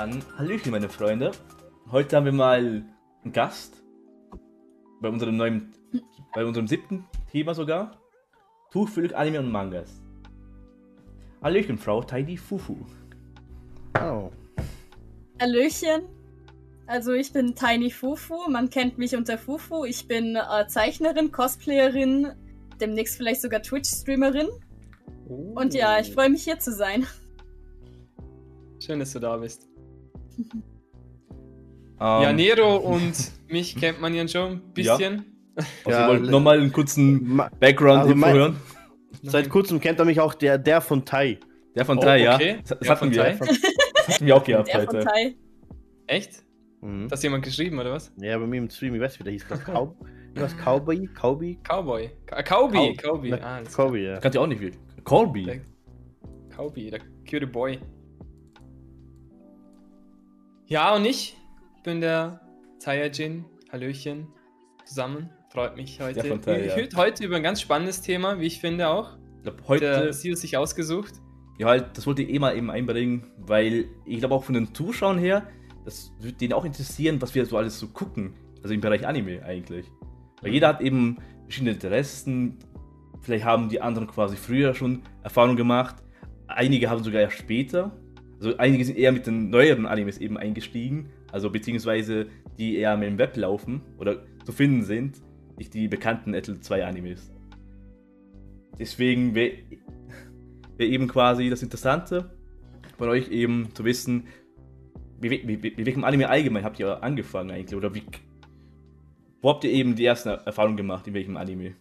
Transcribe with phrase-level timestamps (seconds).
[0.00, 1.30] Dann Hallöchen, meine Freunde.
[1.90, 2.86] Heute haben wir mal
[3.22, 3.82] einen Gast.
[5.02, 5.74] Bei unserem neuen,
[6.32, 8.00] bei unserem siebten Thema sogar.
[8.70, 10.00] Tuchfüllung, Anime und Mangas.
[11.42, 12.78] Hallöchen, Frau Tidy Fufu.
[14.02, 14.30] Oh.
[15.38, 16.08] Hallöchen.
[16.86, 19.84] Also ich bin Tiny Fufu, man kennt mich unter Fufu.
[19.84, 22.32] Ich bin äh, Zeichnerin, Cosplayerin,
[22.80, 24.48] demnächst vielleicht sogar Twitch-Streamerin.
[25.28, 27.06] Und ja, ich freue mich hier zu sein.
[28.82, 29.69] Schön, dass du da bist.
[32.02, 33.12] Ähm, ja, Nero und
[33.48, 35.24] mich kennt man ja schon ein bisschen.
[35.84, 38.56] Also Ja, wollt le- nochmal einen kurzen Background-Info mein- hören.
[39.22, 41.38] Seit kurzem kennt er mich auch der, der von Tai.
[41.74, 42.36] Der von Oh, Tai, ja.
[42.36, 42.58] okay.
[42.62, 43.38] Das, das, Der hatten von wir, Tai.
[43.38, 45.04] das hatten wir auch gehabt Der von heute.
[45.06, 45.34] Tai.
[46.06, 46.42] Echt?
[46.80, 47.08] Mhm.
[47.08, 48.12] Das hat jemand geschrieben, oder was?
[48.16, 49.46] Ja, bei mir im Stream, ich weiß wie der hieß.
[49.48, 49.94] Das Cow
[50.36, 51.08] was Cowboy?
[51.08, 51.58] Cowboy?
[51.68, 52.10] Cowboy.
[52.26, 52.96] Ka Cowboy.
[52.96, 53.32] Cow- Cowboy.
[53.34, 54.18] Ah, Cowboy, ja.
[54.20, 54.72] Kannst du auch nicht viel.
[55.04, 55.44] Corby.
[55.44, 55.60] Der-
[56.56, 57.78] Cowboy, der cutie Boy.
[60.70, 61.36] Ja, und ich
[61.82, 62.42] bin der
[62.78, 63.44] Saiyajin.
[63.72, 64.28] Hallöchen.
[64.84, 65.28] Zusammen.
[65.52, 66.22] Freut mich heute.
[66.22, 66.74] Von Tai, ich ja.
[66.74, 69.18] rede heute über ein ganz spannendes Thema, wie ich finde auch.
[69.38, 71.14] Ich glaub, heute, Der Sio sich ausgesucht.
[71.58, 74.72] ja halt, das wollte ich eh mal eben einbringen, weil ich glaube auch von den
[74.72, 75.42] Zuschauern her,
[75.84, 78.34] das würde denen auch interessieren, was wir so alles so gucken.
[78.62, 79.86] Also im Bereich Anime eigentlich.
[80.40, 82.60] Weil jeder hat eben verschiedene Interessen.
[83.22, 85.96] Vielleicht haben die anderen quasi früher schon Erfahrungen gemacht.
[86.46, 87.90] Einige haben sogar erst später.
[88.40, 91.10] Also einige sind eher mit den neueren Animes eben eingestiegen.
[91.30, 92.26] Also beziehungsweise
[92.58, 95.20] die eher mit dem Web laufen oder zu finden sind.
[95.58, 97.30] Nicht die bekannten Ettel 2 Animes.
[98.78, 99.58] Deswegen wäre
[100.78, 102.30] wär eben quasi das Interessante
[102.96, 104.26] von euch eben zu wissen,
[105.20, 107.76] wie, wie, wie, mit welchem Anime allgemein habt ihr angefangen eigentlich?
[107.76, 108.02] Oder wie,
[109.42, 111.76] wo habt ihr eben die ersten Erfahrungen gemacht, in welchem Anime?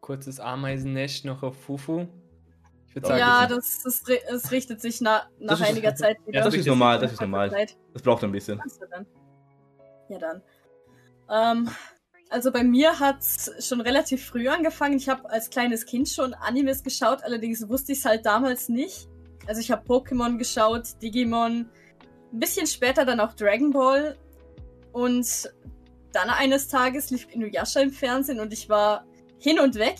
[0.00, 2.06] Kurzes Ameisennest noch auf Fufu.
[2.88, 6.16] Ich würde sagen, Ja, das, das, es richtet sich na, nach Das ist- einiger Zeit
[6.26, 6.38] wieder.
[6.38, 7.50] Ja, Das ist normal, das ist normal.
[7.50, 7.76] Zeit.
[7.92, 8.60] Das braucht ein bisschen.
[8.90, 9.06] Dann.
[10.08, 10.42] Ja, dann.
[11.30, 11.70] Ähm,
[12.30, 14.96] also bei mir hat's schon relativ früh angefangen.
[14.96, 19.08] Ich habe als kleines Kind schon Animes geschaut, allerdings wusste ich es halt damals nicht.
[19.46, 21.70] Also ich habe Pokémon geschaut, Digimon,
[22.32, 24.16] ein bisschen später dann auch Dragon Ball.
[24.92, 25.52] Und
[26.12, 29.04] dann eines Tages lief Inuyasha im Fernsehen und ich war
[29.38, 29.96] hin und weg.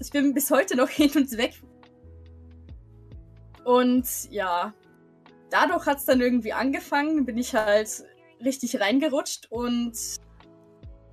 [0.00, 1.60] Ich bin bis heute noch hin und weg.
[3.64, 4.74] Und ja,
[5.50, 8.04] dadurch hat es dann irgendwie angefangen, bin ich halt
[8.44, 9.92] richtig reingerutscht und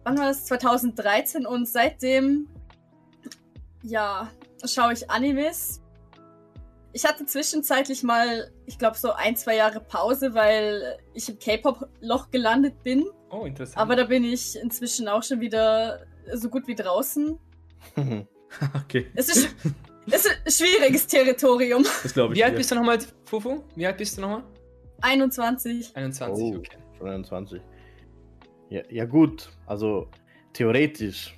[0.03, 0.45] wann war das?
[0.45, 2.47] 2013 und seitdem,
[3.83, 4.31] ja,
[4.65, 5.81] schaue ich Animes.
[6.91, 12.31] Ich hatte zwischenzeitlich mal, ich glaube, so ein, zwei Jahre Pause, weil ich im K-Pop-Loch
[12.31, 13.05] gelandet bin.
[13.29, 13.77] Oh, interessant.
[13.77, 17.37] Aber da bin ich inzwischen auch schon wieder so gut wie draußen.
[18.83, 19.55] okay, Es ist,
[20.11, 21.83] es ist ein schwieriges Territorium.
[22.03, 22.39] das glaube ich.
[22.39, 22.57] Wie alt dir.
[22.57, 23.63] bist du nochmal, Fufu?
[23.75, 24.43] Wie alt bist du nochmal?
[25.01, 25.95] 21.
[25.95, 26.57] 21, Oh.
[26.57, 26.77] okay.
[27.03, 27.61] 21.
[28.69, 30.07] Ja, ja gut, also
[30.53, 31.37] theoretisch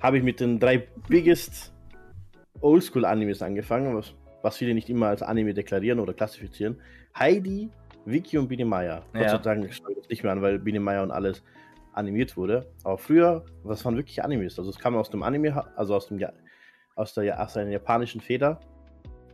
[0.00, 1.72] habe ich mit den drei biggest
[2.60, 6.80] Oldschool-Animes angefangen, was, was viele nicht immer als Anime deklarieren oder klassifizieren.
[7.16, 7.70] Heidi,
[8.04, 9.02] Vicky und Biene Maya.
[9.12, 9.28] Gott Ja.
[9.30, 11.42] sei Dank schaue ich das nicht mehr an, weil Biene Maya und alles
[11.92, 12.70] animiert wurde.
[12.84, 14.58] Aber früher, was waren wirklich Animes?
[14.58, 16.32] Also es kam aus dem Anime, also aus dem Ja-
[16.98, 18.60] aus der, aus der japanischen Feder.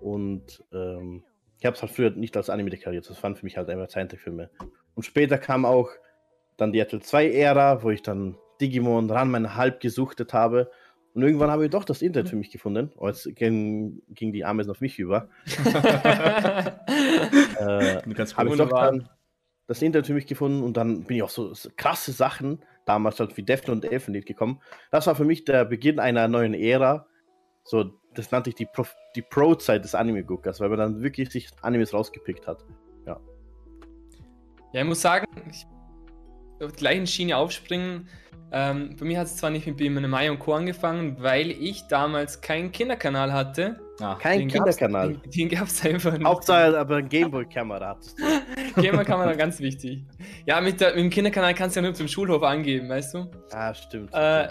[0.00, 1.24] Und ähm,
[1.58, 3.08] ich habe es halt früher nicht als Anime deklariert.
[3.08, 4.50] Das waren für mich halt einfach Zeichentrickfilme.
[4.94, 5.90] Und später kam auch
[6.56, 10.70] dann die RTL 2-Ära, wo ich dann Digimon Ranman halb gesuchtet habe.
[11.14, 12.92] Und irgendwann habe ich doch das Internet für mich gefunden.
[12.96, 15.28] Oh, jetzt ging, ging die Ameisen auf mich über.
[17.58, 18.02] Äh,
[18.36, 19.08] habe ich doch dann
[19.66, 23.20] das Internet für mich gefunden und dann bin ich auch so, so krasse Sachen, damals
[23.20, 24.60] halt wie Defner und Elfenlied gekommen.
[24.90, 27.06] Das war für mich der Beginn einer neuen Ära.
[27.64, 28.84] So, das nannte ich die, Pro,
[29.16, 32.64] die Pro-Zeit des Anime-Guckers, weil man dann wirklich sich Animes rausgepickt hat.
[34.74, 35.66] Ja, ich muss sagen, ich
[36.54, 38.08] auf der gleichen Schiene aufspringen.
[38.50, 40.52] Ähm, bei mir hat es zwar nicht mit Biene Mai und Co.
[40.52, 43.80] angefangen, weil ich damals keinen Kinderkanal hatte.
[44.00, 45.14] Ah, Kein Den gab's- Kinderkanal.
[45.14, 46.24] Den, den gab es einfach nicht.
[46.24, 48.24] Hauptsache aber ein Gameboy-Kamera hattest du.
[48.82, 50.04] Gamer-Kamera ganz wichtig.
[50.46, 53.30] Ja, mit, der, mit dem Kinderkanal kannst du ja nur zum Schulhof angeben, weißt du?
[53.52, 54.10] Ah, stimmt.
[54.12, 54.48] Äh,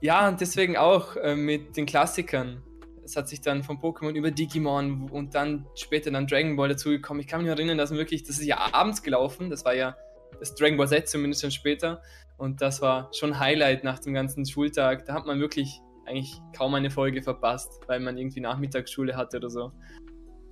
[0.00, 2.62] Ja, und deswegen auch äh, mit den Klassikern.
[3.04, 7.20] Es hat sich dann von Pokémon über Digimon und dann später dann Dragon Ball dazugekommen.
[7.20, 9.96] Ich kann mich erinnern, dass wirklich, das ist ja abends gelaufen, das war ja
[10.40, 12.00] das Dragon Ball Z zumindest schon später.
[12.36, 15.04] Und das war schon Highlight nach dem ganzen Schultag.
[15.04, 19.50] Da hat man wirklich eigentlich kaum eine Folge verpasst, weil man irgendwie Nachmittagsschule hatte oder
[19.50, 19.72] so.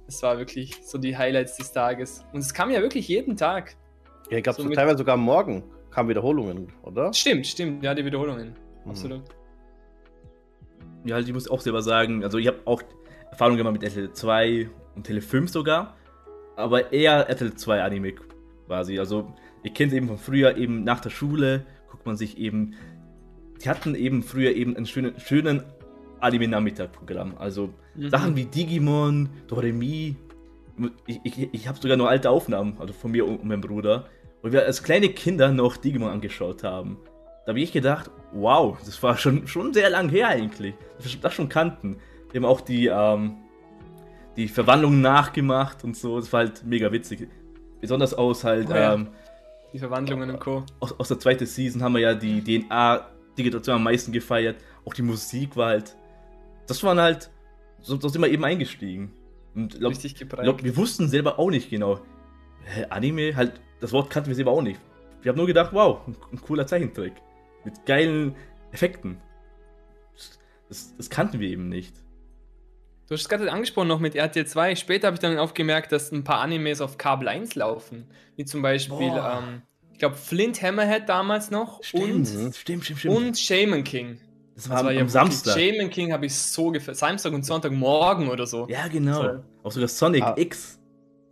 [0.07, 2.25] Das war wirklich so die Highlights des Tages.
[2.33, 3.77] Und es kam ja wirklich jeden Tag.
[4.31, 7.13] ja, ich glaube, so teilweise sogar am Morgen kamen Wiederholungen, oder?
[7.13, 8.55] Stimmt, stimmt, ja, die Wiederholungen.
[8.83, 8.91] Hm.
[8.91, 9.23] Absolut.
[11.05, 12.83] Ja, halt, ich muss auch selber sagen, also ich habe auch
[13.31, 15.97] Erfahrung gemacht mit Tele 2 und Tele 5 sogar.
[16.57, 18.15] aber eher RTL 2 Anime
[18.67, 18.99] quasi.
[18.99, 22.75] Also, ihr kennt eben von früher, eben nach der Schule, guckt man sich eben.
[23.63, 25.63] Die hatten eben früher eben einen schönen, schönen
[26.21, 27.35] Anime-Nachmittag-Programm.
[27.39, 28.09] Also Mhm.
[28.09, 30.17] Sachen wie Digimon, Doremi.
[31.07, 34.07] Ich, ich, ich habe sogar noch alte Aufnahmen, also von mir und meinem Bruder,
[34.43, 36.97] wo wir als kleine Kinder noch Digimon angeschaut haben.
[37.45, 40.75] Da habe ich gedacht, wow, das war schon, schon sehr lang her eigentlich.
[41.03, 41.97] Das, das schon kannten.
[42.31, 43.35] Wir haben auch die, ähm,
[44.39, 46.19] die Verwandlungen nachgemacht und so.
[46.19, 47.29] Das war halt mega witzig.
[47.83, 48.95] Besonders aus halt, Oh ja.
[48.95, 49.09] ähm,
[49.75, 50.65] Die Verwandlungen und Co.
[50.81, 52.41] aus, aus der zweiten Season haben wir ja die
[53.37, 54.57] DNA-Digitation am meisten gefeiert.
[54.85, 55.97] Auch die Musik war halt.
[56.67, 57.31] Das waren halt.
[57.81, 59.13] So, so sind wir eben eingestiegen.
[59.55, 60.45] Und glaub, Richtig geprägt.
[60.45, 62.01] glaub, wir wussten selber auch nicht genau.
[62.65, 64.81] Hä, Anime, halt, das Wort kannten wir selber auch nicht.
[65.21, 67.15] Wir haben nur gedacht, wow, ein, ein cooler Zeichentrick.
[67.65, 68.35] Mit geilen
[68.71, 69.21] Effekten.
[70.69, 71.95] Das, das kannten wir eben nicht.
[73.09, 74.77] Du hast es gerade angesprochen noch mit RTL 2.
[74.77, 78.07] Später habe ich dann aufgemerkt, dass ein paar Animes auf Kabel 1 laufen.
[78.37, 83.05] Wie zum Beispiel, ähm, ich glaube, Flint Hammerhead damals noch und, stimmt, stimmt, stimmt.
[83.17, 84.19] und Shaman King.
[84.55, 85.59] das Das war, war am ja Samstag.
[85.59, 86.97] Shaman King habe ich so gefällt.
[86.97, 88.67] Samstag und Sonntagmorgen oder so.
[88.69, 89.23] Ja, genau.
[89.23, 89.29] So.
[89.63, 90.35] Auch sogar Sonic Ah.
[90.37, 90.79] X.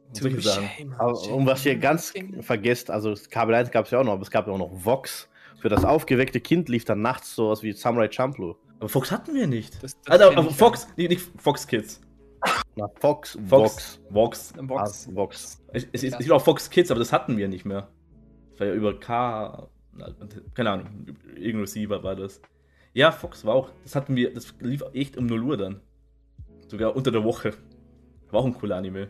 [0.09, 0.93] Und solche Sachen.
[1.33, 2.43] Und was ihr ganz King.
[2.43, 4.71] vergesst, also Kabel 1 gab es ja auch noch, aber es gab ja auch noch
[4.85, 5.29] Vox.
[5.61, 8.55] Für das aufgeweckte Kind lief dann nachts sowas wie Samurai Champloo.
[8.79, 9.75] Aber Fox hatten wir nicht.
[9.83, 12.01] Das, das Also, aber Fox, nicht, nicht Fox Kids.
[12.77, 14.01] Na, Fox, Fox.
[14.01, 14.01] Vox.
[14.09, 14.53] Vox.
[14.57, 14.63] ja.
[14.63, 15.07] Box.
[15.09, 15.63] Ah, Vox.
[15.75, 17.89] Es, es, ist- es ist auch Fox Kids, aber das hatten wir nicht mehr.
[18.61, 19.69] War ja über K.
[20.55, 22.43] Keine Ahnung, irgendein Receiver war das.
[22.93, 23.71] Ja, Fox war auch.
[23.85, 24.35] Das hatten wir.
[24.35, 25.81] Das lief echt um 0 Uhr dann.
[26.69, 27.55] Sogar unter der Woche.
[28.31, 29.09] War auch ein cooler Anime.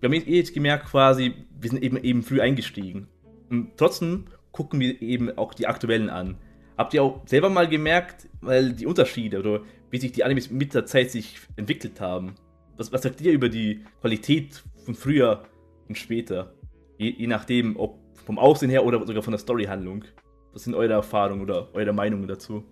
[0.00, 3.08] Wir haben eh jetzt gemerkt, quasi, wir sind eben, eben früh eingestiegen.
[3.50, 6.38] Und trotzdem gucken wir eben auch die aktuellen an.
[6.78, 9.60] Habt ihr auch selber mal gemerkt, weil die Unterschiede oder
[9.90, 12.36] wie sich die Animes mit der Zeit sich entwickelt haben?
[12.78, 15.44] Was, was sagt ihr über die Qualität von früher
[15.88, 16.54] und später?
[17.02, 20.04] Je, je nachdem, ob vom Aussehen her oder sogar von der Storyhandlung.
[20.52, 22.62] Was sind eure Erfahrungen oder eure Meinungen dazu?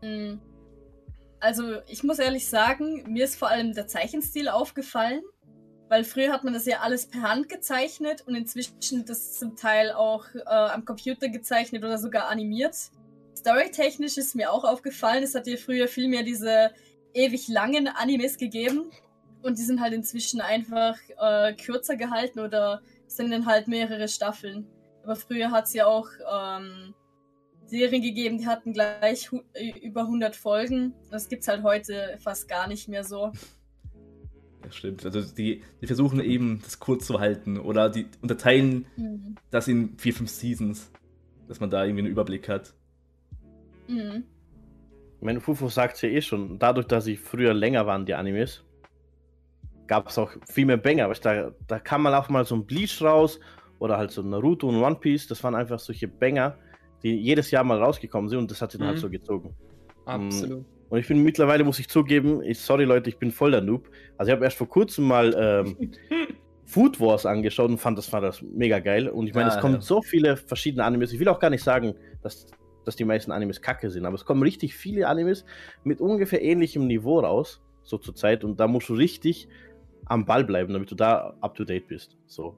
[0.00, 0.38] Mm.
[1.40, 5.22] Also, ich muss ehrlich sagen, mir ist vor allem der Zeichenstil aufgefallen,
[5.90, 9.92] weil früher hat man das ja alles per Hand gezeichnet und inzwischen das zum Teil
[9.92, 12.76] auch äh, am Computer gezeichnet oder sogar animiert.
[13.36, 16.70] Storytechnisch ist mir auch aufgefallen, es hat ja früher viel mehr diese
[17.12, 18.90] ewig langen Animes gegeben
[19.42, 24.66] und die sind halt inzwischen einfach äh, kürzer gehalten oder sind dann halt mehrere Staffeln.
[25.02, 26.94] Aber früher hat es ja auch ähm,
[27.66, 29.40] Serien gegeben, die hatten gleich hu
[29.80, 30.92] über 100 Folgen.
[31.10, 33.32] Das gibt's halt heute fast gar nicht mehr so.
[34.64, 35.04] Ja, stimmt.
[35.06, 39.36] Also die, die versuchen eben, das kurz zu halten oder die unterteilen Mhm.
[39.50, 40.90] das in vier, fünf Seasons,
[41.48, 42.74] dass man da irgendwie einen Überblick hat.
[43.88, 44.24] Mhm.
[45.18, 48.14] Ich meine, Fufu sagt es ja eh schon, dadurch, dass sie früher länger waren, die
[48.14, 48.64] Animes,
[49.90, 51.06] gab es auch viel mehr Banger.
[51.06, 53.40] Aber da, da kam mal auch mal so ein Bleach raus
[53.80, 55.26] oder halt so Naruto und One Piece.
[55.26, 56.56] Das waren einfach solche Banger,
[57.02, 59.00] die jedes Jahr mal rausgekommen sind und das hat sie dann halt Mhm.
[59.00, 59.54] so gezogen.
[60.06, 60.64] Absolut.
[60.90, 63.90] Und ich bin mittlerweile, muss ich zugeben, ich, sorry Leute, ich bin voll der Noob.
[64.16, 65.90] Also ich habe erst vor kurzem mal ähm,
[66.66, 69.08] Food Wars angeschaut und fand das, fand das mega geil.
[69.08, 69.80] Und ich meine, Ah, es kommen ja.
[69.80, 71.12] so viele verschiedene Animes.
[71.12, 72.46] Ich will auch gar nicht sagen, dass,
[72.84, 75.44] dass die meisten Animes kacke sind, aber es kommen richtig viele Animes
[75.82, 78.44] mit ungefähr ähnlichem Niveau raus, so zur Zeit.
[78.44, 79.48] Und da musst du richtig
[80.10, 82.16] am Ball bleiben, damit du da up to date bist.
[82.26, 82.56] So.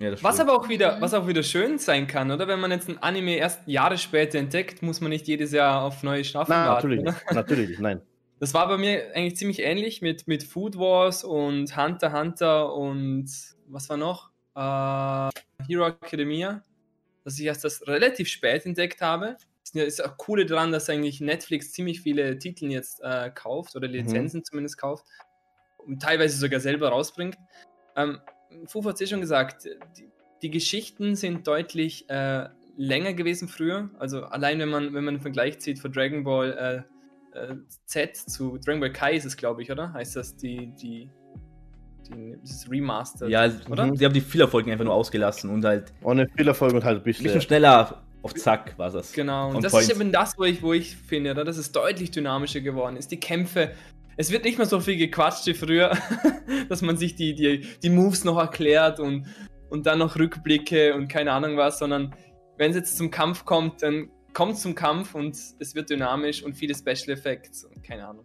[0.00, 2.48] Ja, das Was aber auch wieder, was auch wieder schön sein kann, oder?
[2.48, 6.02] Wenn man jetzt ein Anime erst Jahre später entdeckt, muss man nicht jedes Jahr auf
[6.02, 6.88] neue Staffeln Na, warten.
[6.88, 7.32] natürlich nicht.
[7.32, 8.02] Natürlich nicht, nein.
[8.40, 12.72] Das war bei mir eigentlich ziemlich ähnlich mit, mit Food Wars und Hunter x Hunter
[12.72, 13.28] und
[13.66, 14.30] was war noch?
[14.54, 16.62] Äh, Hero Academia,
[17.24, 19.36] dass ich erst das relativ spät entdeckt habe.
[19.74, 23.88] Das ist auch coole daran, dass eigentlich Netflix ziemlich viele Titel jetzt äh, kauft oder
[23.88, 25.04] Lizenzen zumindest kauft
[25.98, 27.36] teilweise sogar selber rausbringt.
[27.96, 28.18] Ähm,
[28.66, 30.10] Fufu hat es eh schon gesagt, die,
[30.42, 33.90] die Geschichten sind deutlich äh, länger gewesen früher.
[33.98, 36.84] Also allein wenn man, wenn man einen Vergleich zieht von Dragon Ball
[37.34, 39.92] äh, äh, Z zu Dragon Ball Kai ist es, glaube ich, oder?
[39.92, 41.10] Heißt das die, die,
[42.08, 43.30] die das Remastered?
[43.30, 43.90] Ja, oder?
[43.90, 47.04] die haben die Fillerfolgen einfach nur ausgelassen und halt Ohne Fehlerfolge und halt ein ein
[47.04, 47.24] bisschen.
[47.24, 49.12] bisschen schneller auf Zack war das.
[49.12, 49.84] Genau, und das point.
[49.84, 51.44] ist eben das, wo ich, wo ich finde, oder?
[51.44, 53.10] dass es deutlich dynamischer geworden ist.
[53.10, 53.72] Die Kämpfe,
[54.18, 55.96] es wird nicht mehr so viel gequatscht wie früher,
[56.68, 59.26] dass man sich die, die, die Moves noch erklärt und,
[59.70, 62.14] und dann noch Rückblicke und keine Ahnung was, sondern
[62.56, 66.42] wenn es jetzt zum Kampf kommt, dann kommt es zum Kampf und es wird dynamisch
[66.42, 68.24] und viele Special Effects und keine Ahnung.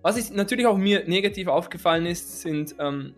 [0.00, 3.14] Was ich, natürlich auch mir negativ aufgefallen ist, sind ähm,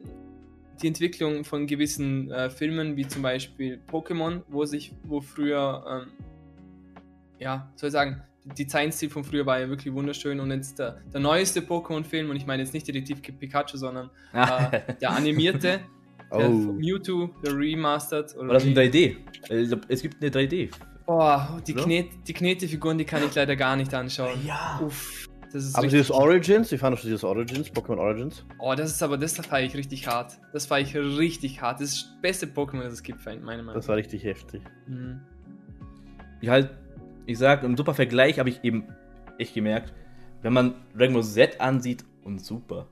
[0.83, 6.13] die Entwicklung von gewissen äh, Filmen, wie zum Beispiel Pokémon, wo sich, wo früher, ähm,
[7.39, 8.23] ja, soll ich sagen,
[8.59, 12.47] Designstil von früher war ja wirklich wunderschön und jetzt der, der neueste Pokémon-Film, und ich
[12.47, 15.81] meine jetzt nicht Detektiv Pikachu, sondern äh, der animierte, der
[16.33, 16.49] Oh.
[16.49, 18.37] Mewtwo, der Remastered.
[18.37, 19.17] Oder War das in wie- 3D?
[19.49, 20.71] Weil ich glaub, Es gibt eine 3D.
[21.05, 21.83] Boah, die, Oder?
[21.83, 24.39] Knet, die Knete-Figuren, die kann ich leider gar nicht anschauen.
[24.47, 24.79] Ja.
[24.81, 28.45] Uff, das ist Aber dieses Origins, wie fandest du dieses Origins, Pokémon Origins?
[28.61, 30.39] Oh, das ist aber, das feiere ich richtig hart.
[30.53, 31.81] Das feiere ich richtig hart.
[31.81, 34.63] Das ist das beste Pokémon, das es gibt, meiner Meinung Das war richtig heftig.
[34.87, 35.21] Mhm.
[36.41, 36.71] Ich halt,
[37.31, 38.85] ich sag, im super Vergleich habe ich eben
[39.39, 39.93] echt gemerkt,
[40.43, 42.89] wenn man Dragon Ball Z ansieht und super.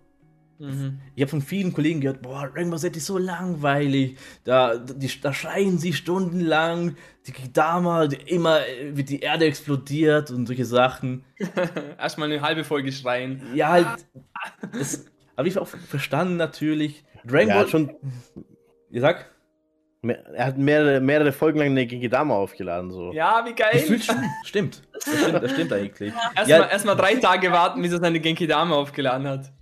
[0.61, 0.99] Mhm.
[1.15, 4.17] Ich habe von vielen Kollegen gehört, boah, Dragon Ball Z ist so langweilig.
[4.45, 6.97] Da, die, da schreien sie stundenlang.
[7.27, 8.61] Die Kidama, die, immer
[8.93, 11.25] wird die Erde explodiert und solche Sachen.
[11.99, 13.43] Erstmal eine halbe Folge schreien.
[13.55, 14.07] Ja, halt.
[14.73, 17.05] Das habe ich auch verstanden natürlich.
[17.25, 17.65] Dragon Ja, Ball.
[17.65, 17.91] hat schon,
[18.91, 19.27] Ihr sagt?
[20.03, 22.91] Er hat mehrere, mehrere Folgen lang eine Gigidama aufgeladen.
[22.91, 23.13] So.
[23.13, 24.01] Ja, wie geil.
[24.01, 24.17] Schon.
[24.45, 24.83] Stimmt.
[24.93, 26.13] Das stimmt, das stimmt eigentlich.
[26.37, 26.67] Erstmal Ja.
[26.69, 29.53] erst mal drei Tage warten, bis er seine Genki Dame aufgeladen hat.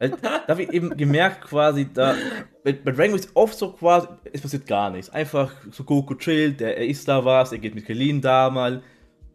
[0.00, 2.16] Halt, Da habe ich eben gemerkt, quasi, da.
[2.64, 5.10] Bei, bei Dragon Ball ist oft so quasi, es passiert gar nichts.
[5.10, 8.82] Einfach so Goku chillt, er, er isst da was, er geht mit Krillin da mal.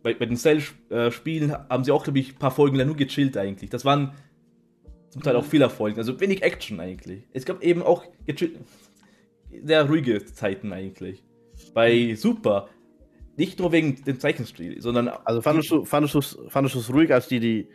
[0.04, 3.38] Bei, bei den Cell-Spielen haben sie auch, glaube ich, ein paar Folgen lang nur gechillt
[3.38, 3.70] eigentlich.
[3.70, 4.14] Das waren
[5.10, 7.24] zum Teil auch Fehlerfolgen, also wenig Action eigentlich.
[7.34, 8.56] Es gab eben auch gechill-
[9.64, 11.24] sehr ruhige Zeiten eigentlich.
[11.74, 12.70] Bei Super.
[13.36, 17.14] Nicht nur wegen dem Zeichenstil, sondern Also fandest du, fandest du es fandest du's ruhig,
[17.14, 17.70] als die die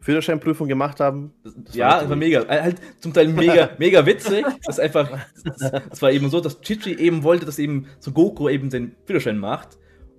[0.00, 1.32] Führerscheinprüfung gemacht haben?
[1.42, 2.18] Das war ja, es war ruhig.
[2.18, 2.42] mega.
[2.42, 4.44] äh, Halt zum Teil mega, mega witzig.
[4.64, 5.10] Das ist einfach.
[5.44, 8.94] Das, das war eben so, dass Chichi eben wollte, dass eben so Goku eben seinen
[9.06, 9.76] Führerschein macht.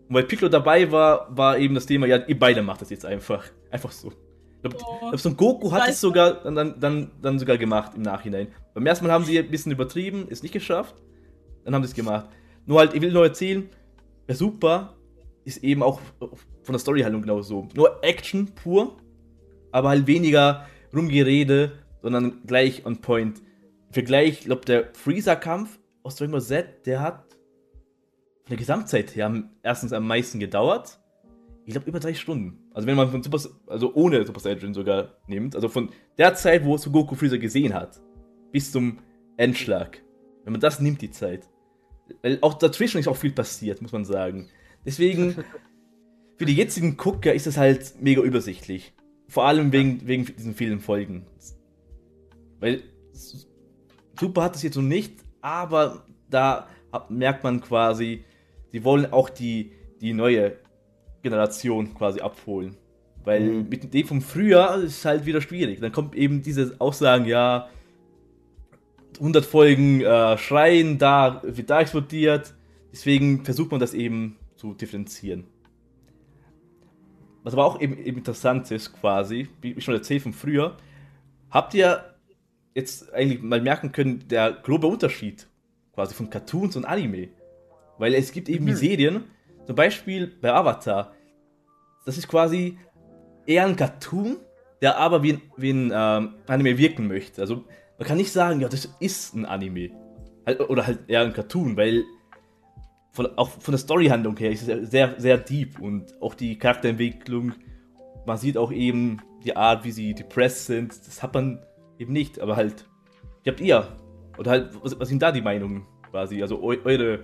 [0.10, 3.06] Und weil Piccolo dabei war, war eben das Thema, ja, ihr beide macht das jetzt
[3.06, 3.46] einfach.
[3.72, 4.12] Einfach so.
[4.62, 5.10] Ich glaub, Oh.
[5.10, 8.50] glaub, so ein Goku hat es sogar dann, dann, dann, sogar gemacht im Nachhinein.
[8.74, 10.96] Beim ersten Mal haben sie ein bisschen übertrieben, ist nicht geschafft.
[11.64, 12.28] Dann haben sie es gemacht.
[12.66, 13.70] Nur halt, ich will nur erzählen,
[14.28, 14.96] der Super
[15.46, 17.68] ist eben auch von der Storyhaltung genau so.
[17.74, 18.98] Nur Action pur,
[19.72, 23.42] aber halt weniger Rumgerede, sondern gleich on point.
[23.92, 27.24] Vergleich, ich glaube, der Freezer-Kampf aus Dragon Ball Z, der hat
[28.44, 31.00] von der Gesamtzeit her erstens am meisten gedauert.
[31.66, 32.69] Ich glaube, über drei Stunden.
[32.80, 36.64] Also, wenn man von Super, also ohne Super Saiyan sogar nimmt, also von der Zeit,
[36.64, 38.00] wo Son Goku Freezer gesehen hat,
[38.54, 39.00] bis zum
[39.36, 40.02] Endschlag.
[40.46, 41.50] Wenn man das nimmt, die Zeit.
[42.22, 44.48] Weil auch dazwischen ist auch viel passiert, muss man sagen.
[44.86, 45.36] Deswegen,
[46.38, 48.94] für die jetzigen Gucker ist es halt mega übersichtlich.
[49.28, 51.28] Vor allem wegen, wegen diesen vielen Folgen.
[52.62, 52.82] Weil
[54.18, 56.70] Super hat es jetzt so nicht, aber da
[57.10, 58.24] merkt man quasi,
[58.72, 60.56] sie wollen auch die, die neue
[61.22, 62.76] Generation quasi abholen.
[63.26, 63.70] Weil Mhm.
[63.70, 65.80] mit dem vom Frühjahr ist es halt wieder schwierig.
[65.82, 67.68] Dann kommt eben diese Aussagen, ja,
[69.20, 72.54] 100 Folgen äh, schreien, da wird da explodiert.
[72.92, 75.46] Deswegen versucht man das eben zu differenzieren.
[77.44, 80.78] Was aber auch eben, eben interessant ist, quasi, wie ich schon erzählt von früher,
[81.50, 82.04] habt ihr
[82.76, 85.48] jetzt eigentlich mal merken können, der grobe Unterschied
[85.94, 87.30] quasi von Cartoons und Anime.
[87.98, 89.24] Weil es gibt eben die Serien,
[89.70, 91.14] zum Beispiel bei Avatar,
[92.04, 92.80] das ist quasi
[93.46, 94.38] eher ein Cartoon,
[94.82, 97.40] der aber wie ein, wie ein ähm, Anime wirken möchte.
[97.40, 97.66] Also
[98.00, 99.92] man kann nicht sagen, ja, das ist ein Anime.
[100.44, 102.04] Halt, oder halt eher ein Cartoon, weil
[103.12, 107.54] von, auch von der Storyhandlung her ist es sehr, sehr deep und auch die Charakterentwicklung.
[108.26, 110.98] Man sieht auch eben die Art, wie sie depressed sind.
[111.06, 111.64] Das hat man
[112.00, 112.88] eben nicht, aber halt,
[113.44, 113.88] wie habt ihr?
[114.36, 116.42] Oder halt, was, was sind da die Meinungen quasi?
[116.42, 117.20] Also eu, eure,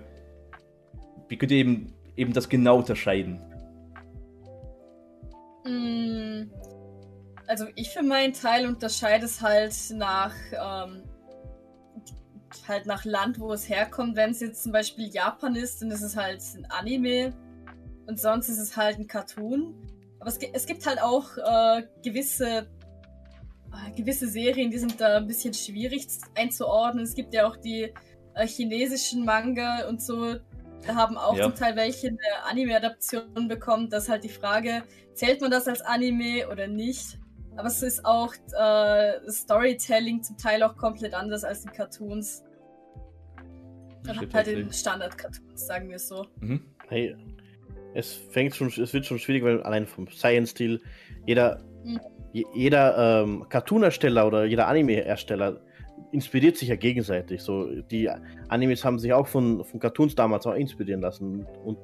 [1.28, 3.42] wie könnt ihr eben, eben das genau unterscheiden?
[5.66, 6.50] Mm,
[7.48, 11.04] Also ich für meinen Teil unterscheide es halt nach ähm,
[12.68, 14.16] halt nach Land, wo es herkommt.
[14.16, 17.34] Wenn es jetzt zum Beispiel Japan ist, dann ist es halt ein Anime
[18.08, 19.76] und sonst ist es halt ein Cartoon.
[20.20, 22.68] Aber es, es gibt halt auch äh, gewisse
[23.76, 27.04] äh, gewisse Serien, die sind da ein bisschen schwierig einzuordnen.
[27.04, 27.94] Es gibt ja auch die
[28.36, 30.36] äh, chinesischen Manga und so.
[30.86, 31.44] Da haben auch Ja.
[31.46, 32.18] zum Teil welche eine
[32.50, 33.90] Anime-Adaption bekommen.
[33.90, 37.20] Das ist halt die Frage, zählt man das als Anime oder nicht?
[37.58, 42.44] Aber es ist auch äh, Storytelling zum Teil auch komplett anders als in Cartoons.
[44.04, 44.76] Dann Stimmt halt in tatsächlich.
[44.80, 46.26] Standard-Cartoons, sagen wir so.
[46.42, 46.62] Mhm.
[46.90, 47.16] Hey,
[47.96, 50.82] es fängt schon, es wird schon schwierig, weil allein vom Science-Stil
[51.26, 52.00] jeder, Mhm.
[52.34, 55.62] je- jeder ähm, Cartoon-Ersteller oder jeder Anime-Ersteller
[56.16, 57.42] inspiriert sich ja gegenseitig.
[57.44, 58.10] So, die
[58.50, 61.78] Animes haben sich auch von, von Cartoons damals auch inspirieren lassen und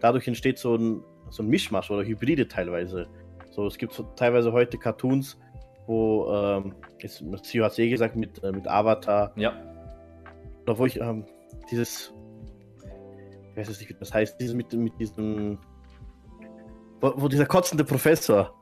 [0.00, 3.08] dadurch entsteht so ein, so ein Mischmasch oder Hybride teilweise.
[3.50, 5.36] So, es gibt so teilweise heute Cartoons,
[5.86, 9.52] wo, ähm, jetzt, Sio hat es eh gesagt, mit, äh, mit Avatar, Ja.
[10.62, 11.24] oder wo ich ähm,
[11.70, 12.12] dieses,
[13.50, 15.58] ich weiß jetzt nicht, wie das heißt, dieses mit, mit diesem,
[17.00, 18.54] Wo, wo dieser kotzende Professor.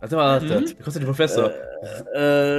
[0.00, 0.60] Warte mal, warte.
[0.60, 0.68] Mhm.
[0.68, 1.50] Wie kostet der Professor?
[2.14, 2.18] Äh,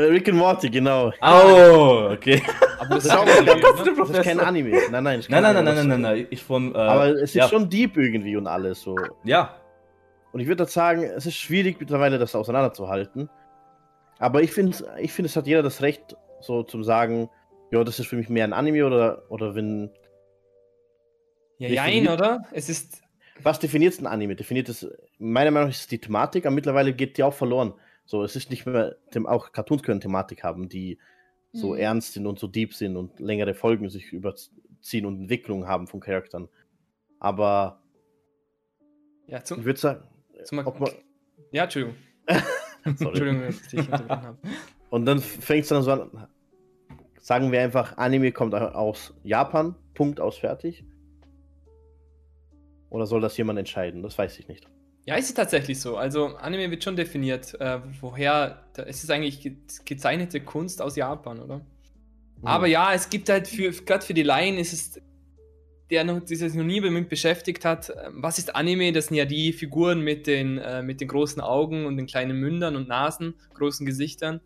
[0.09, 1.11] Rick and Morty, genau.
[1.21, 2.41] Oh, okay.
[2.79, 3.95] Aber das ist auch kein kein, Anime, oder?
[3.95, 4.69] das ist kein Anime.
[4.91, 5.23] Nein, nein.
[5.29, 6.27] Nein, nein, nein, nein, nein, nein, nein.
[6.29, 6.73] Ich von.
[6.73, 8.95] Äh, Aber es ist ja, schon deep irgendwie und alles so.
[9.23, 9.55] Ja.
[10.31, 13.29] Und ich würde sagen, es ist schwierig mittlerweile, das auseinanderzuhalten.
[14.19, 17.29] Aber ich finde, ich find, es hat jeder das Recht, so zum sagen,
[17.71, 19.91] ja, das ist für mich mehr ein Anime oder, oder wenn.
[21.59, 22.43] Ja, jein, oder?
[22.51, 23.01] Es ist.
[23.43, 24.35] Was definiert ein Anime?
[24.35, 24.87] Definiert es,
[25.19, 27.73] meiner Meinung nach ist es die Thematik, aber mittlerweile geht die auch verloren.
[28.05, 30.97] So, es ist nicht mehr, auch Cartoons können Thematik haben, die
[31.51, 31.79] so Mhm.
[31.79, 35.99] ernst sind und so deep sind und längere Folgen sich überziehen und Entwicklungen haben von
[35.99, 36.49] Charakteren.
[37.19, 37.81] Aber
[39.27, 40.03] Ja, zum, ich würde sagen,
[40.43, 40.91] zum ob man,
[41.51, 41.97] Ja, Entschuldigung.
[42.83, 44.37] Entschuldigung, dass ich dich unterbrochen habe.
[44.89, 46.27] Und dann fängt es dann so an,
[47.19, 50.85] sagen wir einfach, Anime kommt aus Japan, Punkt, aus, fertig.
[52.89, 54.03] Oder soll das jemand entscheiden?
[54.03, 54.67] Das weiß ich nicht.
[55.05, 55.95] Ja, ist es tatsächlich so.
[55.95, 58.65] Also, Anime wird schon definiert, äh, woher.
[58.73, 61.65] Da, es ist eigentlich ge gezeichnete Kunst aus Japan, oder?
[62.43, 65.01] Aber ja, es gibt halt für, gerade für die Laien ist es,
[65.89, 68.91] der noch, der sich noch nie damit beschäftigt hat, äh, was ist Anime?
[68.91, 72.37] Das sind ja die Figuren mit den, äh, mit den großen Augen und den kleinen
[72.37, 74.41] Mündern und Nasen, großen Gesichtern.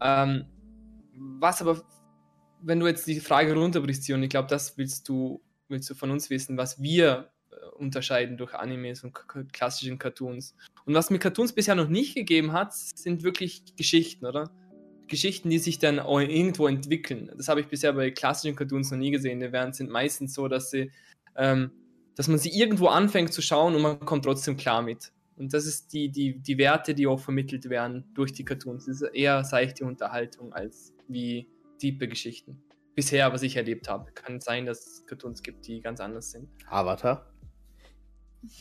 [0.00, 0.46] Ähm,
[1.40, 1.82] was aber,
[2.62, 6.10] wenn du jetzt die Frage runterbrichst, und ich glaube, das willst du, willst du von
[6.12, 7.30] uns wissen, was wir
[7.78, 9.12] unterscheiden durch Animes und
[9.52, 10.54] klassischen Cartoons.
[10.84, 14.50] Und was mir Cartoons bisher noch nicht gegeben hat, sind wirklich Geschichten, oder?
[15.08, 17.30] Geschichten, die sich dann irgendwo entwickeln.
[17.36, 19.40] Das habe ich bisher bei klassischen Cartoons noch nie gesehen.
[19.40, 20.92] Die werden, sind meistens so, dass sie,
[21.36, 21.70] ähm,
[22.14, 25.12] dass man sie irgendwo anfängt zu schauen und man kommt trotzdem klar mit.
[25.36, 28.86] Und das ist die, die, die Werte, die auch vermittelt werden durch die Cartoons.
[28.86, 32.60] Das ist eher seichte Unterhaltung als wie tiefe Geschichten.
[32.94, 34.10] Bisher, was ich erlebt habe.
[34.12, 36.48] Kann sein, dass es Cartoons gibt, die ganz anders sind.
[36.68, 37.32] Avatar?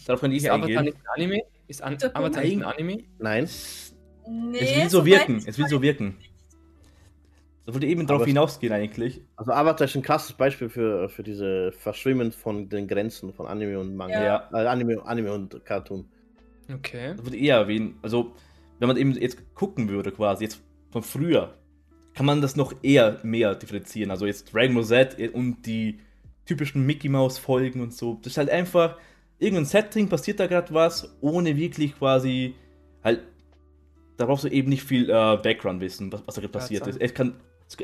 [0.06, 1.42] Darauf kann ich Ist Avatar nicht ein Anime?
[1.68, 2.64] Ist An Avatar nicht ein.
[2.64, 3.04] Anime?
[3.20, 3.50] Nein.
[4.30, 5.44] Nee, Es will so wirken.
[5.46, 6.18] Es will so wirken.
[7.66, 9.22] Da wollte eben drauf Aber- hinausgehen eigentlich.
[9.36, 13.80] Also Avatar ist ein krasses Beispiel für, für diese Verschwimmen von den Grenzen von Anime
[13.80, 14.24] und Manga.
[14.24, 14.50] Ja.
[14.54, 16.06] Äh, Anime, Anime und Cartoon.
[16.74, 17.14] Okay.
[17.16, 17.98] Das würde eher erwähnen.
[18.02, 18.34] Also,
[18.80, 20.62] wenn man eben jetzt gucken würde, quasi, jetzt
[20.92, 21.56] von früher,
[22.14, 24.12] kann man das noch eher mehr differenzieren.
[24.12, 26.00] Also jetzt Dragon Ball Z und die
[26.46, 28.18] typischen Mickey Mouse Folgen und so.
[28.24, 28.98] Das ist halt einfach
[29.40, 32.56] irgendein Setting, passiert da gerade was, ohne wirklich quasi
[33.04, 33.22] halt.
[34.18, 37.00] Da brauchst du eben nicht viel äh, Background-Wissen, was, was da gerade passiert ist.
[37.00, 37.36] Es kann,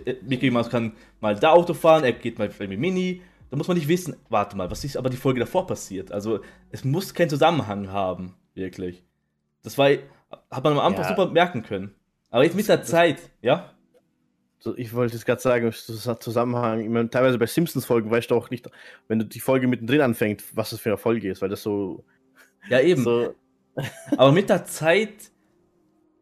[0.04, 3.22] äh, Mickey Mouse kann mal da Auto fahren, er geht mal mit Mini.
[3.52, 6.12] Da muss man nicht wissen, warte mal, was ist aber die Folge davor passiert?
[6.12, 6.40] Also,
[6.72, 9.04] es muss keinen Zusammenhang haben, wirklich.
[9.62, 9.90] Das war,
[10.50, 11.10] hat man am Anfang Ja.
[11.10, 11.94] super merken können.
[12.32, 13.70] Aber jetzt mit der Zeit, ja?
[14.64, 16.80] So, ich wollte jetzt gerade sagen, das hat Zusammenhang.
[16.80, 18.70] Ich meine, teilweise bei Simpsons-Folgen weißt du auch nicht,
[19.10, 22.06] wenn du die Folge mittendrin anfängt, was das für eine Folge ist, weil das so.
[22.70, 23.04] Ja, eben.
[23.04, 23.36] so
[24.18, 25.32] Aber mit der Zeit,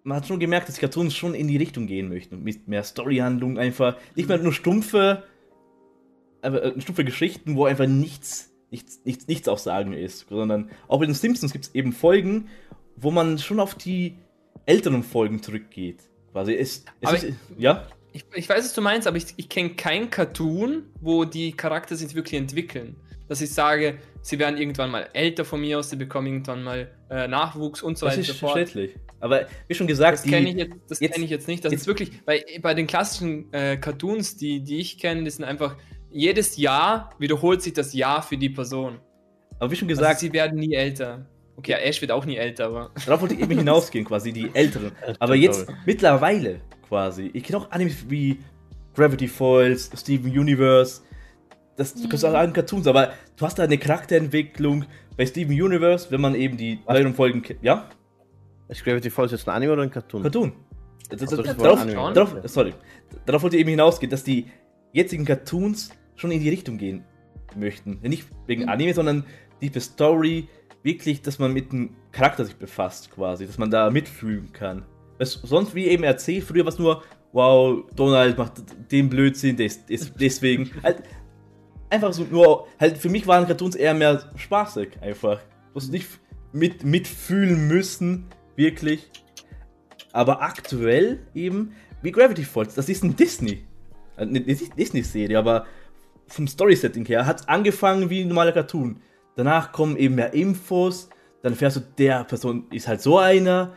[0.01, 2.41] man hat schon gemerkt, dass die Cartoons schon in die Richtung gehen möchten.
[2.41, 3.97] Mit mehr Storyhandlung einfach.
[4.15, 5.21] Nicht mehr nur stumpfe,
[6.41, 10.27] aber, äh, stumpfe Geschichten, wo einfach nichts, nichts, nichts, nichts aussagen ist.
[10.29, 12.49] Sondern auch bei den Simpsons gibt es eben Folgen,
[12.95, 14.17] wo man schon auf die
[14.65, 16.09] älteren Folgen zurückgeht.
[16.31, 17.85] Quasi es, es ist, ja?
[18.13, 21.95] Ich, ich weiß, was du meinst, aber ich, ich kenne kein Cartoon, wo die Charakter
[21.95, 22.95] sich wirklich entwickeln.
[23.29, 26.91] Dass ich sage, sie werden irgendwann mal älter von mir aus, sie bekommen irgendwann mal
[27.09, 28.57] äh, Nachwuchs und so Das weiter ist und so fort.
[28.59, 28.95] verständlich.
[29.21, 31.63] Aber wie schon gesagt, Das kenne ich, jetzt, das jetzt- kenn ich jetzt nicht.
[31.63, 35.29] Das jetzt- ist wirklich, weil bei den klassischen äh, Cartoons, die, die ich kenne, die
[35.29, 35.77] sind einfach,
[36.11, 38.99] jedes Jahr wiederholt sich das Jahr für die Person.
[39.59, 41.25] aber wie schon Also gesagt, sie werden nie älter.
[41.55, 42.91] Okay, Ash wird auch nie älter, aber.
[43.05, 44.91] Darauf wollte ich eben hinausgehen, quasi, die älteren.
[45.19, 46.59] Aber jetzt, mittlerweile,
[46.91, 47.31] quasi.
[47.33, 48.39] Ich kenne auch Animes wie
[48.95, 51.01] Gravity Falls, Steven Universe.
[51.77, 54.83] Das du kannst auch sagen Cartoons, aber du hast da eine Charakterentwicklung.
[55.15, 57.63] Bei Steven Universe, wenn man eben die neueren Folgen kennt.
[57.63, 57.89] Ja?
[58.67, 60.23] ist Gravity Falls jetzt ein Anime oder ein Cartoon?
[60.23, 60.51] Cartoon.
[61.09, 62.73] Das, das, das, darauf, darauf, sorry.
[63.25, 64.47] Darauf wollte ich eben hinausgehen, dass die
[64.91, 67.05] jetzigen Cartoons schon in die Richtung gehen
[67.55, 67.99] möchten.
[68.01, 68.69] Nicht wegen Mhm.
[68.69, 69.25] Anime, sondern
[69.61, 70.47] die Story,
[70.83, 74.85] wirklich, dass man mit dem Charakter sich befasst, quasi, dass man da mitfühlen kann.
[75.21, 78.53] Es, sonst, wie eben erzählt, früher war es nur, wow, Donald macht
[78.91, 80.71] den Blödsinn, des, des, deswegen.
[80.83, 81.03] halt,
[81.91, 85.37] einfach so nur, halt, für mich waren Cartoons eher mehr spaßig, einfach.
[85.39, 86.07] Du musst nicht
[86.53, 89.11] mit, mitfühlen müssen, wirklich.
[90.11, 93.63] Aber aktuell eben, wie Gravity Falls, das ist ein Disney.
[94.17, 95.67] Äh, Eine Disney-Serie, aber
[96.25, 99.01] vom Story-Setting her hat es angefangen wie ein normaler Cartoon.
[99.35, 101.09] Danach kommen eben mehr Infos,
[101.43, 103.73] dann erfährst du, der Person ist halt so einer.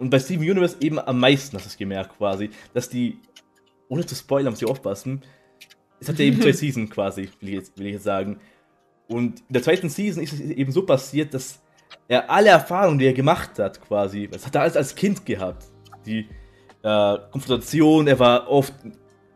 [0.00, 3.18] Und bei Steven Universe eben am meisten hast du es gemerkt, quasi, dass die,
[3.88, 5.20] ohne zu spoilern, muss ich aufpassen,
[6.00, 8.40] es hat ja eben zwei Seasons quasi, will ich, jetzt, will ich jetzt sagen.
[9.08, 11.60] Und in der zweiten Season ist es eben so passiert, dass
[12.08, 15.66] er alle Erfahrungen, die er gemacht hat, quasi, das hat er alles als Kind gehabt.
[16.06, 16.26] Die
[16.82, 18.72] äh, Konfrontation, er war oft,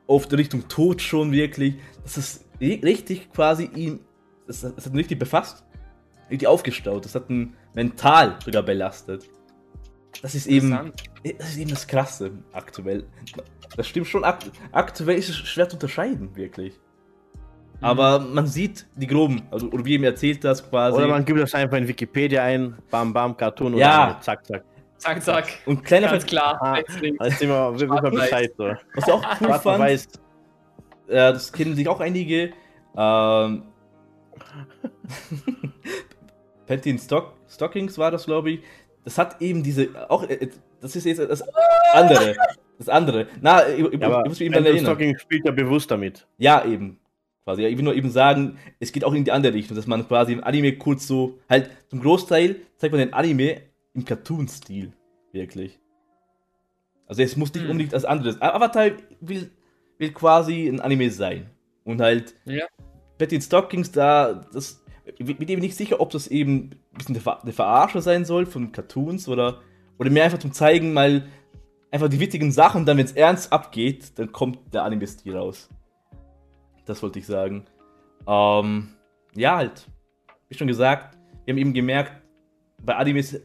[0.07, 1.75] oft in Richtung Tod schon wirklich.
[2.03, 4.01] Das ist ri- richtig quasi ihn,
[4.47, 5.63] das, das hat ihn richtig befasst,
[6.31, 7.05] richtig aufgestaut.
[7.05, 9.29] Das hat ihn mental sogar belastet.
[10.23, 11.03] Das ist eben, Interessant.
[11.39, 13.07] das ist eben das Krasse aktuell.
[13.77, 16.79] Das stimmt schon, akt aktuell ist es schwer zu unterscheiden, wirklich.
[17.81, 20.97] Aber man sieht die groben, also oder wie ihm erzählt das quasi.
[20.97, 24.11] Oder man gibt das einfach in Wikipedia ein, bam, bam, Cartoon Ja.
[24.13, 24.65] oder zack, zack.
[24.97, 25.49] Zack, zack.
[25.67, 26.59] und kleiner Ganz Ver klar.
[26.63, 26.77] Ah.
[27.27, 28.21] ist immer, wissen wir Schwarz-Weiß.
[28.21, 28.53] Bescheid.
[28.57, 28.65] So.
[28.95, 30.07] was ich auch cool Schwarz fand, weiß.
[31.09, 32.53] äh, das kennen sich auch einige.
[32.97, 33.65] Ähm,
[36.67, 38.61] Panty in Stock, Stockings war das, glaube ich.
[39.05, 40.49] Das hat eben diese, auch, äh,
[40.81, 41.43] das ist jetzt das
[41.93, 42.35] andere.
[42.79, 43.27] Das andere.
[43.41, 44.85] Na, ich, ich, Ja, muss mich eben erinnern.
[44.85, 46.27] Stocking spielt ja bewusst damit.
[46.39, 46.99] Ja, eben.
[47.45, 47.63] Quasi.
[47.63, 50.09] Ja, ich will nur eben sagen, es geht auch in die andere Richtung, dass man
[50.09, 53.61] quasi im Anime kurz so, halt zum Großteil zeigt man den Anime
[53.93, 54.93] im Cartoon-Stil.
[55.33, 55.79] Wirklich.
[57.07, 57.71] Also es muss nicht Hm.
[57.71, 58.41] unbedingt als anderes.
[58.41, 58.91] Avatar
[59.21, 59.51] will,
[59.99, 61.51] will quasi ein Anime sein.
[61.85, 62.65] Und halt Ja.
[63.19, 67.23] Betty in Stockings, da, das, ich bin eben nicht sicher, ob das eben bisschen eine,
[67.23, 69.61] Ver eine Verarsche sein soll von Cartoons oder,
[69.99, 71.27] oder mehr einfach zum Zeigen, mal
[71.91, 75.69] einfach die witzigen Sachen und dann, wenn es ernst abgeht, dann kommt der Anime-Stil raus.
[76.87, 77.67] Das wollte ich sagen.
[78.27, 78.89] Ähm,
[79.35, 79.87] ja, halt.
[80.49, 82.13] Wie schon gesagt, wir haben eben gemerkt,
[82.83, 83.41] bei Animes,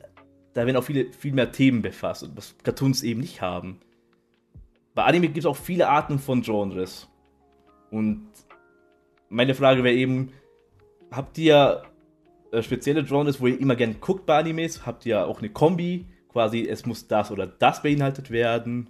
[0.54, 3.80] da werden auch viele, viel mehr Themen befasst, was Cartoons eben nicht haben.
[4.96, 7.08] Bei Anime gibt es auch viele Arten von Genres.
[7.92, 8.28] Und
[9.30, 10.34] meine Frage wäre eben,
[11.12, 11.84] habt ihr
[12.52, 14.86] äh, spezielle Genres, wo ihr immer gern guckt bei Animes?
[14.86, 16.08] Habt ihr auch eine Kombi?
[16.32, 18.90] Quasi, es muss das oder das beinhaltet werden?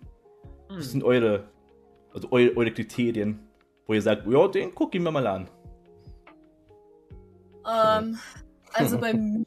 [0.69, 0.77] Hm.
[0.77, 1.49] Was sind eure,
[2.13, 3.39] also eure, eure Kriterien,
[3.85, 5.49] wo ihr sagt, ja, den guck ich mir mal an.
[7.69, 8.19] Ähm,
[8.73, 9.45] also bei mir,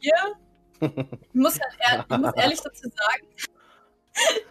[0.80, 3.26] ich muss, halt ehr, ich muss ehrlich dazu sagen,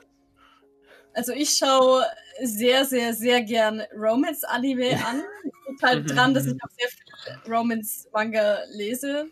[1.13, 2.04] also ich schaue
[2.41, 5.24] sehr, sehr, sehr gern Romance-Anime an.
[5.67, 9.30] Liegt halt dran, dass ich auch sehr viel Romance-Manga lese.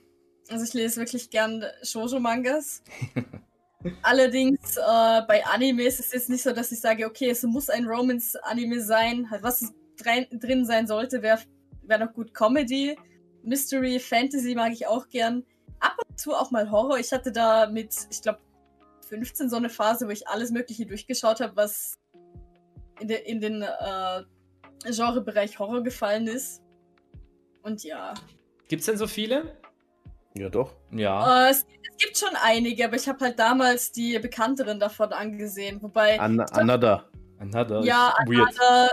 [0.50, 2.84] Also ich lese wirklich gern Shoujo-Mangas.
[4.02, 7.70] Allerdings äh, bei Animes ist es jetzt nicht so, dass ich sage, okay, es muss
[7.70, 9.30] ein Romance-Anime sein.
[9.30, 11.40] Halt, was drin sein sollte, wäre
[11.84, 12.98] wär noch gut Comedy.
[13.44, 15.46] Mystery, Fantasy mag ich auch gern.
[15.80, 17.00] Ab und zu auch mal Horror.
[17.00, 18.40] Ich hatte da mit, ich glaube,
[19.08, 21.98] 15 so eine Phase, wo ich alles Mögliche durchgeschaut habe, was
[23.00, 24.24] in, de, in den äh,
[24.86, 26.62] Genrebereich Horror gefallen ist.
[27.64, 28.14] Und ja.
[28.68, 29.58] Gibt's denn so viele?
[30.40, 30.74] Ja, doch.
[30.92, 31.48] Ja.
[31.48, 35.82] Äh, es, es gibt schon einige, aber ich habe halt damals die bekannteren davon angesehen.
[35.82, 37.10] Wobei, An Another.
[37.40, 38.14] Another ja.
[38.18, 38.92] Another,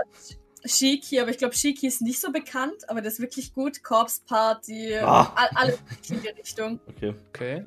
[0.65, 3.81] Shiki, aber ich glaube, Shiki ist nicht so bekannt, aber das ist wirklich gut.
[3.83, 5.31] Corpse Party, Ah.
[5.35, 5.79] all, alles
[6.09, 6.79] in die Richtung.
[6.87, 7.13] Okay.
[7.29, 7.63] Okay.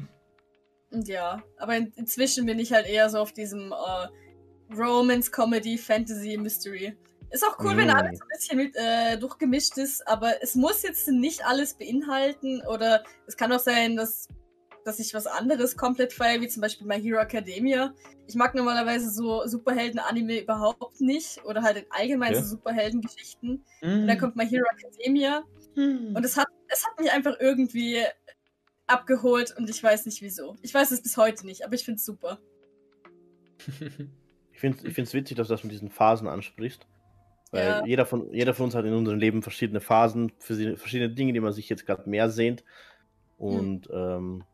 [0.91, 5.79] Und ja, aber in, inzwischen bin ich halt eher so auf diesem äh, Romance, Comedy,
[5.79, 6.97] Fantasy, Mystery.
[7.31, 7.91] Ist auch cool, wenn Mm.
[7.91, 12.63] alles so ein bisschen mit, äh, durchgemischt ist, aber es muss jetzt nicht alles beinhalten
[12.67, 14.27] oder es kann auch sein, dass,
[14.85, 17.95] dass ich was anderes komplett feiere, wie zum Beispiel My Hero Academia.
[18.27, 22.43] Ich mag normalerweise so Superhelden-Anime überhaupt nicht oder halt in allgemein Okay.
[22.43, 23.65] so Superhelden-Geschichten.
[23.81, 24.07] Und Mhm.
[24.09, 25.45] dann kommt My Hero Academia
[26.15, 28.03] und es hat, es hat mich einfach irgendwie
[28.89, 30.57] abgeholt und ich weiß nicht wieso.
[30.63, 32.41] Ich weiß es bis heute nicht, aber ich finde es super.
[34.53, 36.87] Ich finde es witzig, dass du das mit diesen Phasen ansprichst.
[37.51, 37.85] Weil Ja.
[37.85, 41.41] jeder, von, jeder von uns hat in unserem Leben verschiedene Phasen, verschiedene verschiedene Dinge, die
[41.41, 42.65] man sich jetzt gerade mehr sehnt.
[43.39, 44.45] Und ähm,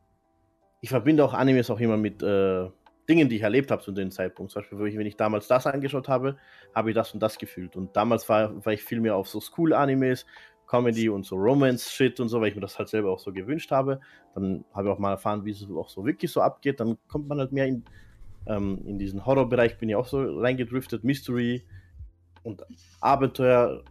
[0.80, 2.68] ich verbinde auch Animes auch immer mit äh,
[3.09, 4.52] Dingen, die ich erlebt habe zu dem Zeitpunkt.
[4.52, 6.37] Zum Beispiel, wenn ich, wenn ich damals das angeschaut habe,
[6.74, 7.76] habe ich das und das gefühlt.
[7.76, 10.26] Und damals war, war ich viel mehr auf so School-Animes,
[10.66, 13.70] Comedy und so Romance-Shit und so, weil ich mir das halt selber auch so gewünscht
[13.70, 14.00] habe.
[14.35, 16.80] Dann habe ich auch mal erfahren, wie es auch so wirklich so abgeht.
[16.80, 17.85] Dann kommt man halt mehr in,
[18.46, 21.64] ähm, in diesen Horrorbereich, bin ich auch so reingedriftet, Mystery
[22.46, 22.64] und
[23.00, 23.82] Abenteuer.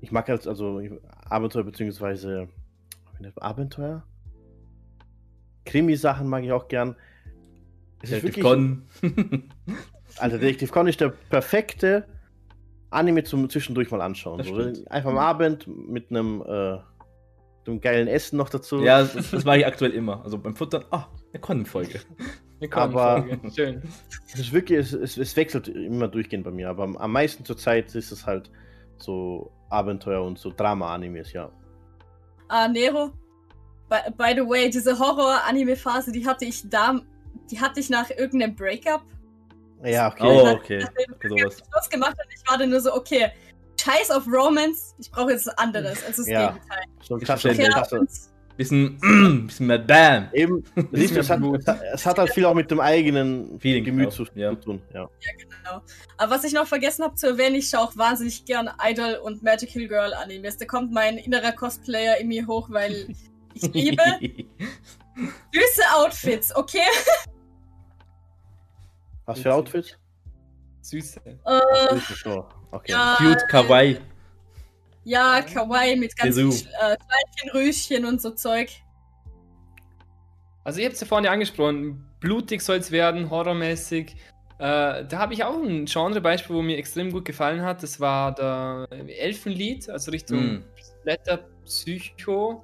[0.00, 0.80] Ich mag halt also
[1.28, 2.48] Abenteuer beziehungsweise
[3.36, 4.02] Abenteuer.
[5.66, 6.96] Krimi-Sachen mag ich auch gern.
[8.02, 8.82] Es Detective Con.
[10.16, 12.06] also Detective Con ist der perfekte
[12.88, 14.42] Anime zum zwischendurch mal anschauen.
[14.42, 16.78] So, einfach am Abend mit einem, äh,
[17.66, 18.82] einem geilen Essen noch dazu.
[18.82, 20.24] ja, das, das mache ich aktuell immer.
[20.24, 22.00] Also beim Futtern, ah, eine Con-Folge.
[22.60, 23.26] Eine Aber-.
[23.54, 23.82] Schön.
[24.32, 27.44] Es ist wirklich, es, es, es wechselt immer durchgehend bei mir, aber am, am meisten
[27.44, 28.48] zur Zeit ist es halt
[28.98, 31.50] so Abenteuer und so Drama-Animes, ja.
[32.48, 33.10] Ah, Nero.
[33.88, 37.00] By, by the way, diese Horror-Anime-Phase, die hatte ich da,
[37.50, 39.02] die hatte ich nach irgendeinem Breakup.
[39.82, 40.22] Ja, okay.
[40.22, 40.78] Oh, nach- okay.
[40.80, 41.54] nachdem Okay, ich.
[41.54, 43.32] Schluss gemacht und ich war dann nur so, okay,
[43.80, 46.52] scheiß auf Romance, ich brauche jetzt was anderes, also das Ja.
[46.52, 46.82] Gegenteil.
[47.02, 48.06] So ein Ich krasser, verstehe.
[48.60, 50.28] Ja, krasser, und Bisschen, bisschen mehr Bam.
[50.32, 51.40] Eben, du, es hat,
[51.92, 54.54] es hat- halt viel auch mit dem eigenen Feeling Gemüt zu, ja.
[54.54, 54.80] tun.
[54.92, 55.08] Ja.
[55.38, 55.82] Genau.
[56.18, 59.42] Aber was ich noch vergessen habe zu erwähnen, ich schaue auch wahnsinnig gern Idol und
[59.42, 60.56] Magical Girl Animes.
[60.56, 63.08] Da kommt mein innerer Cosplayer in mir hoch, weil
[63.54, 64.02] ich liebe
[65.52, 66.78] süße Outfits, okay?
[69.26, 69.96] Was für Outfits?
[70.82, 71.20] Süße.
[72.24, 72.92] So, okay.
[72.92, 73.98] ja, Cute, kawaii.
[75.04, 76.66] Ja, kawaii mit ganz viel Jesu.
[76.80, 78.70] äh, Kleidchen, Rüschen und so Zeug.
[80.64, 84.14] Also ich habe es ja vorhin angesprochen, blutig soll es werden, horrormäßig.
[84.58, 87.82] Äh, da habe ich auch ein Genrebeispiel, wo mir extrem gut gefallen hat.
[87.82, 90.64] Das war der Elfenlied, also Richtung Mm.
[91.02, 92.62] Blätter Psycho,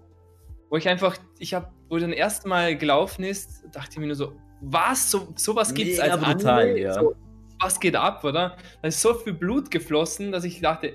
[0.68, 4.14] wo ich einfach, ich habe, wo dann erste Mal gelaufen ist, dachte ich mir nur
[4.14, 6.80] so, was, so, sowas gibt's Mega als brutal, Anime?
[6.80, 6.92] ja.
[6.92, 7.14] So,
[7.58, 8.58] was geht ab, oder?
[8.82, 10.92] Da ist so viel Blut geflossen, dass ich dachte,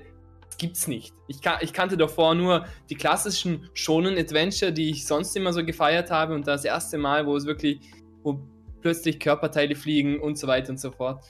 [0.62, 1.12] gibt's nicht.
[1.28, 5.64] Ich, kan ich kannte davor nur die klassischen Shonen Adventure, die ich sonst immer so
[5.64, 7.80] gefeiert habe und das erste Mal, wo es wirklich,
[8.22, 8.40] wo
[8.80, 11.22] plötzlich Körperteile fliegen und so weiter und so fort.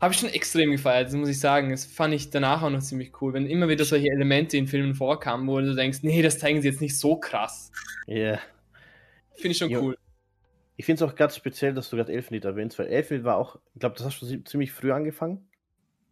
[0.00, 1.70] Habe ich schon extrem gefeiert, das muss ich sagen.
[1.70, 4.94] Das fand ich danach auch noch ziemlich cool, wenn immer wieder solche Elemente in Filmen
[4.94, 7.70] vorkamen, wo du denkst, nee, das zeigen sie jetzt nicht so krass.
[8.08, 8.38] Yeah.
[9.34, 9.80] Finde ich schon Ja.
[9.80, 9.96] cool.
[10.76, 13.60] Ich finde es auch ganz speziell, dass du gerade Elfenlied erwähnst, weil Elfenlied war auch,
[13.74, 15.48] ich glaube, das hast du zi- ziemlich früh angefangen.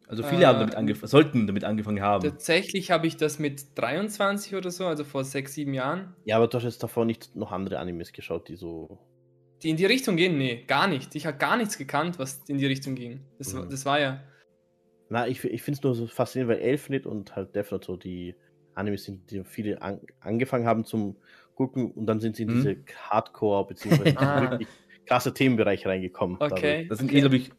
[0.09, 2.23] Also viele Äh, haben damit angefangen, sollten damit angefangen haben.
[2.23, 6.15] Tatsächlich habe ich das mit 23 oder so, also vor sechs, sieben Jahren.
[6.25, 8.99] Ja, aber du hast jetzt davor nicht noch andere Animes geschaut, die so.
[9.63, 10.37] Die in die Richtung gehen?
[10.39, 11.15] Nee, gar nicht.
[11.15, 13.21] Ich habe gar nichts gekannt, was in die Richtung ging.
[13.39, 13.71] Das, war- Mhm.
[13.71, 14.21] das war ja.
[15.09, 17.97] Na, ich, ich finde es nur so faszinierend, weil Elfenlied und halt Death Note so
[17.97, 18.35] die
[18.75, 21.17] Animes sind, die viele an, angefangen haben zum
[21.55, 22.55] gucken und dann sind sie in Mhm.
[22.55, 22.77] diese
[23.11, 24.15] Hardcore bzw.
[24.17, 24.41] Ah.
[24.51, 24.69] wirklich
[25.07, 26.39] krasse Themenbereich reingekommen.
[26.41, 26.87] Okay.
[26.89, 27.19] Das sind okay.
[27.19, 27.51] eh, glaube ich,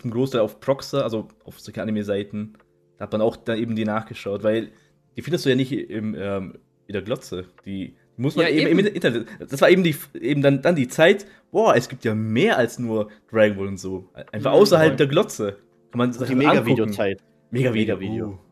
[0.00, 2.54] zum Großteil auf Proxer, also auf solche Anime-Seiten.
[2.96, 4.70] Da hat man auch dann eben die nachgeschaut, weil
[5.16, 7.46] die findest du ja nicht im, ähm, in der Glotze.
[7.64, 8.78] Die muss man Ja, eben, eben.
[8.80, 9.26] im Internet.
[9.38, 12.78] Das war eben, die, eben dann, dann die Zeit, boah, es gibt ja mehr als
[12.78, 14.10] nur Dragon Ball und so.
[14.32, 14.96] Einfach außerhalb voll.
[14.96, 15.56] der Glotze.
[15.90, 16.48] Kann man sich die das angucken.
[16.48, 17.22] Mega-Video-Zeit.
[17.50, 17.96] Mega-Video.
[17.96, 18.26] Mega-Video.
[18.28, 18.47] Uh.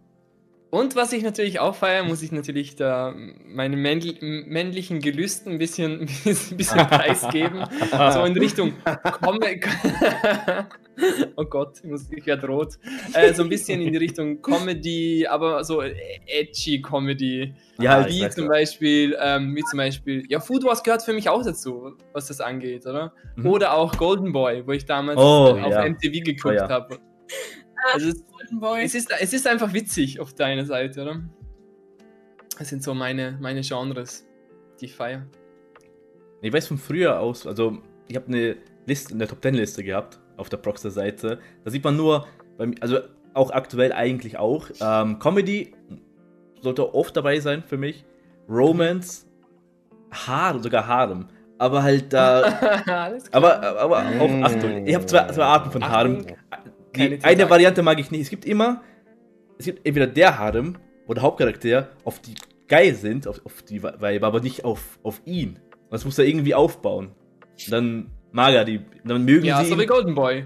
[0.71, 3.15] Und was ich natürlich auch feiere, muss ich natürlich da
[3.47, 7.65] meine männl männlichen Gelüsten ein bisschen, ein bisschen preisgeben.
[8.13, 8.73] so in Richtung
[9.21, 9.39] Com
[11.37, 12.75] Oh Gott, ich, muss- ich werde rot.
[13.13, 17.55] Äh, so ein bisschen in die Richtung Comedy, aber so edgy Comedy.
[17.79, 18.49] Ja, wie zum.
[18.49, 22.41] Beispiel, ähm, wie zum Beispiel, ja, Food Wars gehört für mich auch dazu, was das
[22.41, 23.13] angeht, oder?
[23.37, 23.47] Mhm.
[23.47, 25.87] Oder auch Golden Boy, wo ich damals Oh, auf ja.
[25.89, 26.69] MTV geguckt Oh, ja.
[26.69, 26.99] habe.
[27.93, 28.11] Also
[28.83, 31.21] es, ist, es ist einfach witzig auf deiner Seite, oder?
[32.59, 34.27] Das sind so meine, meine Genres,
[34.81, 35.27] die ich feiere.
[36.43, 37.79] Ich weiß von früher aus, also
[38.09, 38.57] ich habe eine
[38.87, 41.41] Liste, eine Top 10 Liste gehabt auf der Proxter Seite.
[41.65, 42.27] Da sieht man nur,
[42.81, 43.01] also
[43.35, 45.75] auch aktuell eigentlich auch, ähm, Comedy
[46.61, 48.05] sollte oft dabei sein für mich,
[48.49, 49.27] Romance,
[50.11, 51.29] Haar, sogar Harem.
[51.59, 52.43] Aber halt da,
[53.33, 54.43] aber, aber auch.
[54.43, 56.19] Achtung, ich habe zwei, zwei Arten von Harem.
[56.19, 56.37] Achtung,
[56.97, 57.51] Die eine.
[57.51, 58.23] Variante mag ich nicht.
[58.23, 58.83] Es gibt immer,
[59.59, 62.35] es gibt entweder der Harem, wo der Hauptcharakter auf die
[62.69, 65.51] geil sind, auf, auf die Weiber, aber nicht auf, auf ihn.
[65.85, 67.09] Und das muss er irgendwie aufbauen.
[67.65, 69.81] Und dann mag er die, dann mögen Ja, sie so ihn.
[69.81, 70.45] wie Golden Boy.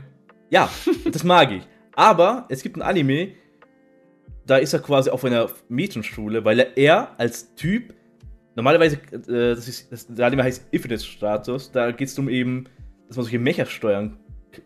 [0.50, 0.68] Ja,
[1.10, 1.62] das mag ich.
[1.94, 3.32] Aber es gibt ein Anime,
[4.46, 7.94] da ist er quasi auf einer Mädchenschule, weil er, er als Typ,
[8.56, 12.64] normalerweise, äh, das ist, das, der Anime heißt Infinite Status, da geht es darum eben,
[13.08, 14.18] dass man solche Mecher steuern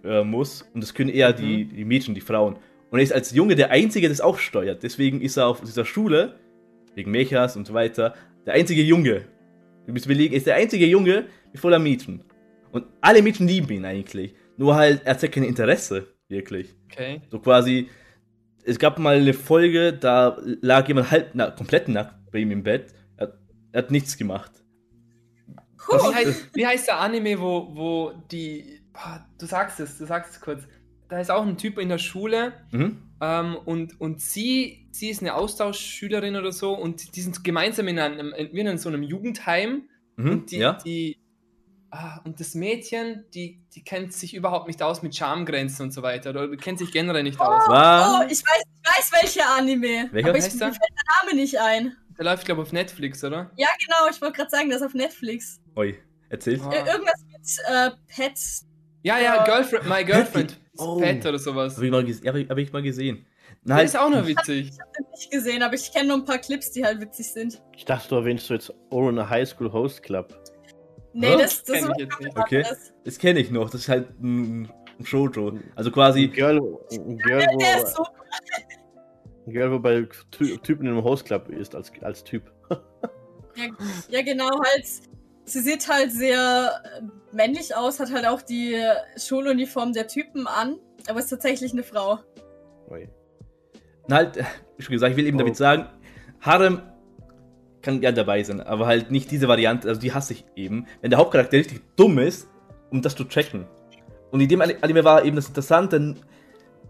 [0.05, 2.57] äh, muss und das können eher die, die Mädchen, die Frauen.
[2.91, 4.83] Und er ist als Junge der Einzige, der das auch steuert.
[4.83, 6.39] Deswegen ist er auf dieser Schule,
[6.95, 8.15] wegen Mechas und so weiter,
[8.47, 9.27] der einzige Junge.
[9.87, 12.23] Du musst überlegen, er ist der einzige Junge mit voller Mädchen.
[12.73, 14.35] Und alle Mädchen lieben ihn eigentlich.
[14.57, 16.75] Nur halt, er zeigt kein Interesse, wirklich.
[16.91, 17.21] Okay.
[17.31, 17.89] So quasi,
[18.65, 22.63] es gab mal eine Folge, da lag jemand halb, na, komplett nackt bei ihm im
[22.63, 22.95] Bett.
[23.17, 23.39] Er,
[23.73, 24.53] er hat nichts gemacht.
[25.77, 28.74] Puh, Wie heißt, wie heißt der Anime, wo, wo die.
[28.95, 30.63] Boah, du sagst es, du sagst es kurz.
[31.09, 33.03] Da ist auch ein Typ in der Schule Mhm.
[33.21, 37.99] ähm, und, und sie, sie ist eine Austauschschülerin oder so und die sind gemeinsam in
[37.99, 40.31] einem, in, in so einem Jugendheim Mhm.
[40.31, 40.73] und die, ja?
[40.85, 41.19] die
[41.91, 46.03] ah, und das Mädchen, die, die kennt sich überhaupt nicht aus mit Schamgrenzen und so
[46.03, 47.65] weiter oder kennt sich generell nicht aus.
[47.69, 50.09] oh, ich weiß, ich weiß welcher Anime.
[50.13, 50.69] Welcher aber ich, mir der?
[50.69, 51.97] fällt der Name nicht ein.
[52.17, 53.51] Der läuft, glaube ich, auf Netflix, oder?
[53.57, 55.61] Ja, genau, ich wollte gerade sagen, das ist auf Netflix.
[55.75, 56.63] Oi, erzähl's.
[56.63, 56.73] Ah.
[56.73, 58.67] Ir irgendwas mit äh, Pets.
[59.05, 59.45] Ja, ja, Ja.
[59.45, 60.59] Girlfriend, My Girlfriend.
[60.79, 60.97] Oh.
[60.99, 61.77] Pet oder sowas.
[61.77, 63.27] Hab ich mal, hab ich, hab ich mal gesehen.
[63.63, 64.71] Der Nein, ist auch noch witzig.
[64.73, 67.33] Ich habe den nicht gesehen, aber ich kenne nur ein paar Clips, die halt witzig
[67.33, 67.63] sind.
[67.77, 70.35] Ich dachte, du erwähnst so jetzt Oren High School Host Club.
[71.13, 71.37] Nee, Hä?
[71.39, 72.39] das, das Kenn ist ich jetzt nicht.
[72.39, 72.65] Okay.
[73.05, 73.71] das kenne ich noch.
[73.71, 75.59] Das ist halt ein, ein Shoujo.
[75.77, 78.11] Also quasi, Ein Girl, ein Girl, Der ist wo, so.
[79.47, 82.51] ein Girl, wo bei Ty Typen in einem Host Club ist, als, als Typ.
[83.57, 83.67] Ja,
[84.09, 84.87] ja, genau, halt.
[85.47, 87.03] Sie sieht halt sehr äh,
[87.35, 88.77] männlich aus, hat halt auch die
[89.17, 90.77] Schuluniform der Typen an,
[91.09, 92.19] aber ist tatsächlich eine Frau.
[92.91, 93.09] Ui.
[94.09, 94.45] Na halt, äh,
[94.79, 95.41] schon gesagt, ich will eben Oh.
[95.41, 95.87] damit sagen,
[96.41, 96.83] Harem
[97.83, 100.87] kann gern dabei sein, aber halt nicht diese Variante, also die hasse ich eben.
[101.03, 102.49] Wenn der Hauptcharakter richtig dumm ist,
[102.91, 103.67] um das zu checken.
[104.31, 106.15] Und in dem Anime war eben das Interessante,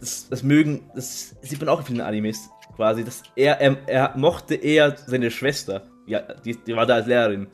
[0.00, 4.16] das, das mögen, das sieht man auch in vielen Animes quasi, dass er, er, er
[4.16, 5.82] mochte eher seine Schwester.
[6.06, 7.46] Ja, die, die war da als Lehrerin.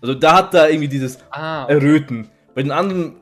[0.00, 1.74] Also da hat er irgendwie dieses Ah, okay.
[1.74, 2.28] Erröten.
[2.54, 3.16] Bei den anderen,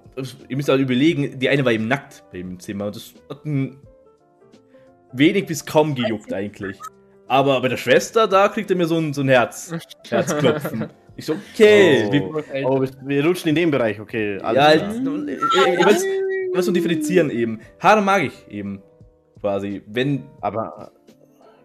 [0.49, 2.87] ihr müsst halt überlegen, die eine war eben nackt bei ihm im Zimmer.
[2.87, 3.79] Und das hat ihn
[5.12, 6.79] wenig bis kaum gejuckt eigentlich.
[7.27, 9.73] Aber bei der Schwester, da kriegt er mir so ein, so ein Herz.
[10.09, 10.89] Herzklopfen.
[11.17, 12.09] Ich so, okay.
[12.12, 12.43] Oh.
[12.65, 14.39] Oh, wir, wir rutschen in dem Bereich, okay.
[14.41, 15.29] alles ja, klar.
[15.29, 17.61] ich, ich, ich weiß, ich weiß nur differenzieren eben.
[17.81, 18.83] Haare mag ich eben.
[19.41, 19.83] Quasi.
[19.87, 20.25] Wenn.
[20.41, 20.93] Aber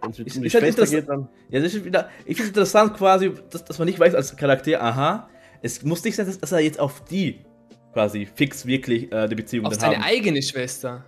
[0.01, 1.29] wenn es um die halt Schwester geht, dann.
[1.49, 2.09] Ja, das ist wieder.
[2.25, 5.29] Ich finde es interessant quasi, dass, dass man nicht weiß als Charakter, aha,
[5.61, 7.39] es muss nicht sein, dass, dass er jetzt auf die
[7.93, 10.03] quasi fix wirklich äh, eine Beziehung Auf dann seine haben.
[10.03, 11.03] eigene Schwester.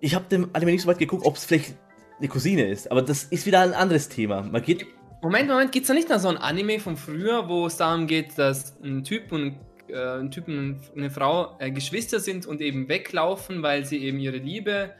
[0.00, 1.74] Ich habe dem Anime nicht so weit geguckt, ob es vielleicht
[2.18, 4.42] eine Cousine ist, aber das ist wieder ein anderes Thema.
[4.42, 4.86] Man geht.
[5.22, 8.38] Moment, Moment, gibt's da nicht noch so ein Anime von früher, wo es darum geht,
[8.38, 9.56] dass ein Typ und
[9.88, 14.20] äh, ein Typ und eine Frau äh, Geschwister sind und eben weglaufen, weil sie eben
[14.20, 14.90] ihre Liebe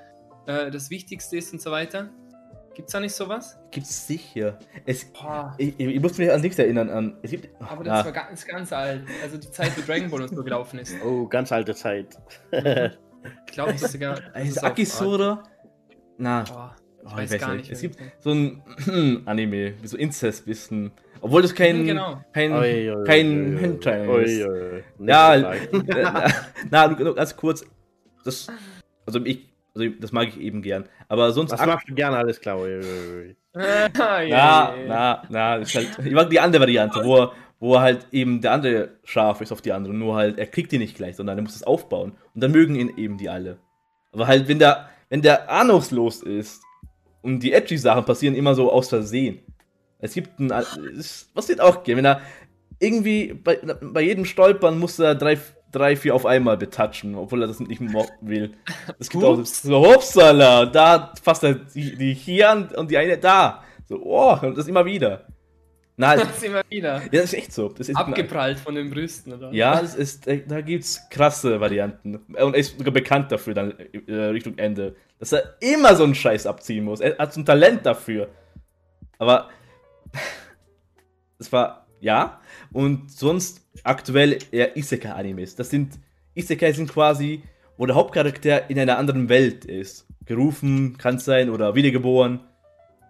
[0.48, 2.08] äh, das Wichtigste ist und so weiter?
[2.74, 3.58] Gibt's da nicht sowas?
[3.70, 4.58] Gibt's sicher.
[4.87, 6.88] Es, Boah, ich, ich, muss mich an nichts erinnern.
[6.90, 9.02] An, es gibt, aber ah, das war ganz, ganz alt.
[9.22, 10.94] Also die Zeit, wo Dragon Ball und so gelaufen ist.
[11.04, 12.18] Oh, ganz alte Zeit.
[13.46, 14.20] Ich glaube, das ist sogar.
[14.32, 15.42] das ist Akisora?
[16.18, 17.68] Na, Boah, ich oh, weiß gar nicht.
[17.68, 18.62] Es gibt so ein
[19.26, 20.92] Anime, wie so Inzest-Wissen.
[21.20, 21.84] Obwohl das kein.
[21.84, 22.22] Genau.
[22.32, 24.46] Kein, Oi, oi, kein oi, Hentai oi, ist.
[24.46, 24.84] oi, oi.
[24.98, 26.24] Nicht Ja,
[26.70, 27.66] na, nur- nur ganz kurz.
[28.24, 28.46] Das,
[29.04, 30.84] also ich, also das mag ich eben gern.
[31.08, 31.52] Aber sonst.
[31.52, 32.16] Was ak- magst du gerne?
[32.16, 32.58] Alles klar.
[33.54, 34.74] Na, ja, ja.
[34.86, 38.40] na, na, ist halt, ich mag die andere Variante, wo er, wo er halt eben
[38.40, 39.92] der andere scharf ist auf die andere.
[39.94, 42.12] Nur halt, er kriegt die nicht gleich, sondern er muss es aufbauen.
[42.34, 43.58] Und dann mögen ihn eben die alle.
[44.12, 46.62] Aber halt, wenn der, wenn der ahnungslos ist
[47.22, 49.40] und die edgy Sachen passieren immer so aus Versehen.
[49.98, 50.52] Es gibt ein,
[50.96, 52.20] es passiert auch gern, wenn er
[52.78, 55.36] irgendwie bei, bei jedem Stolpern muss er drei,
[55.72, 57.81] drei, vier auf einmal betatschen, obwohl er das nicht
[58.20, 58.54] will.
[58.98, 63.18] Es gibt auch so, hupsala, da fasst er die, die hier an und die eine
[63.18, 63.62] da.
[63.88, 65.26] So, oh, und das immer wieder.
[66.00, 67.02] Halt, Das ist immer wieder.
[67.02, 67.68] ja, das ist echt so.
[67.70, 69.52] Das ist Abgeprallt von den Brüsten, oder?
[69.52, 72.16] ja, es ist, äh, da gibt's krasse Varianten.
[72.16, 73.74] Und er ist sogar bekannt dafür dann
[74.07, 77.00] äh, Richtung Ende, dass er immer so einen Scheiß abziehen muss.
[77.00, 78.28] Er hat so ein Talent dafür.
[79.18, 79.48] Aber
[81.38, 82.40] es war ja
[82.72, 85.56] und sonst aktuell eher Isekai-Animes.
[85.56, 85.98] Das sind
[86.34, 87.42] Isekai sind quasi,
[87.76, 90.06] wo der Hauptcharakter in einer anderen Welt ist.
[90.24, 92.40] Gerufen, kann sein oder wiedergeboren.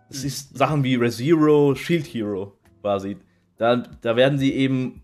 [0.09, 3.17] Es ist Sachen wie ReZero, Shield Hero quasi.
[3.57, 5.03] Da, da werden sie eben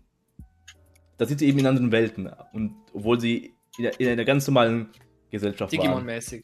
[1.17, 2.29] da sind sie eben in anderen Welten.
[2.53, 4.89] Und obwohl sie in, in einer ganz normalen
[5.29, 6.05] Gesellschaft waren.
[6.07, 6.43] Digimon-mäßig.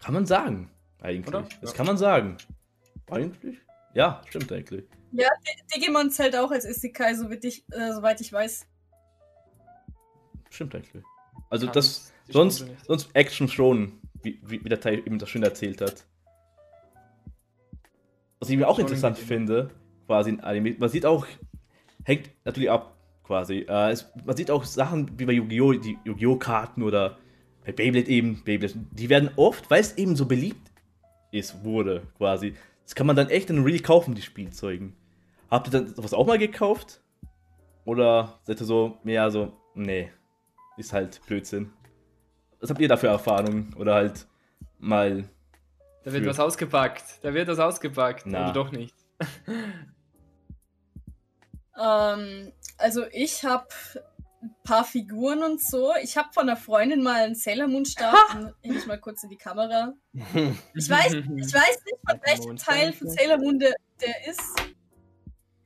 [0.00, 1.28] Kann man sagen, eigentlich.
[1.28, 1.46] Oder?
[1.60, 1.76] Das Ja.
[1.76, 2.36] kann man sagen.
[3.10, 3.58] Eigentlich?
[3.94, 4.84] Ja, stimmt eigentlich.
[5.12, 8.66] Ja, Di- Digimon zählt auch als Isekai, soweit ich, äh, soweit ich weiß.
[10.50, 11.04] Stimmt eigentlich.
[11.50, 15.80] Also Kann das, sonst, sonst Action schon, wie, wie, der Teil eben das schön erzählt
[15.80, 16.04] hat.
[18.38, 19.70] Was ich mir auch Schon interessant finde,
[20.06, 21.26] quasi in Anime, man sieht auch,
[22.04, 23.66] hängt natürlich ab, quasi.
[23.68, 26.36] Äh, es, man sieht auch Sachen wie bei Yu-Gi-Oh!, die Yu-Gi-Oh!
[26.36, 27.18] Karten oder
[27.64, 30.70] bei Beyblade eben, Beyblade, die werden oft, weil es eben so beliebt
[31.32, 32.54] ist, wurde, quasi.
[32.88, 34.96] Das kann man dann echt dann really kaufen, die Spielzeugen.
[35.50, 37.02] Habt ihr dann sowas auch mal gekauft?
[37.84, 40.10] Oder seid ihr so mehr so, nee,
[40.78, 41.70] ist halt Blödsinn.
[42.60, 43.74] Was habt ihr da für Erfahrungen?
[43.78, 44.26] Oder halt
[44.78, 45.28] mal.
[46.02, 47.04] Da wird für- was ausgepackt.
[47.22, 48.24] Da wird was ausgepackt.
[48.24, 48.44] Na.
[48.44, 48.94] Oder doch nicht.
[51.80, 53.68] Ähm, also ich habe
[54.40, 55.92] ein paar Figuren und so.
[56.02, 58.14] Ich habe von einer Freundin mal einen Sailor Moon Stab.
[58.32, 59.94] Den hänge ich mal kurz in die Kamera.
[60.74, 62.56] Ich weiß, ich weiß nicht, von welchem.
[62.56, 64.40] Teil von Sailor Moon der, der ist.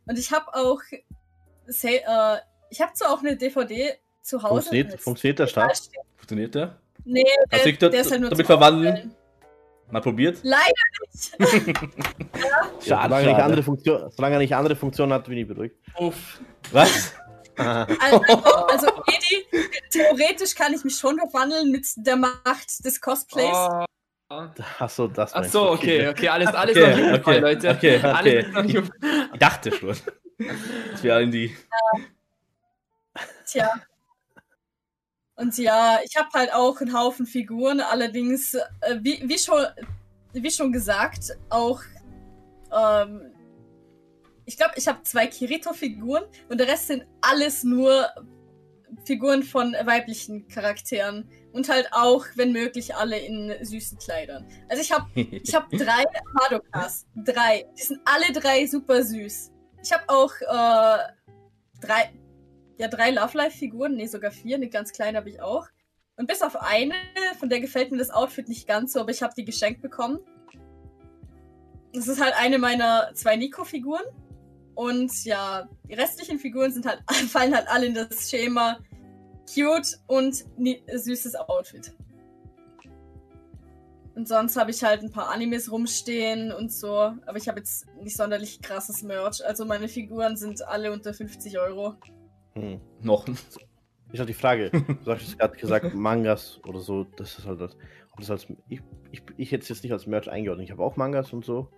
[0.06, 0.80] Und ich habe auch,
[1.66, 2.40] Sa äh,
[2.70, 4.62] ich habe zwar auch eine DVD zu Hause.
[4.62, 5.90] Funktioniert, funktioniert der steht.
[6.16, 6.78] Funktioniert der?
[7.04, 9.14] Nee, der, Hast du dich da- der ist halt nur damit verwandeln?
[9.90, 10.38] Mal probiert?
[10.42, 10.72] Leider
[11.12, 11.32] nicht.
[11.38, 13.42] Schade, solange, er nicht schade.
[13.44, 15.76] andere Funktion, solange er nicht andere Funktionen hat, bin ich beruhigt.
[15.98, 16.40] Uff.
[16.70, 17.14] Was?
[17.56, 18.18] Also,
[18.68, 23.52] also Edi, theoretisch kann ich mich schon verwandeln mit der Macht des Cosplays.
[23.52, 23.84] Oh.
[24.78, 25.72] Achso, das Ach meinst so, du.
[25.72, 27.70] okay, okay, alles, alles Okay, noch okay, Leute.
[27.70, 28.06] okay, okay.
[28.06, 29.96] Alles noch Ich dachte schon.
[30.38, 31.56] Dass wir in die.
[33.46, 33.70] Tja.
[35.34, 39.66] Und ja, ich habe halt auch einen Haufen Figuren, allerdings, äh, wie, wie, schon,
[40.32, 41.82] wie schon gesagt, auch
[42.74, 43.31] ähm,
[44.44, 48.08] ich glaube, ich habe zwei Kirito-Figuren und der Rest sind alles nur
[49.04, 51.28] Figuren von weiblichen Charakteren.
[51.52, 54.46] Und halt auch, wenn möglich, alle in süßen Kleidern.
[54.68, 57.06] Also ich habe ich hab drei Madokas.
[57.14, 57.66] Drei.
[57.76, 59.50] Die sind alle drei super süß.
[59.84, 60.98] Ich habe auch äh,
[61.80, 62.12] drei,
[62.78, 63.96] ja, drei Love Life-Figuren.
[63.96, 64.56] Nee, sogar vier.
[64.56, 65.66] Eine ganz kleine habe ich auch.
[66.16, 66.94] Und bis auf eine,
[67.38, 70.20] von der gefällt mir das Outfit nicht ganz so, aber ich habe die geschenkt bekommen.
[71.92, 74.04] Das ist halt eine meiner zwei Nico-Figuren.
[74.74, 78.78] Und ja, die restlichen Figuren sind halt, fallen halt alle in das Schema
[79.52, 80.44] cute und
[80.92, 81.92] süßes Outfit.
[84.14, 86.94] Und sonst habe ich halt ein paar Animes rumstehen und so.
[86.94, 89.44] Aber ich habe jetzt nicht sonderlich krasses Merch.
[89.44, 91.94] Also meine Figuren sind alle unter 50 Euro.
[92.54, 92.80] Hm.
[93.00, 93.26] Noch.
[94.12, 97.76] Ich habe die Frage, du hast gerade gesagt, Mangas oder so, das ist halt das.
[98.18, 100.66] das als, ich, ich, ich hätte es jetzt nicht als Merch eingeordnet.
[100.66, 101.70] Ich habe auch Mangas und so.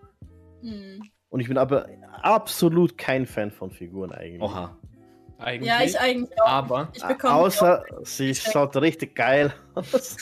[0.62, 1.00] Hm.
[1.34, 1.88] Und ich bin aber
[2.22, 4.40] absolut kein Fan von Figuren eigentlich.
[4.40, 4.78] Oha.
[5.38, 5.68] Eigentlich.
[5.68, 6.46] Ja, ich eigentlich auch.
[6.46, 6.92] Aber.
[6.94, 10.16] Ich außer sie schaut richtig geil aus.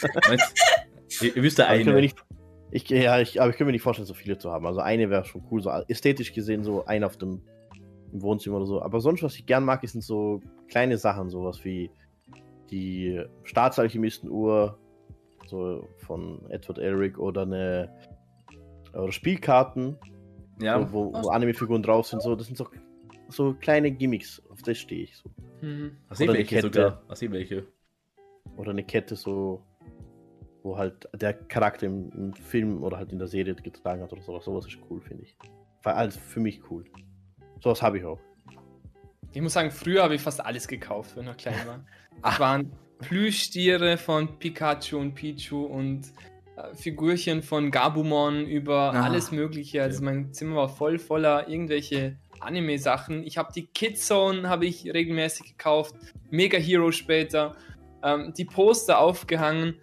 [1.20, 1.92] ihr wisst ja eine.
[2.00, 2.16] Nicht,
[2.70, 4.66] ich, ja, ich, aber ich kann mir nicht vorstellen, so viele zu haben.
[4.66, 7.42] Also eine wäre schon cool, so ästhetisch gesehen, so ein auf dem
[8.12, 8.80] Wohnzimmer oder so.
[8.80, 11.90] Aber sonst, was ich gern mag, sind so kleine Sachen, sowas wie
[12.70, 14.78] die Staatsalchemisten-Uhr
[15.44, 17.92] so von Edward Elric oder eine
[18.94, 19.98] oder Spielkarten,
[20.61, 20.92] ja.
[20.92, 22.22] wo, wo, wo Anime-Figuren drauf sind.
[22.22, 22.66] So, das sind so
[23.32, 25.30] so kleine Gimmicks, auf das stehe ich so.
[25.61, 25.96] Mhm.
[26.09, 27.03] Was oder welche Kette, sogar.
[27.09, 27.66] Was welche.
[28.57, 29.64] Oder eine Kette so,
[30.62, 34.22] wo halt der Charakter im, im, Film oder halt in der Serie getragen hat oder
[34.22, 34.44] sowas.
[34.44, 35.36] Sowas ist cool, finde ich.
[35.84, 36.84] Also für mich cool.
[37.61, 38.20] Sowas habe ich auch.
[39.32, 41.84] Ich muss sagen, früher habe ich fast alles gekauft, wenn ich noch klein war.
[42.20, 42.38] Ach.
[42.40, 46.12] waren Plüschtiere von Pikachu und Pichu und
[46.74, 49.82] Figürchen von Gabumon über ah, alles Mögliche.
[49.82, 53.24] Also mein Zimmer war voll voller irgendwelche Anime-Sachen.
[53.24, 55.94] Ich habe die Kidzone habe ich regelmäßig gekauft,
[56.30, 57.54] Mega Hero später,
[58.02, 59.76] ähm, die Poster aufgehangen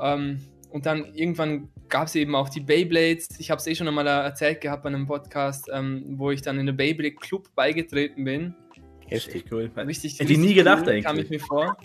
[0.00, 0.40] ähm,
[0.70, 3.28] und dann irgendwann gab es eben auch die Beyblades.
[3.38, 6.58] Ich habe es eh schon einmal erzählt gehabt bei einem Podcast, ähm, wo ich dann
[6.58, 8.54] in den Beyblade Club beigetreten bin.
[9.06, 9.70] Heftig cool.
[9.74, 11.04] Richtig, Hätte ich nie gedacht cool, eigentlich.
[11.04, 11.78] Kam ich mir vor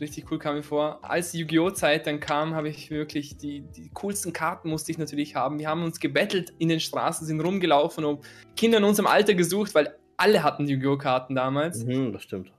[0.00, 0.98] richtig cool kam mir vor.
[1.02, 1.70] Als die Yu-Gi-Oh!
[1.70, 5.58] Zeit dann kam, habe ich wirklich die, die coolsten Karten musste ich natürlich haben.
[5.58, 8.24] Wir haben uns gebettelt in den Straßen, sind rumgelaufen und
[8.56, 10.98] Kinder in unserem Alter gesucht, weil alle hatten Yu-Gi-Oh!
[10.98, 11.84] Karten damals.
[11.84, 12.52] Mhm, das stimmt.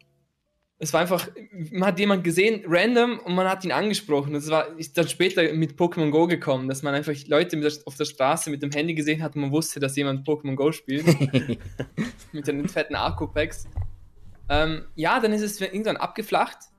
[0.82, 1.28] Es war einfach,
[1.72, 4.34] man hat jemanden gesehen, random, und man hat ihn angesprochen.
[4.34, 7.96] Das war ist dann später mit Pokémon Go gekommen, dass man einfach Leute der, auf
[7.96, 11.06] der Straße mit dem Handy gesehen hat und man wusste, dass jemand Pokémon Go spielt.
[12.32, 13.68] mit den fetten Akku-Packs.
[14.48, 16.70] Ähm, ja, dann ist es irgendwann abgeflacht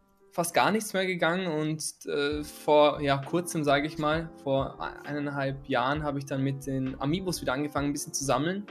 [0.41, 5.68] fast gar nichts mehr gegangen und äh, vor ja, kurzem, sage ich mal, vor eineinhalb
[5.68, 8.66] Jahren habe ich dann mit den Amiibos wieder angefangen, ein bisschen zu sammeln.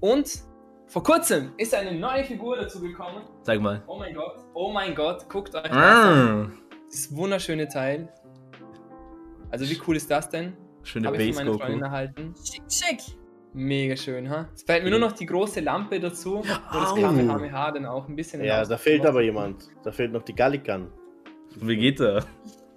[0.00, 0.42] Und
[0.88, 3.22] vor kurzem ist eine neue Figur dazu gekommen.
[3.44, 3.82] Sag mal.
[3.86, 6.58] Oh mein Gott, oh mein Gott, guckt euch das an.
[6.86, 8.12] Das wunderschöne Teil.
[9.50, 10.54] Also wie cool ist das denn?
[10.82, 12.34] Schöne Habe ich von meiner Freundin erhalten.
[12.44, 13.00] Schick, schick.
[13.54, 14.50] Mega schön, ha?
[14.54, 18.14] Es fehlt mir nur noch die große Lampe dazu, wo das Kamehameha dann auch ein
[18.14, 18.44] bisschen.
[18.44, 19.70] Ja, da fehlt aber jemand.
[19.82, 20.92] Da fehlt noch die Gallikan.
[21.60, 22.26] Wie geht er?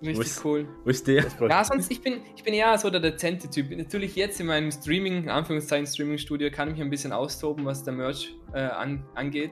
[0.01, 0.67] Richtig wo ist, cool.
[0.85, 1.25] Wo ist der?
[1.49, 3.69] Ja, sonst, ich bin, ich bin eher so der dezente Typ.
[3.75, 7.83] Natürlich jetzt in meinem Streaming, in Anführungszeichen Streaming-Studio, kann ich mich ein bisschen austoben, was
[7.83, 9.51] der Merch äh, an, angeht.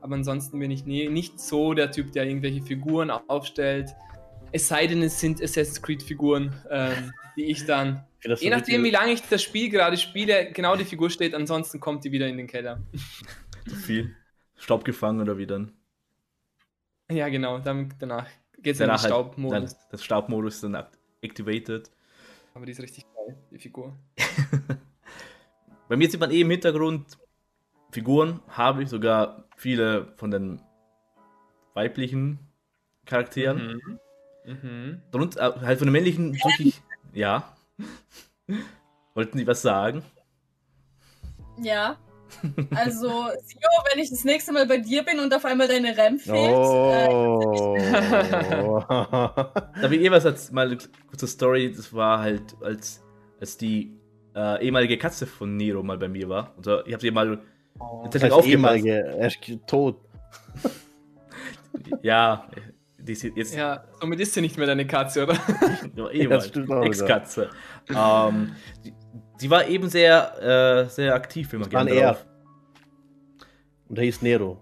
[0.00, 3.90] Aber ansonsten bin ich nie, nicht so der Typ, der irgendwelche Figuren aufstellt.
[4.52, 8.04] Es sei denn, es sind Assassin's Creed-Figuren, ähm, die ich dann
[8.38, 12.04] Je nachdem, wie lange ich das Spiel gerade spiele, genau die Figur steht, ansonsten kommt
[12.04, 12.82] die wieder in den Keller.
[13.68, 14.16] Zu viel.
[14.56, 15.72] Staub gefangen oder wie dann?
[17.10, 17.58] Ja, genau.
[17.58, 18.26] Dann, danach
[18.64, 19.54] geht es in den halt Staubmodus.
[19.54, 20.86] Halt, das Staubmodus ist dann
[21.20, 21.90] activated.
[22.54, 23.94] Aber die ist richtig geil, die Figur.
[25.88, 27.18] Bei mir sieht man eh im Hintergrund
[27.92, 30.60] Figuren, habe ich sogar viele von den
[31.74, 32.38] weiblichen
[33.04, 33.80] Charakteren.
[34.44, 34.60] Mhm.
[34.62, 35.02] Mhm.
[35.12, 37.54] Und äh, halt von den männlichen wirklich, ja.
[39.14, 40.02] Wollten Sie was sagen?
[41.58, 41.98] Ja.
[42.74, 46.18] Also, Sio, wenn ich das nächste Mal bei dir bin und auf einmal deine Rem
[46.18, 46.54] fehlt.
[46.54, 47.76] Oh.
[47.76, 51.72] Äh, da habe ich eh was als mal eine kurze Story.
[51.74, 53.02] Das war halt, als,
[53.40, 53.92] als die
[54.34, 56.52] äh, ehemalige Katze von Nero mal bei mir war.
[56.56, 57.40] Also, ich habe sie mal
[57.78, 60.00] oh, das heißt ehemalige, er ist tot.
[62.02, 62.48] ja,
[62.98, 63.54] die ist jetzt.
[63.54, 65.36] Ja, somit ist sie nicht mehr deine Katze, oder?
[65.94, 66.08] ja,
[66.82, 67.50] Ex-Katze.
[67.90, 68.52] ähm,
[69.44, 72.26] die, die, war eben sehr, äh, sehr aktiv, wenn man gerne drauf.
[73.88, 74.60] Und der hieß Nero.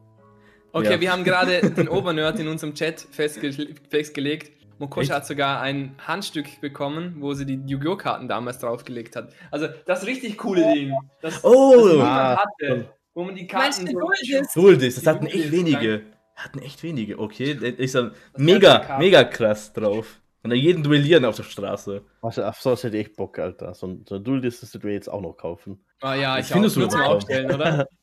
[0.72, 1.00] Okay, ja.
[1.00, 4.52] wir haben gerade den Obernerd in unserem Chat festge festgelegt.
[4.78, 7.96] Mokosha hat sogar ein Handstück bekommen, wo sie die Yu-Gi-Oh!
[7.96, 9.32] Karten damals draufgelegt hat.
[9.50, 10.92] Also, das richtig coole Ding.
[11.20, 11.98] Das, oh!
[11.98, 12.90] Das hatte.
[13.14, 14.52] wo man die Meinst Karten du Duldis?
[14.52, 16.02] Duldis, das hatten echt wenige.
[16.34, 17.18] Hatten echt wenige.
[17.18, 20.21] Okay, ist er Das mega, mega krass drauf.
[20.42, 22.04] Und dann jeden duellieren auf der Straße.
[22.20, 23.74] Was, auf sowas hätte ich echt Bock, Alter.
[23.74, 25.84] So ein, so ein Dual das du jetzt auch noch kaufen.
[26.00, 26.60] Ah ja, Das ich auch.
[26.74, 27.00] du Nur zum.
[27.00, 27.88] Aufstellen, oder?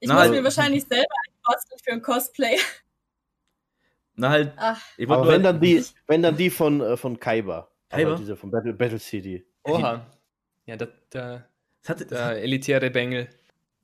[0.00, 2.56] Ich Na, muss also- mir wahrscheinlich selber einen basteln für ein Cosplay.
[4.16, 6.96] Na halt, Ach, ich wollte Aber nur- wenn dann die, wenn dann die von, äh,
[6.98, 7.70] von Kaiba.
[7.88, 8.10] Kaiba?
[8.10, 9.46] Aber diese von Battle, Battle City.
[9.64, 10.04] Oha.
[10.66, 11.48] Ja, der, der,
[11.82, 13.28] Es hatte, es der elitäre Bengel.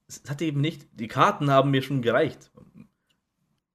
[0.08, 2.50] es hatte eben nicht, die Karten haben mir schon gereicht.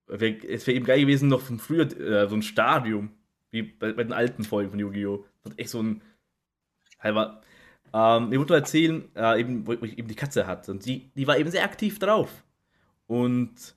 [0.07, 0.19] Es
[0.67, 3.14] wäre eben geil gewesen, noch von früher äh, so ein Stadium,
[3.55, 5.25] wie bei, bei den alten Folgen von Yu-Gi-Oh!
[5.43, 6.01] Und echt so ein
[6.99, 7.41] halber.
[7.93, 10.71] Ähm, ich wollte nur erzählen, äh, eben, wo ich eben die Katze hatte.
[10.71, 12.43] Und die, die war eben sehr aktiv drauf.
[13.07, 13.75] Und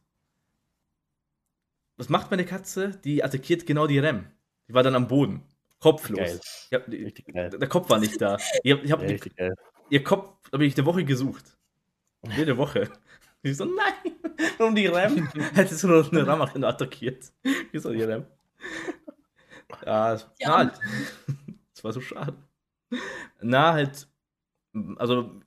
[1.96, 2.90] was macht meine Katze?
[3.04, 4.26] Die attackiert genau die Rem.
[4.68, 5.42] Die war dann am Boden.
[5.80, 6.68] Kopflos.
[6.72, 8.36] Hab, die, der Kopf war nicht da.
[8.62, 9.20] Ich hab, ich hab die,
[9.90, 11.56] ihr Kopf habe ich eine Woche gesucht.
[12.36, 12.90] Jede Woche.
[13.40, 14.16] Ich so, nein,
[14.58, 15.28] warum die Ram?
[15.54, 17.32] Hättest du noch eine Ramachin attackiert.
[17.70, 18.26] Wieso die Ram?
[19.84, 20.56] Ja, es- Ja.
[20.58, 20.80] halt.
[21.74, 22.34] Das war so schade.
[23.40, 24.08] Na, halt,
[24.96, 25.40] also,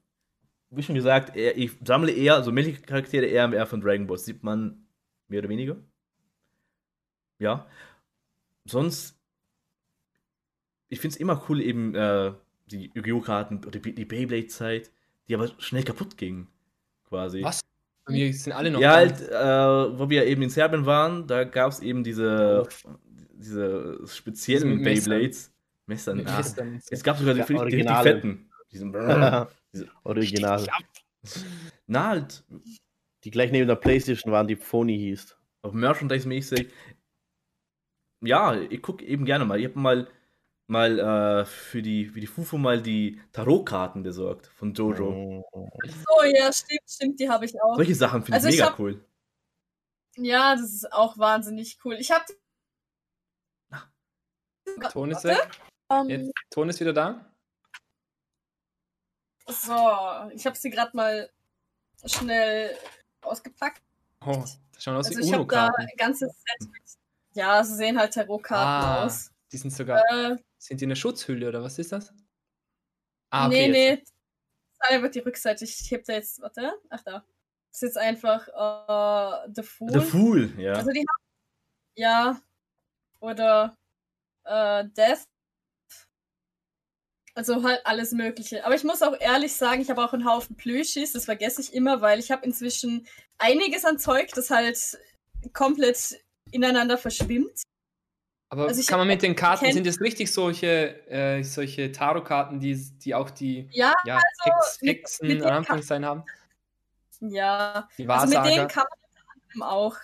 [0.70, 4.18] wie schon gesagt, eher, ich sammle eher, also männliche Charaktere eher mehr von Dragon Ball.
[4.18, 4.88] Sieht man
[5.28, 5.76] mehr oder weniger.
[7.40, 7.68] Ja.
[8.64, 9.20] Sonst,
[10.88, 12.34] ich finde es immer cool, eben äh,
[12.68, 13.20] die Yu-Gi-Oh!
[13.20, 14.90] Karten oder die, die Beyblade-Zeit,
[15.28, 16.48] die aber schnell kaputt gingen.
[17.10, 17.44] Quasi.
[17.44, 17.60] Was?
[18.06, 18.80] Bei mir sind alle noch.
[18.80, 22.68] Ja, halt, äh, wo wir eben in Serbien waren, da gab es eben diese,
[23.42, 25.10] diese speziellen Diese Messer.
[25.10, 25.54] Beyblades.
[25.88, 26.16] Messer.
[26.18, 26.90] Festern und so.
[26.92, 28.52] Es gab sogar die, Ja, die, die, die fetten.
[28.72, 28.96] Diesen
[30.04, 30.66] Original.
[31.88, 32.44] Na, halt,
[33.24, 35.36] Die gleich neben der Playstation waren, die Phony hieß.
[35.64, 36.70] auch Merchandise-mäßig.
[38.24, 39.60] Ja, ich gucke eben gerne mal.
[39.60, 40.08] Ich habe mal,
[40.68, 41.00] mal
[41.42, 45.44] äh, für, die, für die Fufu mal die Tarotkarten besorgt von Jojo.
[45.52, 47.76] so, ja, stimmt, stimmt, die habe ich auch.
[47.76, 49.04] Solche Sachen finde Also ich ich mega hab- cool.
[50.18, 51.96] Ja, das ist auch wahnsinnig cool.
[52.00, 52.26] Ich habe.
[54.92, 55.50] Ton ist weg.
[55.90, 57.26] Ähm, Jetzt, Ton ist wieder da.
[59.48, 59.74] so,
[60.34, 61.30] ich habe sie gerade mal
[62.06, 62.78] schnell
[63.22, 63.82] ausgepackt.
[64.26, 66.82] Oh, das schauen aus Also wie ich habe da ein ganzes Set mit.
[67.34, 69.32] Ja, sie sehen halt Tarotkarten Ah, aus.
[69.52, 70.02] die sind sogar.
[70.12, 72.14] Äh, Sind die in der Schutzhülle oder was ist das?
[73.30, 73.72] Ah, nee, okay.
[73.72, 73.90] nee.
[73.90, 74.14] jetzt.
[74.80, 75.64] Das ist einfach die Rückseite.
[75.66, 76.42] Ich heb da jetzt.
[76.42, 76.74] Warte.
[76.90, 77.24] Ach da.
[77.72, 79.92] Das ist jetzt einfach äh, The Fool.
[79.92, 80.74] The Fool, ja.
[80.74, 81.24] Also die haben.
[81.96, 82.42] Ja.
[83.22, 83.78] Oder
[84.46, 85.24] äh, Death.
[87.34, 88.66] Also halt alles Mögliche.
[88.66, 91.74] Aber ich muss auch ehrlich sagen, ich habe auch einen Haufen Plüschis, das vergesse ich
[91.74, 94.78] immer, weil ich habe inzwischen einiges an Zeug, das halt
[95.54, 96.20] komplett
[96.52, 97.64] ineinander verschwimmt.
[98.50, 102.76] Aber Also kann man mit den Karten, sind das richtig solche, äh, solche Tarotkarten, die,
[103.00, 106.24] die auch die Ja, ja, Also mit- Hexen mit den in Anführungszeichen haben?
[107.22, 107.88] ja.
[107.98, 108.50] Die Also mit Wahrsager?
[108.56, 108.86] denen kann
[109.54, 109.96] man auch.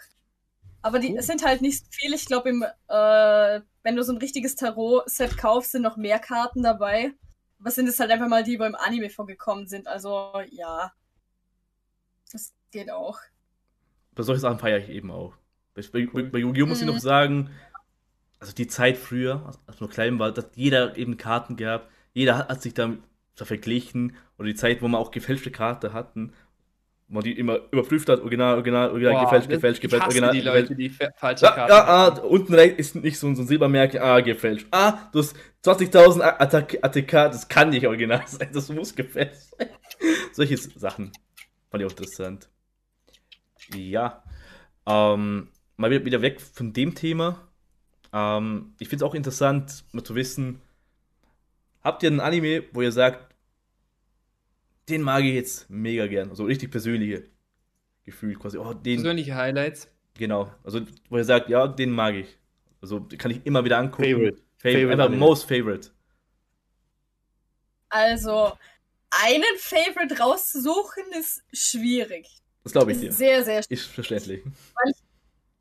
[0.82, 2.14] Aber die es sind halt nicht so viel.
[2.14, 6.62] Ich glaube, im, äh, wenn du so ein richtiges Tarot-Set kaufst, sind noch mehr Karten
[6.62, 7.14] dabei.
[7.62, 9.88] Aber sind es halt einfach mal die, wo im Anime vorgekommen sind.
[9.88, 10.92] Also ja.
[12.34, 13.18] Das geht auch.
[14.14, 15.36] Bei solchen Sachen feiere ich eben auch.
[15.74, 16.66] Bei, bei, bei Yu-Gi-Oh!
[16.66, 16.96] muss ich Mhm.
[16.96, 17.50] noch sagen,
[18.40, 21.90] also die Zeit früher, als man noch klein war, da hat jeder eben Karten gehabt,
[22.14, 22.94] jeder hat, hat sich da
[23.36, 24.18] da verglichen.
[24.38, 26.34] Oder die Zeit, wo man auch gefälschte Karten hatten,
[27.10, 30.70] man die immer überprüft hat, original, original, original, Boah, gefälscht, gefälscht, gefälscht, original, die gefälscht.
[30.70, 33.44] Leute, die fa- falsche Ja, Karten ja, ah, unten rechts ist nicht so, ein- so
[33.44, 34.68] ein Silbermerk, ah, gefälscht.
[34.72, 39.70] Ah, du hast 20.000 Attack ATK, das kann nicht original sein, das muss gefälscht sein.
[40.34, 41.12] Solche Sachen
[41.72, 42.50] fand ich auch interessant.
[43.74, 44.24] Ja,
[44.86, 47.48] ähm, mal wieder, wieder weg von dem Thema.
[48.14, 50.62] Ähm, ich finde es auch interessant, mal zu wissen,
[51.84, 53.27] habt ihr einen Anime, wo ihr sagt,
[54.90, 57.30] den mag ich jetzt mega gern, also richtig persönliche
[58.04, 59.90] Gefühl quasi, oh, den, Persönliche Highlights.
[60.14, 62.38] Genau, also wo er sagt, ja, den mag ich.
[62.82, 64.04] Also den kann ich immer wieder angucken.
[64.04, 64.42] Favorite.
[64.58, 65.92] Favorite, Favorite einfach most favorite.
[67.90, 68.58] Also,
[69.10, 72.28] einen Favorite rauszusuchen ist schwierig.
[72.64, 73.12] Das glaube ich dir.
[73.12, 73.82] Sehr, sehr schwierig.
[73.84, 74.44] Ist verständlich.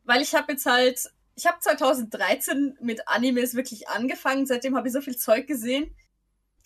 [0.04, 1.00] Weil ich habe jetzt halt,
[1.34, 5.94] ich habe 2013 mit Animes wirklich angefangen, seitdem habe ich so viel Zeug gesehen.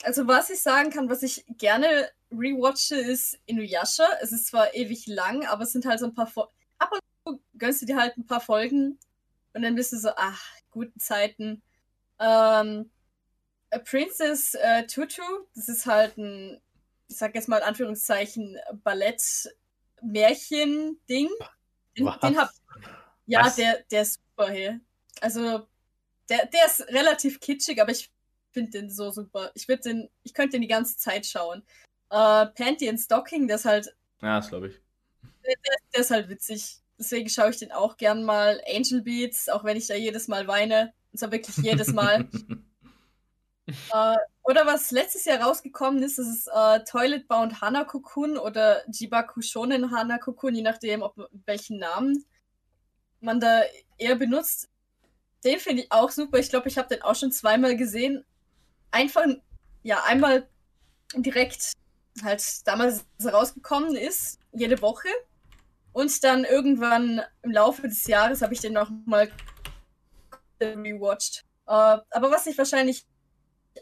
[0.02, 4.06] Also was ich sagen kann, was ich gerne rewatche, ist Inuyasha.
[4.20, 6.52] Es ist zwar ewig lang, aber es sind halt so ein paar Folgen.
[6.78, 8.98] Ab und zu gönnst du dir halt ein paar Folgen
[9.52, 11.62] und dann bist du so, ach, guten Zeiten.
[12.18, 12.90] Ähm,
[13.70, 15.22] A Princess äh, Tutu,
[15.54, 16.60] das ist halt ein,
[17.08, 21.28] ich sag jetzt mal in Anführungszeichen, Ballett-Märchen-Ding.
[21.96, 22.50] Den, den hab,
[23.26, 23.56] ja, Was?
[23.56, 24.80] der, der ist super hier.
[25.20, 25.66] Also,
[26.28, 28.12] der, der ist relativ kitschig, aber ich
[28.52, 29.50] finde den so super.
[29.54, 31.64] Ich würde den, ich könnte den die ganze Zeit schauen.
[32.10, 34.80] Äh, Panty and Stocking, das ist halt Ja, das glaube ich.
[35.44, 35.54] Der,
[35.94, 36.80] der ist halt witzig.
[36.98, 38.60] Deswegen schaue ich den auch gern mal.
[38.70, 40.92] Angel Beats, auch wenn ich da jedes Mal weine.
[41.12, 42.28] Und zwar wirklich jedes Mal.
[43.66, 49.42] äh, oder was letztes Jahr rausgekommen ist, das ist äh, Toilet Bound Hanakokun oder Jibaku
[49.42, 51.14] Shonen Hanakokun, je nachdem, ob
[51.46, 52.24] welchen Namen
[53.20, 53.62] man da
[53.96, 54.68] eher benutzt.
[55.44, 56.38] Den finde ich auch super.
[56.38, 58.24] Ich glaube, ich habe den auch schon zweimal gesehen.
[58.90, 59.24] Einfach,
[59.82, 60.48] ja, einmal
[61.14, 61.72] direkt
[62.22, 65.08] halt damals rausgekommen ist, jede Woche.
[65.92, 69.30] Und dann irgendwann im Laufe des Jahres habe ich den noch mal
[70.60, 71.44] rewatcht.
[71.66, 71.70] Äh,
[72.10, 73.06] aber was ich wahrscheinlich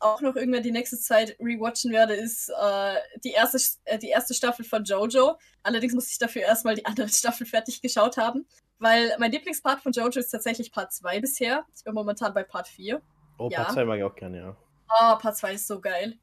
[0.01, 4.35] auch noch irgendwann die nächste Zeit rewatchen werde, ist äh, die, erste, äh, die erste
[4.35, 5.39] Staffel von Jojo.
[5.62, 8.47] Allerdings muss ich dafür erstmal die andere Staffel fertig geschaut haben.
[8.79, 11.64] Weil mein Lieblingspart von Jojo ist tatsächlich Part 2 bisher.
[11.76, 13.03] Ich bin momentan bei Part 4.
[13.39, 13.64] Oh, Ja.
[13.64, 14.57] Part 2 mag ich auch gerne, ja.
[14.89, 16.16] Ah, Part 2 ist so geil.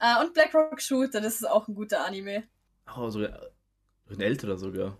[0.00, 2.44] Äh, und Black Rock Shooter, das ist auch ein guter Anime.
[2.96, 3.50] Oh, sogar
[4.10, 4.98] ein älterer sogar.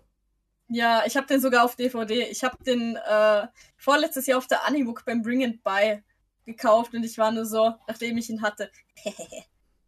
[0.67, 2.27] Ja, ich habe den sogar auf DVD.
[2.29, 3.47] Ich habe den äh,
[3.77, 6.03] vorletztes Jahr auf der Animuk beim Bring and Buy
[6.45, 8.69] gekauft und ich war nur so, nachdem ich ihn hatte.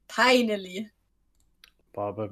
[0.10, 0.90] Finally.
[1.94, 2.30] Boah, bei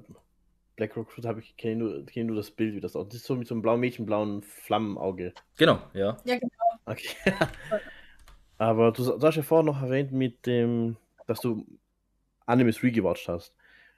[0.75, 3.13] Black Rock Fruit habe ich kenne nur, kenn nur das Bild, wie das aussieht.
[3.13, 5.33] Das ist so mit so einem blauen Mädchen, blauen Flammenauge.
[5.57, 6.17] Genau, ja.
[6.23, 6.51] Ja, genau.
[6.85, 7.09] Okay.
[8.57, 11.65] Aber du, du hast ja vorher noch erwähnt mit dem, dass du
[12.49, 13.53] Animes rewatcht hast.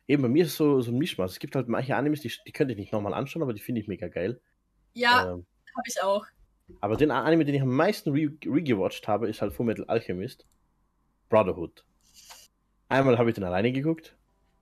[0.08, 1.32] Eben, bei mir ist es so, so ein Mischmaß.
[1.32, 3.82] Es gibt halt manche Animes, die, die könnte ich nicht nochmal anschauen, aber die finde
[3.82, 4.42] ich mega geil.
[4.94, 5.46] Ja, Ähm,
[5.76, 6.26] habe ich auch.
[6.82, 10.46] aber den Anime, den ich am meisten re rewatcht habe, ist halt Fullmetal Alchemist.
[11.30, 11.86] Brotherhood.
[12.90, 14.18] Einmal habe ich den alleine geguckt,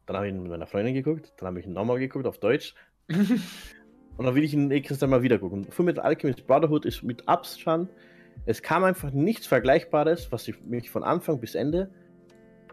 [0.05, 2.37] dann habe ich ihn mit meiner Freundin geguckt, dann habe ich ihn nochmal geguckt auf
[2.37, 2.75] Deutsch
[3.07, 5.65] und dann will ich ihn nächstes Mal wieder gucken.
[5.71, 7.89] Fullmetal Alchemist Brotherhood ist mit Abstand,
[8.45, 11.91] es kam einfach nichts Vergleichbares, was ich- mich von Anfang bis Ende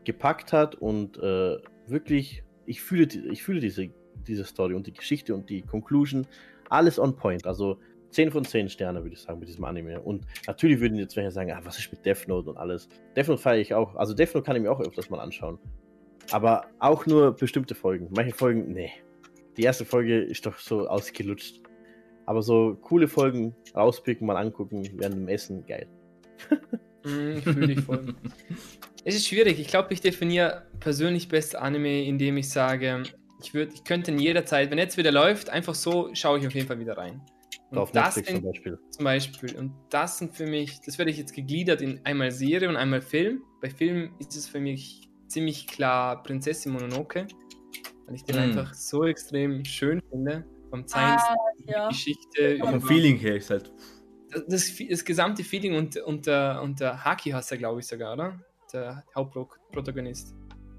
[0.06, 3.90] gepackt hat und äh, wirklich, ich fühle, ich fühle diese,
[4.26, 6.26] diese Story und die Geschichte und die Conclusion,
[6.70, 7.46] alles on point.
[7.46, 7.78] Also
[8.10, 10.00] 10 von 10 Sterne, würde ich sagen, mit diesem Anime.
[10.00, 12.88] Und natürlich würden jetzt welche sagen, ah, was ist mit Death Note und alles.
[13.14, 13.94] Death Note feiere ich auch.
[13.96, 15.58] Also Death Note kann ich mir auch öfters mal anschauen.
[16.32, 18.08] Aber auch nur bestimmte Folgen.
[18.16, 18.90] Manche Folgen, nee.
[19.56, 21.60] Die erste Folge ist doch so ausgelutscht.
[22.24, 25.88] Aber so coole Folgen rauspicken, mal angucken, während dem Essen, geil.
[27.06, 28.14] Mm, Fühle ich voll.
[29.08, 29.60] es ist schwierig.
[29.60, 33.04] Ich glaube, ich definiere persönlich beste Anime, indem ich sage,
[33.40, 36.46] ich, würd, ich könnte in jeder Zeit, wenn jetzt wieder läuft, einfach so schaue ich
[36.46, 37.22] auf jeden Fall wieder rein.
[37.70, 38.78] Und auf das Netflix sind zum Beispiel.
[38.90, 39.56] zum Beispiel.
[39.58, 43.00] Und das sind für mich, das werde ich jetzt gegliedert in einmal Serie und einmal
[43.00, 43.42] Film.
[43.60, 47.26] Bei Film ist es für mich ziemlich klar Prinzessin Mononoke,
[48.06, 48.38] weil ich den Mm.
[48.40, 50.44] einfach so extrem schön finde.
[50.70, 51.88] Vom Zeichen, Ah, die ja.
[51.88, 53.70] Geschichte, Auch vom Feeling her ist halt.
[54.30, 57.86] das, das, das gesamte Feeling und, und, der, und der Haki heißt er, glaube ich,
[57.86, 58.40] sogar, oder?
[58.72, 60.34] Der Hauptprotagonist.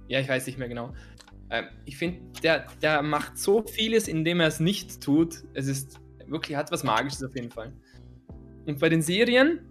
[0.07, 0.93] Ja, ich weiß nicht mehr genau.
[1.49, 5.43] Ähm, ich finde, der, der macht so vieles, indem er es nicht tut.
[5.53, 7.73] Es ist wirklich, hat was Magisches auf jeden Fall.
[8.65, 9.61] Und bei den Serien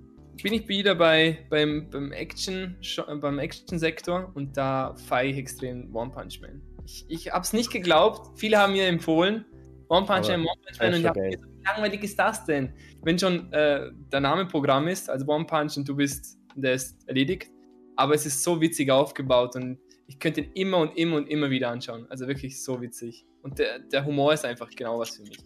[0.42, 2.76] bin ich wieder bei, beim, beim Action,
[3.20, 6.62] beim Action-Sektor und da feiere ich extrem One Punch Man.
[6.84, 8.38] Ich, ich habe es nicht geglaubt.
[8.38, 9.44] Viele haben mir empfohlen,
[9.88, 12.72] One Punch Man, One Punch Man und ich habe so, wie langweilig ist das denn?
[13.02, 16.96] Wenn schon äh, der Name Programm ist, also One Punch und du bist, der ist
[17.06, 17.50] erledigt.
[17.97, 21.51] Aber es ist so witzig aufgebaut und ich könnte ihn immer und immer und immer
[21.51, 22.07] wieder anschauen.
[22.11, 23.26] Also wirklich so witzig.
[23.42, 25.38] Und der, der Humor ist einfach genau was für mich.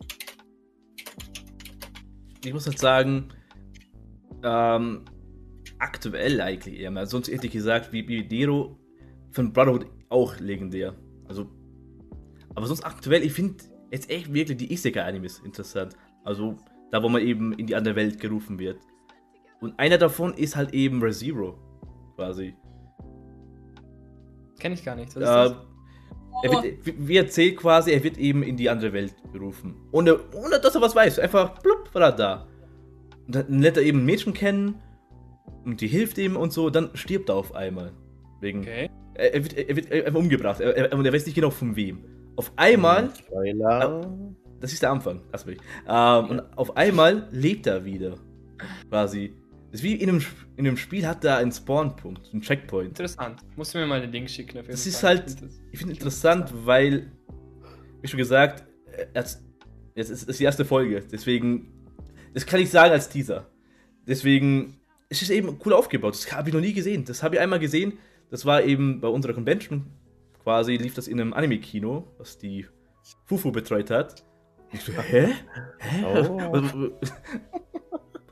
[2.45, 3.29] Ich muss halt sagen,
[4.43, 5.05] ähm,
[5.79, 7.07] aktuell eigentlich eher mal.
[7.07, 8.79] Sonst hätte ich gesagt, wie Bibidero
[9.31, 10.95] von Brotherhood auch legendär.
[11.29, 11.47] Also,
[12.55, 15.95] aber sonst aktuell, ich finde jetzt echt wirklich die Isekai-Animes interessant.
[16.25, 16.59] Also,
[16.91, 18.81] da wo man eben in die andere Welt gerufen wird.
[19.61, 21.59] Und einer davon ist halt eben ReZero,
[22.21, 22.55] quasi.
[24.59, 25.17] Kenne ich gar nicht.
[25.17, 25.55] Was ist Äh, das?
[26.43, 29.75] er wird, wie- erzählt quasi, er wird eben in die andere Welt gerufen.
[29.91, 31.19] Ohne, ohne dass er was weiß.
[31.19, 32.47] Einfach, plupp, war er da.
[33.27, 34.75] Und dann lernt er eben ein Mädchen kennen
[35.65, 37.93] und die hilft ihm und so, dann stirbt er auf einmal.
[38.41, 38.91] Wegen, Okay.
[39.15, 41.75] er, er, wird, er wird einfach umgebracht er, er, und er weiß nicht genau von
[41.77, 42.05] wem.
[42.37, 44.07] Auf einmal, Spoiler.
[44.61, 45.59] das ist der Anfang, lass mich.
[45.89, 48.17] Ähm, und auf einmal lebt er wieder.
[48.91, 49.35] Quasi.
[49.73, 50.23] Ist wie in einem,
[50.57, 52.89] in einem Spiel hat er einen Spawnpunkt, einen Checkpoint.
[52.91, 53.41] Interessant.
[53.57, 54.59] Musst du mir mal den Link schicken.
[54.59, 55.19] Auf jeden Das ist Fall.
[55.19, 57.13] halt- Ich find das- Ich finde interessant, weil,
[58.03, 59.43] wie schon gesagt, äh, jetzt
[59.95, 61.01] jetzt ist, ist die erste Folge.
[61.13, 61.73] Deswegen,
[62.35, 63.49] das kann ich sagen als Teaser.
[64.07, 66.15] Deswegen, es ist eben cool aufgebaut.
[66.15, 67.05] Das habe ich noch nie gesehen.
[67.05, 67.95] Das habe ich einmal gesehen.
[68.31, 69.87] Das war eben bei unserer Convention.
[70.43, 72.67] Quasi lief das in einem Anime-Kino, was die
[73.27, 74.25] Fufu betreut hat.
[74.73, 75.29] Ich so, hä?
[75.79, 76.05] Hä?
[76.05, 76.41] Oh.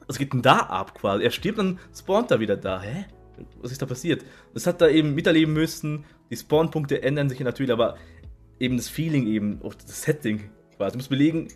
[0.08, 1.22] Was, geht denn da ab quasi?
[1.22, 2.80] Er stirbt, dann spawnt er wieder da.
[2.80, 3.04] Hä?
[3.62, 4.24] Was ist da passiert?
[4.54, 6.04] Das hat er eben miterleben müssen.
[6.30, 7.96] Die Spawnpunkte ändern sich natürlich, aber
[8.58, 10.92] eben das Feeling eben, auch das Setting quasi.
[10.92, 11.48] Du musst belegen,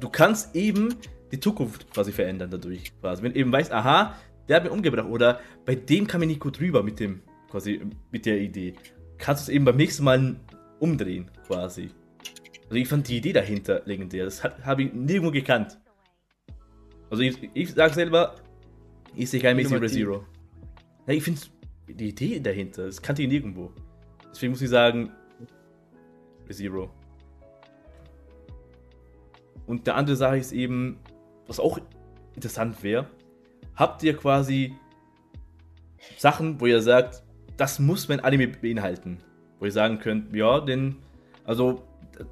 [0.00, 0.94] du kannst eben
[1.32, 2.92] die Zukunft quasi verändern dadurch.
[3.00, 3.22] Quasi.
[3.22, 4.16] Wenn du eben weißt, aha,
[4.48, 7.80] der hat mich umgebracht oder bei dem kam ich nicht gut rüber mit dem, quasi,
[8.10, 8.74] mit der Idee.
[9.18, 10.36] Kannst du es eben beim nächsten Mal
[10.78, 11.90] umdrehen, quasi.
[12.64, 14.24] Also ich fand die Idee dahinter legendär.
[14.24, 15.78] Das habe ich nirgendwo gekannt.
[17.10, 18.36] Also ich, ich sage selber,
[19.14, 20.24] ich sehe kein Zero Zero.
[21.06, 21.40] Ja, ich finde
[21.88, 23.72] die Idee dahinter, das kannte ich nirgendwo.
[24.30, 25.10] Deswegen muss ich sagen,
[26.50, 26.90] Zero.
[29.66, 30.98] Und der andere Sache ist eben,
[31.46, 31.78] was auch
[32.34, 33.08] interessant wäre,
[33.74, 34.74] habt ihr quasi
[36.16, 37.22] Sachen, wo ihr sagt,
[37.56, 39.18] das muss mein Anime beinhalten.
[39.58, 40.96] Wo ihr sagen könnt, ja, denn,
[41.44, 41.82] also,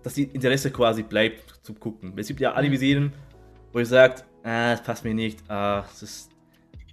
[0.03, 2.13] dass die Interesse quasi bleibt zu gucken.
[2.17, 3.13] Es gibt ja Anime-Serien,
[3.73, 6.31] wo ihr sagt, ah, das passt mir nicht, ah, das ist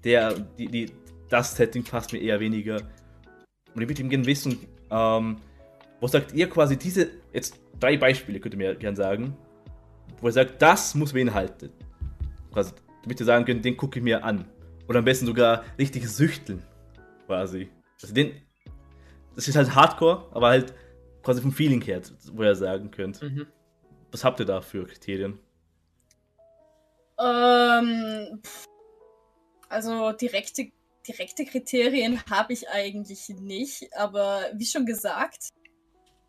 [0.04, 0.92] der, die, die,
[1.30, 2.78] das Setting passt mir eher weniger.
[3.74, 5.38] Und ich würde ihm gerne wissen, ähm,
[6.00, 9.38] wo sagt ihr quasi diese, jetzt drei Beispiele könnt ihr mir gerne sagen,
[10.20, 11.70] wo ihr sagt, das muss beinhalten.
[12.52, 12.74] Quasi,
[13.04, 14.46] damit ihr sagen könnt, den gucke ich mir an.
[14.88, 16.64] Oder am besten sogar richtig süchteln,
[17.28, 17.70] quasi.
[18.02, 18.34] Also den,
[19.36, 20.74] das ist halt Hardcore, aber halt
[21.24, 22.02] quasi vom Feeling her,
[22.34, 23.22] wo ihr sagen könnt.
[23.22, 23.46] Mhm.
[24.12, 25.40] Was habt ihr da für Kriterien?
[27.22, 28.42] Ähm,
[29.70, 30.72] also direkte,
[31.08, 35.50] direkte Kriterien habe ich eigentlich nicht, aber wie schon gesagt,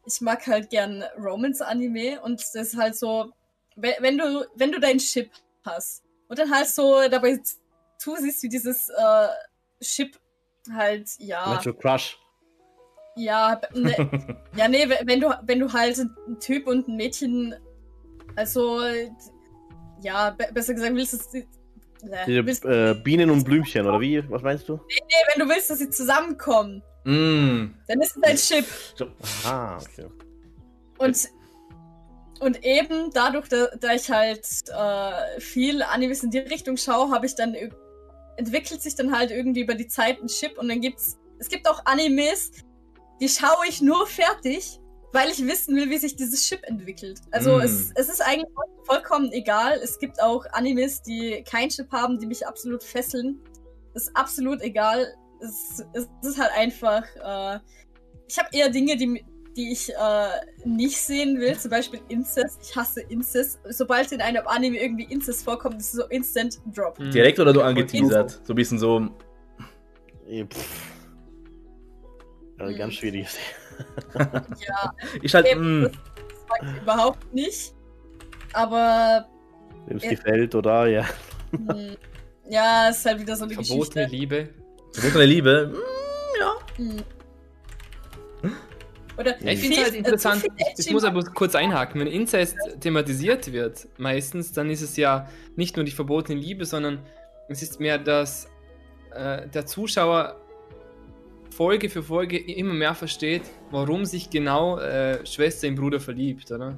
[0.07, 3.33] ich mag halt gern Romance-Anime und das ist halt so,
[3.77, 5.31] wenn, du, wenn du deinen Chip
[5.65, 7.41] hast und dann halt so dabei
[7.99, 9.29] zusiehst, wie dieses äh,
[9.81, 10.19] Chip
[10.73, 11.61] halt, ja.
[11.63, 12.19] Du Crush?
[13.17, 17.55] Ja, ne, ja, nee, wenn du, wenn du halt ein Typ und ein Mädchen,
[18.37, 18.81] also,
[20.03, 21.45] ja, besser gesagt, willst du äh,
[22.27, 24.29] Diese willst, äh, Bienen und Blümchen, oder wie?
[24.31, 24.75] Was meinst du?
[24.75, 27.75] Nee, nee, wenn du willst, dass sie zusammenkommen, mm.
[27.89, 28.67] dann ist es ein Chip.
[29.45, 30.07] Ah, okay.
[30.99, 31.29] Und,
[32.41, 37.27] und eben dadurch, da, da ich halt äh, viel Animes in die Richtung schaue, habe
[37.27, 37.57] ich dann
[38.37, 41.69] entwickelt sich dann halt irgendwie über die Zeit ein Chip und dann gibt's es gibt
[41.69, 42.53] auch Animes,
[43.21, 44.79] die schaue ich nur fertig,
[45.13, 47.21] weil ich wissen will, wie sich dieses Chip entwickelt.
[47.31, 47.61] Also mm.
[47.61, 48.49] es, es ist eigentlich
[48.85, 49.79] vollkommen egal.
[49.83, 53.39] Es gibt auch Animes, die kein Chip haben, die mich absolut fesseln.
[53.95, 55.15] Ist absolut egal.
[55.41, 57.05] Es, es ist halt einfach.
[57.17, 57.61] Äh,
[58.27, 59.23] ich habe eher Dinge, die,
[59.55, 60.29] die ich äh,
[60.65, 61.59] nicht sehen will.
[61.59, 62.61] Zum Beispiel Incest.
[62.63, 63.61] Ich hasse Incest.
[63.69, 66.97] Sobald in einem Anime irgendwie Incest vorkommt, ist es so Instant Drop.
[67.13, 68.41] Direkt oder du angeteasert?
[68.45, 69.11] So ein bisschen so.
[70.49, 70.93] Pff.
[72.59, 73.29] Also ganz schwierig.
[74.15, 74.95] Ja.
[75.23, 75.47] Ich halt.
[75.57, 75.85] Mm.
[75.85, 75.93] Das,
[76.61, 77.75] das überhaupt nicht.
[78.53, 79.27] Aber.
[79.87, 80.87] Wem es gefällt, oder?
[80.87, 81.05] Ja.
[81.51, 81.97] Hm.
[82.49, 84.17] Ja, ist halt wieder so eine Verbotene Geschichte.
[84.17, 84.49] Liebe.
[84.93, 85.73] Verbotene Liebe?
[85.73, 86.55] Mm, ja.
[86.77, 87.05] Hm.
[89.19, 90.45] Oder ja, ich finde es halt interessant,
[90.77, 95.77] ich muss aber kurz einhaken, wenn Inzest thematisiert wird, meistens, dann ist es ja nicht
[95.77, 97.01] nur die verbotene Liebe, sondern
[97.49, 98.49] es ist mehr, dass
[99.15, 100.41] äh, der Zuschauer
[101.53, 106.77] Folge für Folge immer mehr versteht, warum sich genau äh, Schwester in Bruder verliebt, oder?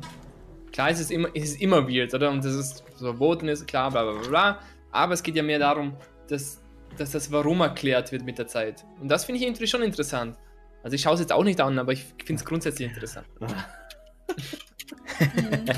[0.73, 2.31] Klar ist es immer, ist es immer weird, oder?
[2.31, 4.61] Und das ist so verboten ist, klar, bla bla bla.
[4.91, 5.97] Aber es geht ja mehr darum,
[6.29, 6.61] dass,
[6.99, 8.85] dass das Warum erklärt wird mit der Zeit.
[9.01, 10.37] Und das finde ich irgendwie schon interessant.
[10.83, 13.27] Also ich schaue es jetzt auch nicht an, aber ich finde es grundsätzlich interessant.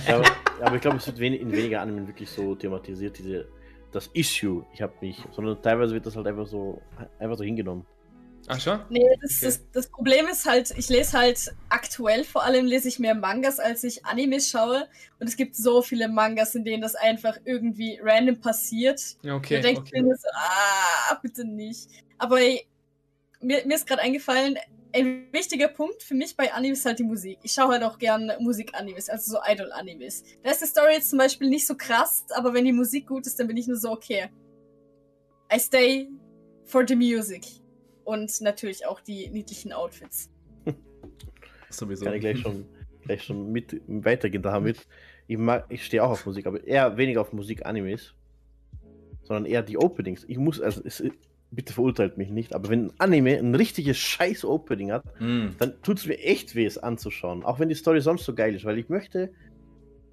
[0.09, 0.24] ja, aber,
[0.62, 3.47] aber, ich glaube, es wird in weniger Animen wirklich so thematisiert, diese,
[3.92, 6.80] das Issue, ich habe mich, sondern teilweise wird das halt einfach so,
[7.18, 7.86] einfach so hingenommen.
[8.49, 8.80] Ach schon?
[8.90, 9.47] Nee, das, okay.
[9.47, 13.59] das, das, Problem ist halt, ich lese halt aktuell vor allem lese ich mehr Mangas,
[13.59, 14.88] als ich Animes schaue.
[15.18, 19.01] Und es gibt so viele Mangas, in denen das einfach irgendwie random passiert.
[19.28, 19.57] Okay.
[19.57, 19.90] Da denke okay.
[19.94, 21.88] ich mir so, ah, bitte nicht.
[22.18, 24.59] Aber mir, mir ist gerade eingefallen,
[24.92, 27.38] ein wichtiger Punkt für mich bei Animes ist halt die Musik.
[27.42, 30.22] Ich schaue halt auch gern Musik-Animes, also so Idol-Animes.
[30.42, 33.26] Da ist die Story jetzt zum Beispiel nicht so krass, aber wenn die Musik gut
[33.26, 34.30] ist, dann bin ich nur so, okay.
[35.53, 36.09] I stay
[36.64, 37.44] for the music
[38.07, 40.31] und natürlich auch die niedlichen Outfits.
[41.71, 42.05] Sowieso.
[42.05, 42.65] Kann ich gleich schon,
[43.05, 44.87] gleich schon mit weitergehen damit.
[45.27, 45.39] Ich,
[45.69, 48.15] ich stehe auch auf Musik, aber eher weniger auf Musik-Animes,
[49.25, 50.25] sondern eher die Openings.
[50.29, 51.03] Ich muss, also es,
[51.51, 55.57] bitte verurteilt mich nicht, aber wenn ein Anime ein richtiges scheiß Opening hat, mm.
[55.59, 57.45] dann tut es mir echt weh, es anzuschauen.
[57.45, 59.33] Auch wenn die Story sonst so geil ist, weil ich möchte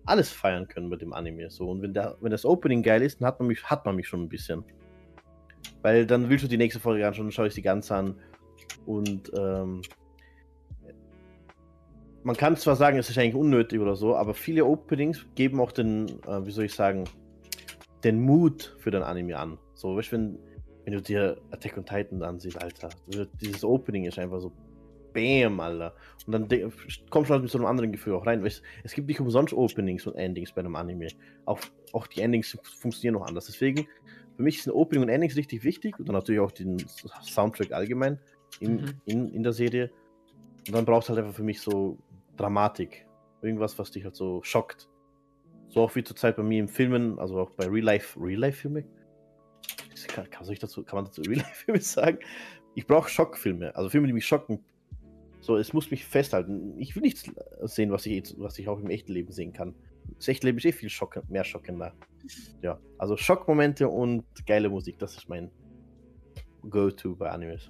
[0.06, 1.52] alles feiern können mit dem Anime.
[1.52, 1.70] So.
[1.70, 4.08] Und wenn, der, wenn das Opening geil ist, dann hat man mich, hat man mich
[4.08, 4.64] schon ein bisschen.
[5.82, 8.16] Weil dann willst du die nächste Folge anschauen, dann schaue ich sie ganz an.
[8.86, 9.82] Und ähm,
[12.24, 15.72] man kann zwar sagen, es ist eigentlich unnötig oder so, aber viele Openings geben auch
[15.72, 17.03] den, äh, wie soll ich sagen,
[18.03, 19.57] den Mut für den Anime an.
[19.76, 20.39] So, weißt du, wenn,
[20.86, 22.89] wenn du dir Attack on Titan ansiehst, Alter,
[23.41, 24.51] dieses Opening ist einfach so
[25.14, 25.93] Bam, Alter.
[26.26, 26.72] Und dann
[27.09, 28.41] kommst du halt mit so einem anderen Gefühl auch rein.
[28.41, 31.07] weil Es, es gibt nicht umsonst Openings und Endings bei einem Anime.
[31.45, 31.59] Auch,
[31.91, 33.45] auch die Endings funktionieren noch anders.
[33.45, 33.88] Deswegen,
[34.36, 35.99] für mich sind Opening und Endings richtig wichtig.
[35.99, 36.79] Und dann natürlich auch den
[37.23, 38.19] Soundtrack allgemein
[38.59, 38.93] in, Mhm.
[39.05, 39.91] in, in der Serie.
[40.67, 41.97] Und dann brauchst du halt einfach für mich so
[42.38, 43.05] Dramatik.
[43.41, 44.89] Irgendwas, was dich halt so schockt.
[45.67, 48.39] So auch wie zur Zeit bei mir im Filmen, also auch bei Real Life, Real
[48.39, 48.86] Life Filme.
[50.07, 52.19] Kann, kann, dazu, kann man dazu Real Life Filme sagen?
[52.75, 54.63] Ich brauche Schockfilme, also Filme, die mich schocken.
[55.41, 56.79] So, es muss mich festhalten.
[56.79, 57.29] Ich will nichts
[57.63, 59.75] sehen, was ich, was ich auch im echten Leben sehen kann.
[60.24, 61.91] Das echte Leben ist eh viel schock, mehr schockender.
[62.61, 65.51] Ja, also Schockmomente und geile Musik, das ist mein
[66.69, 67.67] Go-To bei Animes.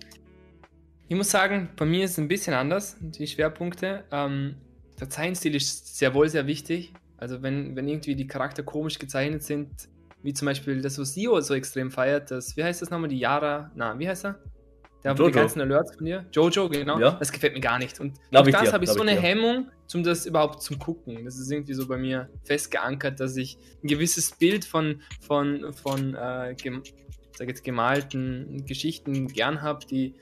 [1.07, 4.03] Ich muss sagen, bei mir ist es ein bisschen anders, die Schwerpunkte.
[4.11, 4.57] Ähm,
[4.99, 6.93] der Zeichenstil ist sehr wohl sehr wichtig.
[7.17, 9.89] Also wenn, wenn irgendwie die Charakter komisch gezeichnet sind,
[10.21, 13.17] wie zum Beispiel das, was Sio so extrem feiert, das, wie heißt das nochmal, die
[13.17, 14.39] Yara, na, wie heißt er?
[15.03, 16.25] Der hat die ganzen Alerts von dir.
[16.31, 16.99] Jojo, genau.
[16.99, 17.11] Ja.
[17.11, 17.99] Das gefällt mir gar nicht.
[17.99, 19.21] Und Glaub durch das habe ich so ich eine dir.
[19.21, 21.25] Hemmung, um das überhaupt zum Gucken.
[21.25, 25.73] Das ist irgendwie so bei mir fest geankert, dass ich ein gewisses Bild von, von,
[25.73, 26.81] von äh, gem
[27.35, 30.13] sag jetzt, gemalten Geschichten gern habe, die,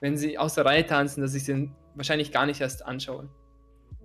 [0.00, 3.28] wenn sie aus der Reihe tanzen, dass ich sie wahrscheinlich gar nicht erst anschaue.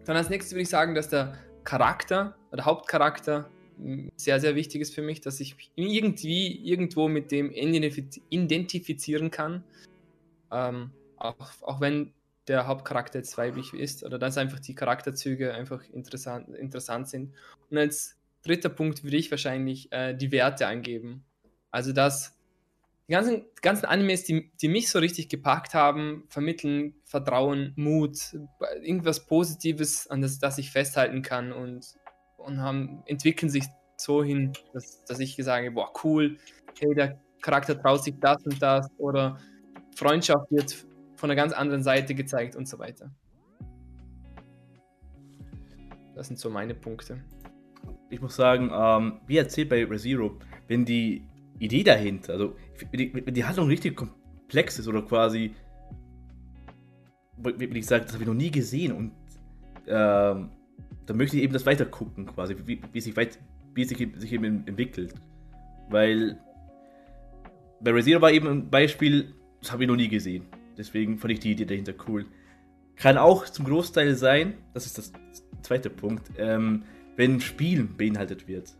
[0.05, 3.49] Dann als nächstes würde ich sagen, dass der Charakter, der Hauptcharakter,
[4.15, 9.31] sehr, sehr wichtig ist für mich, dass ich mich irgendwie irgendwo mit dem identifiz- identifizieren
[9.31, 9.63] kann.
[10.51, 12.13] Ähm, auch, auch wenn
[12.47, 17.33] der Hauptcharakter jetzt weiblich ist oder dass einfach die Charakterzüge einfach interessant, interessant sind.
[17.69, 21.23] Und als dritter Punkt würde ich wahrscheinlich äh, die Werte angeben.
[21.69, 22.37] Also dass
[23.07, 28.17] die ganzen, ganzen Animes, die, die mich so richtig gepackt haben, vermitteln Vertrauen, Mut,
[28.81, 31.95] irgendwas Positives, an das, das ich festhalten kann und,
[32.37, 33.65] und haben, entwickeln sich
[33.97, 36.37] so hin, dass, dass ich sage, boah, cool,
[36.79, 39.39] hey, der Charakter traut sich das und das oder
[39.95, 40.85] Freundschaft wird
[41.15, 43.11] von einer ganz anderen Seite gezeigt und so weiter.
[46.15, 47.23] Das sind so meine Punkte.
[48.09, 50.37] ich muss sagen, ähm, wie erzählt bei ReZero,
[50.67, 51.23] wenn die
[51.59, 52.55] Idee dahinter, also
[52.91, 55.55] wenn die, die Handlung richtig komplex ist oder quasi,
[57.37, 59.11] wie ich sage, das habe ich noch nie gesehen und
[59.87, 60.49] ähm,
[61.05, 63.39] dann möchte ich eben das weiter gucken, quasi, wie, wie sich weit,
[63.73, 65.13] wie es sich, sich eben entwickelt.
[65.89, 66.39] Weil
[67.79, 70.45] bei ReZero war eben ein Beispiel, das habe ich noch nie gesehen.
[70.77, 72.25] Deswegen fand ich die Idee dahinter cool.
[72.95, 75.11] Kann auch zum Großteil sein, das ist das
[75.61, 76.83] zweite Punkt, ähm,
[77.15, 78.75] wenn Spielen beinhaltet wird.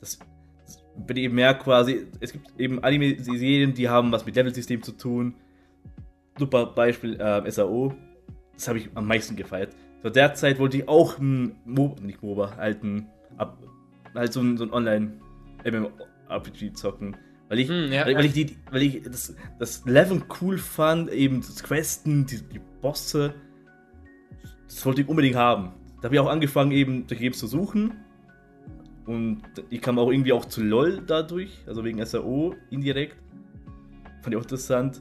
[0.00, 0.18] Das,
[0.64, 4.92] das wenn ich merke quasi, es gibt eben Anime-Serien, die haben was mit Level-System zu
[4.92, 5.34] tun.
[6.38, 7.94] Super Beispiel äh, SAO.
[8.54, 9.74] Das habe ich am meisten gefeiert.
[10.02, 13.08] Zu der Zeit wollte ich auch ein Mo nicht MOBA, halt ein,
[14.14, 17.16] halt so ein, so ein Online-MMORPG zocken.
[17.48, 21.10] Weil ich, Hm, ja, weil, weil ich, die, weil ich das, das Level cool fand,
[21.10, 23.34] eben das Questen, die, die Bosse.
[24.66, 25.72] Das wollte ich unbedingt haben.
[26.00, 27.94] Da habe ich auch angefangen, eben durch Games zu suchen.
[29.06, 33.16] Und ich kam auch irgendwie auch zu LOL dadurch, also wegen SAO indirekt.
[34.22, 35.00] Fand ich auch interessant.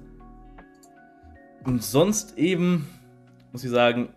[1.64, 2.88] Und sonst eben,
[3.52, 4.10] muss ich sagen,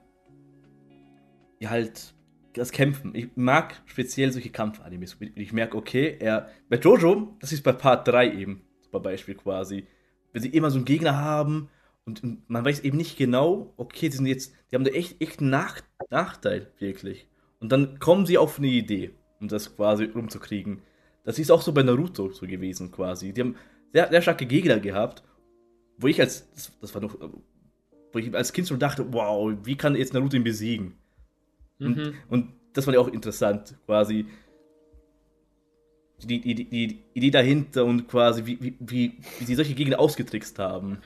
[1.60, 2.14] ja halt
[2.58, 3.14] das Kämpfen.
[3.14, 5.16] Ich mag speziell solche Kampf-Animes.
[5.34, 6.50] Ich merke, okay, er.
[6.68, 9.86] Bei Jojo, das ist bei Part 3 eben, super Beispiel quasi.
[10.32, 11.70] Wenn sie immer so einen Gegner haben
[12.04, 15.20] und, und man weiß eben nicht genau, okay, die sind jetzt, die haben da echt,
[15.22, 15.80] echt einen Nach
[16.10, 17.28] Nachteil, wirklich.
[17.60, 20.82] Und dann kommen sie auf eine Idee, um das quasi rumzukriegen.
[21.24, 23.32] Das ist auch so bei Naruto so gewesen, quasi.
[23.32, 23.56] Die haben
[23.92, 25.22] sehr, sehr starke Gegner gehabt,
[25.98, 27.16] wo ich als, das, das war noch,
[28.12, 30.94] wo ich als Kind schon dachte, wow, wie kann jetzt Naruto ihn besiegen?
[31.80, 32.14] Und, Mhm.
[32.28, 34.26] und das fand ich auch interessant, quasi.
[36.24, 40.58] Die, die, die, Idee dahinter und quasi, wie, wie, wie, wie sie solche Gegner ausgetrickst
[40.58, 40.98] haben.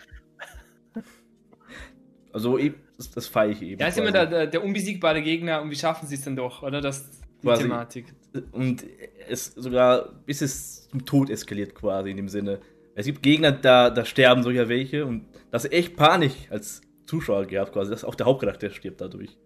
[2.33, 3.81] Also, eben, das, das feiere ich eben.
[3.81, 4.31] Ja, ist immer quasi.
[4.31, 6.81] der, der, der unbesiegbare Gegner und wie schaffen sie es dann doch, oder?
[6.81, 7.63] Das ist die Quasi.
[7.65, 8.07] Thematik.
[8.53, 8.85] Und
[9.29, 12.61] es sogar, bis es zum Tod eskaliert, quasi in dem Sinne.
[12.95, 17.47] Es gibt Gegner, da, da sterben solcher welche und das ist echt Panik als Zuschauer
[17.47, 19.37] gehabt, quasi, dass auch der Hauptcharakter stirbt dadurch.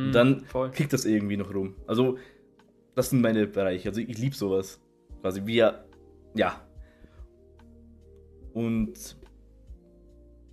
[0.00, 0.70] Mhm, Und dann voll.
[0.70, 1.74] kriegt das irgendwie noch rum.
[1.86, 2.18] Also,
[2.94, 3.88] das sind meine Bereiche.
[3.88, 4.80] Also, ich liebe sowas.
[5.20, 5.84] Quasi, wir,
[6.34, 6.60] ja.
[8.52, 9.16] Und,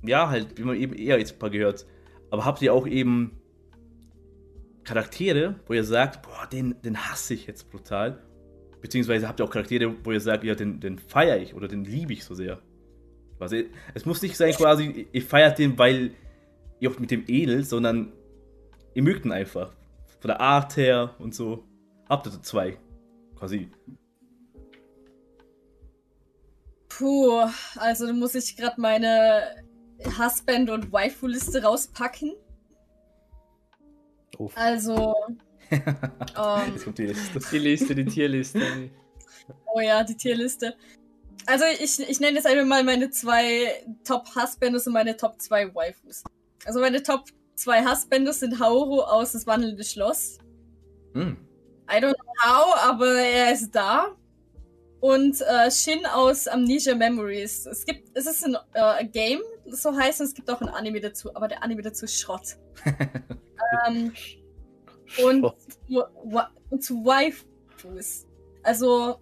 [0.04, 1.86] ja, halt, wie man eben eher jetzt ein paar gehört.
[2.30, 3.40] Aber habt ihr auch eben
[4.84, 8.22] Charaktere, wo ihr sagt, boah, den, den hasse ich jetzt brutal?
[8.82, 11.84] Beziehungsweise habt ihr auch Charaktere, wo ihr sagt, ja, den, den feiere ich oder den
[11.84, 12.62] liebe ich so sehr?
[13.38, 16.12] Quasi, es muss nicht sein, quasi, ihr feiert den, weil
[16.80, 18.14] ihr auch mit dem edel, sondern
[18.98, 19.74] ihr mögt ihn einfach.
[20.20, 21.64] Von der Art her und so.
[22.10, 22.80] Habt ihr zwei.
[23.38, 23.70] Quasi.
[26.90, 29.64] Puh, also da muss ich gerade meine
[30.18, 32.34] Husband- und Waifu-Liste rauspacken.
[34.40, 34.58] Uff.
[34.58, 35.14] Also,
[35.70, 37.40] ähm, Jetzt kommt die Liste.
[37.52, 38.90] Die Liste, die Tierliste.
[39.76, 40.76] oh ja, die Tierliste.
[41.46, 46.24] Also, ich, ich nenne jetzt einfach mal meine zwei Top-Husbands und meine Top 2 Waifus.
[46.66, 47.26] Also, meine Top
[47.58, 50.38] 2 Husbands sind Hauru aus Das wandelnde Schloss.
[51.14, 51.38] Hm.
[51.90, 54.16] I don't know how, aber er ist da.
[55.00, 57.66] Und äh, Shin aus Amnesia Memories.
[57.66, 61.00] Es gibt, es ist ein äh, Game, so heißt, und es gibt auch ein Anime
[61.02, 62.58] dazu, aber der Anime dazu ist Schrott.
[63.88, 64.12] ähm,
[65.24, 65.56] und, Schrott.
[65.88, 68.26] wa- und zu Waifus.
[68.64, 69.20] Also,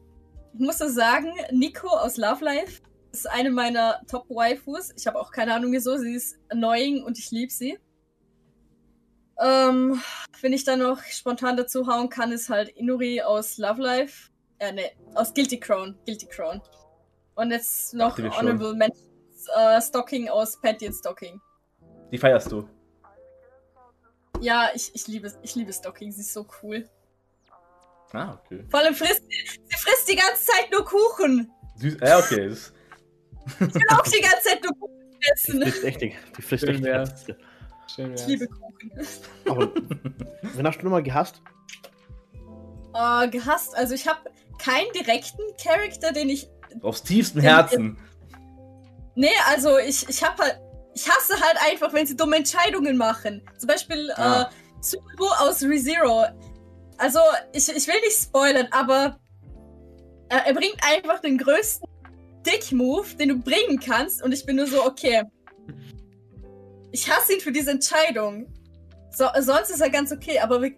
[0.54, 2.82] ich muss das sagen, Nico aus Love Life
[3.12, 4.92] ist eine meiner Top-Waifus.
[4.98, 7.78] Ich habe auch keine Ahnung wieso, sie ist annoying und ich liebe sie.
[9.40, 10.02] Ähm,
[10.42, 14.30] wenn ich dann noch spontan dazu hauen kann, ist halt Inuri aus Love Life.
[14.60, 15.98] Äh, ne, aus Guilty Crown.
[16.06, 16.62] Guilty Crown.
[17.36, 18.48] Und jetzt noch mir schon.
[18.48, 21.42] Honorable Mentions, äh, Stocking aus Panty and Stocking.
[22.12, 22.68] Die feierst du.
[24.40, 26.88] Ja, ich, ich liebe ich liebe Stocking, sie ist so cool.
[28.14, 28.64] Ah, okay.
[28.70, 31.52] Vor allem frisst sie frisst die ganze Zeit nur Kuchen.
[31.78, 31.98] Süß.
[32.02, 32.48] Ja, okay.
[32.48, 35.62] Ich will auch die ganze Zeit nur Kuchen Die essen.
[35.62, 36.84] frisst echt, die frisst echt.
[36.84, 37.26] wär's.
[37.94, 38.92] Schön Ich liebe Kuchen.
[39.50, 39.72] Aber
[40.54, 41.42] wen hast du nochmal gehasst?
[42.94, 43.76] Äh, gehasst.
[43.76, 44.20] Also ich habe
[44.58, 46.50] keinen direkten Charakter, den ich
[46.82, 47.98] aus tiefstem Herzen.
[49.16, 50.60] Nee, also ich, ich hab halt.
[50.98, 53.42] Ich hasse halt einfach, wenn sie dumme Entscheidungen machen.
[53.58, 54.44] Zum Beispiel Ah.
[54.44, 54.46] äh,
[54.82, 56.26] Subaru aus ReZero.
[56.98, 57.20] Also,
[57.52, 59.20] ich, ich will nicht spoilern, aber
[60.30, 61.86] er, er bringt einfach den größten
[62.46, 64.24] Dick-Move, den du bringen kannst.
[64.24, 65.24] Und ich bin nur so, okay.
[66.96, 68.48] Ich hasse ihn für diese Entscheidung.
[69.12, 70.72] So, sonst ist er ganz okay, aber wir,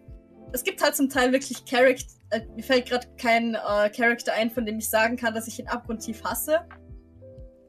[0.52, 2.06] es gibt halt zum Teil wirklich Charakter.
[2.32, 5.60] Äh, mir fällt gerade kein äh, Charakter ein, von dem ich sagen kann, dass ich
[5.60, 6.60] ihn abgrundtief hasse.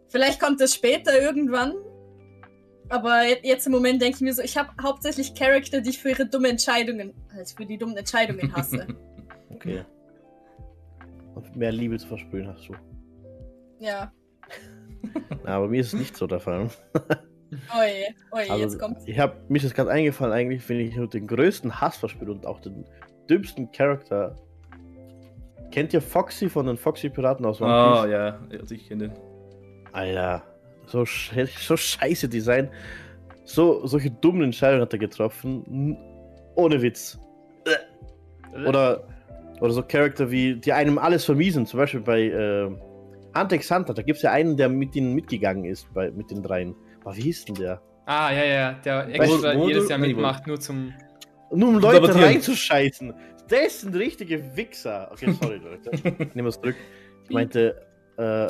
[0.09, 1.75] Vielleicht kommt es später irgendwann.
[2.89, 5.99] Aber je- jetzt im Moment denke ich mir so, ich habe hauptsächlich Charakter, die ich
[5.99, 8.87] für ihre dummen Entscheidungen, also für die dummen Entscheidungen hasse.
[9.51, 9.85] Okay.
[11.35, 12.75] Und mehr Liebe zu versprühen hast du.
[13.81, 14.13] ja.
[15.45, 16.71] Na, aber mir ist es nicht so der Fall.
[17.51, 19.03] Oje, oje, jetzt Also, kommt's.
[19.07, 22.33] ich habe mir ist das ganz eingefallen, eigentlich, wenn ich nur den größten Hass verspüre
[22.33, 22.85] und auch den
[23.31, 24.37] dümmsten Charakter.
[25.71, 28.11] Kennt ihr Foxy von den Foxy Piraten aus One Oh, Piece?
[28.11, 28.39] ja.
[28.61, 29.19] Also ich kenne den.
[29.93, 30.43] Alter,
[30.87, 32.69] so, sche so scheiße Design.
[33.45, 35.97] So, solche dummen Entscheidungen hat er getroffen.
[36.55, 37.19] Ohne Witz.
[38.67, 39.05] Oder,
[39.61, 41.67] oder so Charakter wie, die einem alles vermiesen.
[41.67, 42.71] Zum Beispiel bei äh,
[43.37, 43.95] Hunter x Hunter.
[43.95, 46.75] Da gibt es ja einen, der mit ihnen mitgegangen ist, bei, mit den dreien.
[47.09, 47.81] Aber wie hieß denn der?
[48.05, 50.93] Ah, ja, ja, der Weißt extra wo jedes Jahr mitmacht, nur zum.
[51.51, 53.15] Nur um Leute reinzuscheißen.
[53.49, 55.09] Der ist ein richtiger Wichser.
[55.11, 55.91] Okay, sorry, Leute.
[56.19, 56.77] Ich nehme es zurück.
[57.25, 57.81] Ich meinte,
[58.19, 58.49] äh.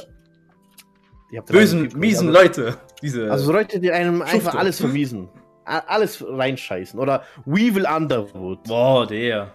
[1.32, 2.78] den Bösen, miesen also, Leute.
[3.00, 3.30] Diese.
[3.30, 4.58] Also Leute, die einem einfach Schufte.
[4.58, 5.28] alles vermiesen.
[5.64, 6.98] Alles reinscheißen.
[6.98, 8.64] Oder Weevil Underwood.
[8.64, 9.54] Boah, der.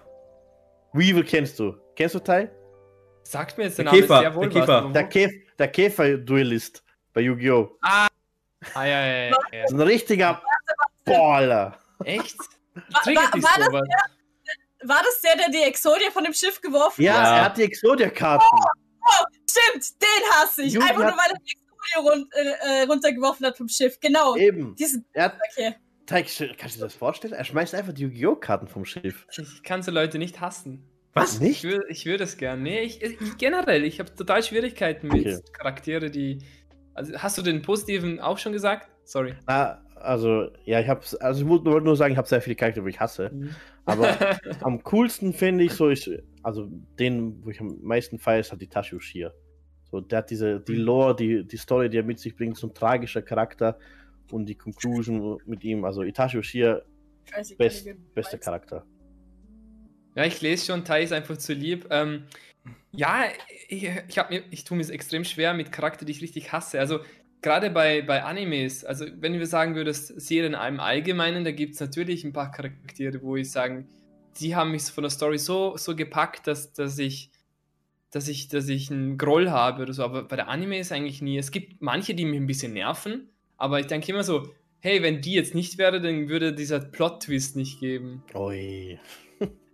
[0.94, 1.76] Weevil kennst du.
[1.94, 2.50] Kennst du Tai?
[3.22, 4.84] Sagt mir jetzt der Der Name Käfer, sehr wohl der Käfer.
[4.86, 4.92] was.
[4.94, 6.82] Der, Käf der Käfer-Duellist
[7.12, 7.76] bei Yu-Gi-Oh!
[7.82, 8.08] Ah,
[8.74, 9.32] ja, ja, ja, ja.
[9.62, 10.42] Das ist ein richtiger
[11.04, 11.78] Baller.
[12.04, 12.36] Echt?
[12.74, 13.88] War- dich war das sowas?
[14.86, 17.22] War das der, der die Exodia von dem Schiff geworfen Ja, hat?
[17.24, 17.36] Ja.
[17.36, 18.44] er hat die Exodia-Karten.
[19.48, 20.72] Stimmt, den hasse ich.
[20.72, 23.98] Jugi Einfach nur, weil er die Exodia run äh, äh, runtergeworfen hat vom Schiff.
[24.00, 24.36] Genau.
[24.36, 24.74] Eben.
[24.76, 25.74] Diesen, Er hat, okay.
[26.06, 27.32] Kannst du dir das vorstellen?
[27.32, 28.36] Er schmeißt einfach die Yu-Gi-Oh!
[28.36, 29.26] Karten vom Schiff.
[29.38, 30.86] Ich kann so Leute nicht hassen.
[31.14, 31.34] Was?
[31.36, 31.64] Ich Nicht?
[31.64, 32.62] würde ich würd es gern.
[32.62, 35.38] Nee, ich, ich generell, ich habe total Schwierigkeiten mit Okay.
[35.52, 36.40] Charaktere, die.
[36.94, 38.88] Also hast du den positiven auch schon gesagt?
[39.04, 39.34] Sorry.
[39.46, 42.84] Na, also, ja, ich hab's, also ich wollte nur sagen, ich habe sehr viele Charaktere,
[42.84, 43.30] die ich hasse.
[43.84, 44.08] Aber
[44.60, 46.10] am coolsten finde ich so, ich,
[46.42, 46.68] also
[46.98, 49.32] den, wo ich am meisten feiere, ist halt die Tashu Shia.
[49.90, 52.66] So, der hat diese, die Lore, die, die Story, die er mit sich bringt, so
[52.66, 53.78] ein tragischer Charakter
[54.30, 55.84] und die Conclusion mit ihm.
[55.84, 58.38] Also Itachi nicht, best, bester.
[58.38, 58.84] Charakter.
[60.14, 61.86] Ja, ich lese schon, Tai ist einfach zu lieb.
[61.90, 62.24] Ähm,
[62.92, 63.24] ja,
[63.68, 66.78] ich, ich, mir, ich tue mir es extrem schwer mit Charakteren, die ich richtig hasse.
[66.80, 67.00] Also
[67.42, 71.80] gerade bei, bei Animes, also wenn wir sagen würdest, Serien im Allgemeinen, da gibt es
[71.80, 73.88] natürlich ein paar Charaktere, wo ich sagen,
[74.40, 77.30] die haben mich von der Story so, so gepackt, dass, dass ich
[78.14, 81.20] dass ich, dass ich einen Groll habe oder so, aber bei der Anime ist eigentlich
[81.20, 81.36] nie.
[81.36, 85.20] Es gibt manche, die mich ein bisschen nerven, aber ich denke immer so, hey, wenn
[85.20, 88.22] die jetzt nicht wäre, dann würde dieser Plot-Twist nicht geben.
[88.34, 89.00] Ui.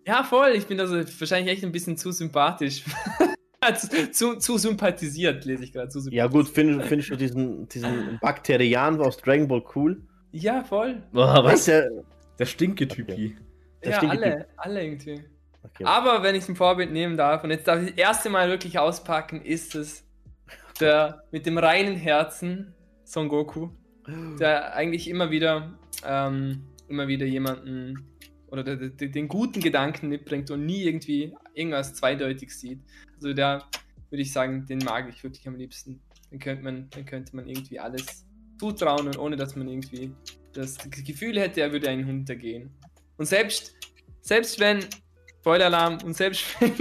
[0.07, 0.51] Ja, voll.
[0.51, 2.85] Ich bin also wahrscheinlich echt ein bisschen zu sympathisch.
[3.77, 5.91] zu, zu, zu sympathisiert, lese ich gerade.
[6.11, 10.03] Ja gut, findest findest du diesen, diesen Bakterian aus Dragon Ball cool?
[10.33, 11.03] Ja, voll.
[11.13, 11.67] Boah, was?
[11.67, 11.91] Der,
[12.39, 13.37] Der Stinke-Typi.
[13.85, 15.25] Der ja, stinkt alle, alle irgendwie.
[15.63, 15.85] okay.
[15.85, 18.79] Aber wenn ich ein Vorbild nehmen darf, und jetzt darf ich das erste Mal wirklich
[18.79, 20.05] auspacken, ist es
[20.81, 22.75] der mit dem reinen Herzen
[23.05, 23.69] Son Goku.
[24.39, 28.10] der eigentlich immer wieder, ähm, immer wieder jemanden
[28.51, 32.81] oder der, der, den guten Gedanken mitbringt und nie irgendwie irgendwas zweideutig sieht.
[33.15, 33.69] Also da
[34.11, 36.01] würde ich sagen, den mag ich wirklich am liebsten.
[36.31, 38.27] Dann könnte man, dann könnte man irgendwie alles
[38.59, 40.13] zutrauen und ohne dass man irgendwie
[40.53, 42.71] das Gefühl hätte, er würde einen hintergehen.
[43.17, 43.75] Und selbst,
[44.21, 44.85] selbst wenn,
[45.41, 46.75] Spoiler-Alarm, und selbst wenn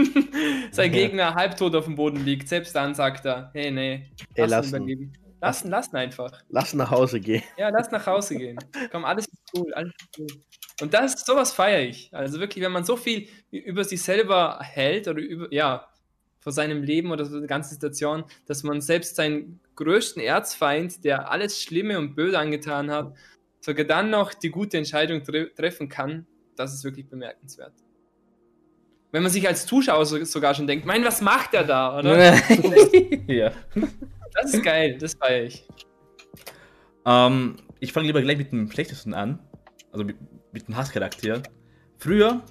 [0.71, 4.03] sein Gegner halbtot auf dem Boden liegt, selbst dann sagt er, hey, nee,
[4.35, 5.13] Ey, lass ihn.
[5.41, 6.31] Lassen, lassen einfach.
[6.49, 7.43] Lass nach Hause gehen.
[7.57, 8.59] Ja, lass nach Hause gehen.
[8.91, 10.27] Komm, alles ist cool, alles ist cool.
[10.81, 12.13] Und das, sowas feiere ich.
[12.13, 15.89] Also wirklich, wenn man so viel über sich selber hält oder über, ja,
[16.39, 21.31] vor seinem Leben oder so der ganzen Situation, dass man selbst seinen größten Erzfeind, der
[21.31, 23.13] alles Schlimme und Böse angetan hat,
[23.59, 26.25] sogar dann noch die gute Entscheidung tre treffen kann,
[26.55, 27.73] das ist wirklich bemerkenswert.
[29.11, 32.35] Wenn man sich als Zuschauer so, sogar schon denkt, mein, was macht er da, oder?
[33.27, 33.51] ja.
[34.33, 35.67] Das ist geil, das feiere ich.
[37.05, 39.39] Ähm, ich fange lieber gleich mit dem schlechtesten an.
[39.91, 40.17] Also mit,
[40.51, 41.41] mit dem Hasscharakter.
[41.97, 42.41] Früher,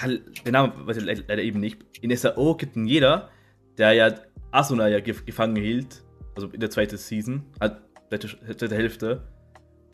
[0.00, 1.78] halt, der Name weiß ich le- leider eben nicht.
[2.00, 3.30] In SAO kennt ihn jeder,
[3.78, 4.14] der ja
[4.50, 6.02] Asuna ja gef gefangen hielt.
[6.34, 7.44] Also in der zweiten Season.
[7.60, 7.76] Halt,
[8.08, 9.22] zweite, zweite Hälfte.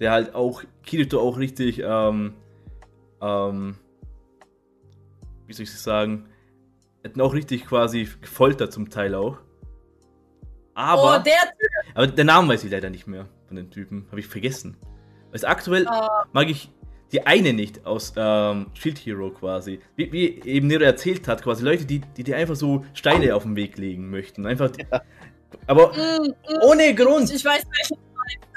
[0.00, 2.34] Der halt auch Kirito auch richtig, ähm,
[3.20, 3.76] ähm,
[5.46, 6.28] wie soll ich es sagen,
[7.04, 9.38] hätten auch richtig quasi gefoltert zum Teil auch.
[10.74, 11.18] Aber.
[11.18, 11.34] oh, der
[11.94, 14.06] Aber der Name weiß ich leider nicht mehr von den Typen.
[14.10, 14.76] Habe ich vergessen.
[15.30, 16.24] Also aktuell Ah.
[16.32, 16.70] mag ich
[17.12, 19.80] die eine nicht aus ähm, Shield Hero quasi.
[19.96, 23.42] Wie, wie eben Nero erzählt hat, quasi Leute, die, die dir einfach so Steine auf
[23.42, 24.46] den Weg legen möchten.
[24.46, 24.70] Einfach.
[25.66, 27.30] Aber Mm, mm, ohne Grund.
[27.30, 28.02] ich weiß welchen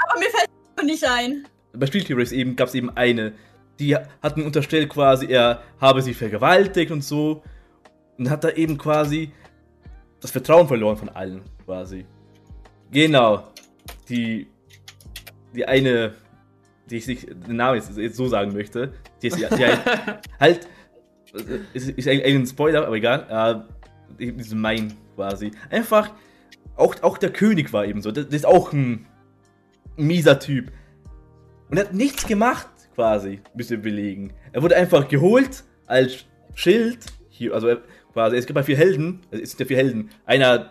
[0.08, 1.48] aber mir fällt es nicht ein.
[1.74, 3.34] Bei Shield Heroes eben gab es eben eine,
[3.80, 7.44] die hatten unterstellt quasi, er habe sie vergewaltigt und so.
[8.18, 9.32] Und hat da eben quasi
[10.22, 12.06] das Vertrauen verloren von allen, quasi.
[12.92, 13.50] Genau.
[14.08, 14.48] Die,
[15.54, 16.14] die eine,
[16.90, 19.80] die ich nicht den Namen jetzt, jetzt so sagen möchte, die ist die halt,
[20.40, 20.68] halt
[21.34, 23.66] äh, ist, ist eigentlich ein Spoiler, aber egal,
[24.20, 25.52] äh, die ist mein quasi.
[25.70, 26.12] Einfach,
[26.76, 29.06] auch, auch der König war eben so, das, das ist auch ein
[29.96, 30.72] mieser Typ.
[31.70, 34.34] Und er hat nichts gemacht, quasi, ihr belegen.
[34.52, 37.00] Er wurde einfach geholt als Schild.
[37.30, 37.76] Hier, also
[38.14, 39.22] quasi, es gibt ja vier Helden.
[39.32, 40.10] Also es sind ja vier Helden.
[40.26, 40.70] Einer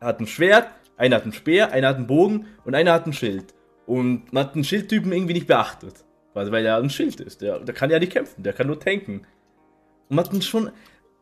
[0.00, 3.12] hat ein Schwert, einer hat einen Speer, einer hat einen Bogen und einer hat ein
[3.12, 3.54] Schild.
[3.88, 6.04] Und man hat den Schildtypen irgendwie nicht beachtet.
[6.34, 7.40] Quasi, weil er ein Schild ist.
[7.40, 9.20] Der, der kann ja nicht kämpfen, der kann nur tanken.
[10.10, 10.70] Und man hat ihn schon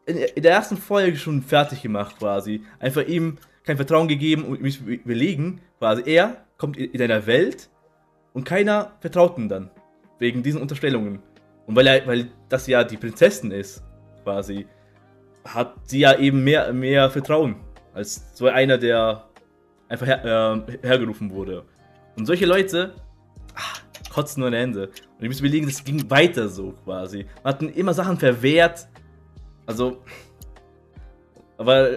[0.05, 2.65] in, in der ersten Folge schon fertig gemacht, quasi.
[2.81, 7.71] Einfach ihm kein Vertrauen gegeben und mich überlegen, quasi, er kommt in, in einer Welt
[8.33, 9.71] und keiner vertraut ihm dann.
[10.19, 11.21] Wegen diesen Unterstellungen.
[11.67, 13.85] Und weil er, weil das ja die Prinzessin ist,
[14.25, 14.67] quasi,
[15.45, 17.55] hat sie ja eben mehr, mehr Vertrauen.
[17.95, 19.29] Als so einer, der
[19.89, 21.65] einfach her, äh, hergerufen wurde.
[22.17, 22.95] Und solche Leute
[23.55, 24.87] ah, kotzen nur in Hände.
[24.89, 27.27] Und ich muss überlegen, das ging weiter so quasi.
[27.45, 28.89] Man hat ihnen immer Sachen verwehrt.
[29.67, 30.03] Also.
[31.59, 31.89] Aber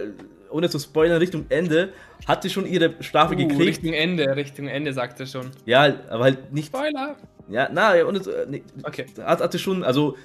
[0.49, 1.93] ohne zu spoilern, Richtung Ende
[2.27, 3.61] hat sie schon ihre Strafe Uh, gekriegt.
[3.61, 5.51] Richtung Ende, Richtung Ende, sagt er schon.
[5.65, 6.67] Ja, aber halt nicht.
[6.67, 7.17] Spoiler!
[7.49, 9.05] Ja, na, ja, ohne, zu- nee, Okay.
[9.23, 10.15] hat, hatte schon, also.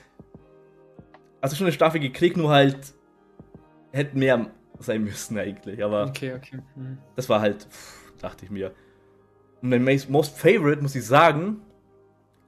[1.42, 2.76] Hatte schon eine Strafe gekriegt, nur halt.
[3.92, 5.82] Hätte mehr sein müssen eigentlich.
[5.84, 6.58] Aber Okay, okay.
[6.74, 6.98] Hm.
[7.16, 7.62] das war halt.
[7.64, 8.72] Pff, dachte ich mir.
[9.64, 11.62] Und mein most- favorite, muss ich sagen.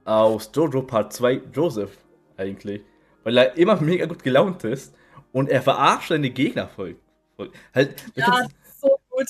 [0.05, 1.97] Aus Jojo Part 2, Joseph,
[2.37, 2.81] eigentlich.
[3.23, 4.95] Weil er immer mega gut gelaunt ist.
[5.31, 6.95] Und er verarscht seine Gegner voll.
[7.35, 7.51] voll.
[7.73, 9.25] Halt, Ja, kannst- so gut.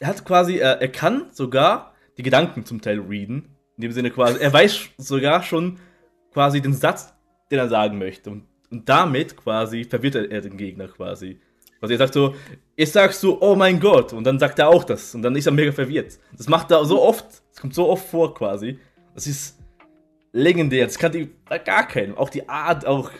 [0.00, 3.48] er hat quasi, äh, er kann sogar die Gedanken zum Teil readen.
[3.76, 5.80] In dem Sinne quasi, er weiß sogar schon
[6.32, 7.12] quasi den Satz,
[7.50, 8.30] den er sagen möchte.
[8.30, 11.40] Und, und damit quasi verwirrt er den Gegner quasi.
[11.82, 12.36] Also er sagt so,
[12.76, 15.14] jetzt sagst du, oh mein Gott, und dann sagt er auch das.
[15.14, 16.18] Und dann ist er mega verwirrt.
[16.36, 18.78] Das macht er so oft, das kommt so oft vor quasi.
[19.14, 19.58] Das ist
[20.32, 22.16] legendär, das kann die bei gar keinen.
[22.16, 23.10] Auch die Art, auch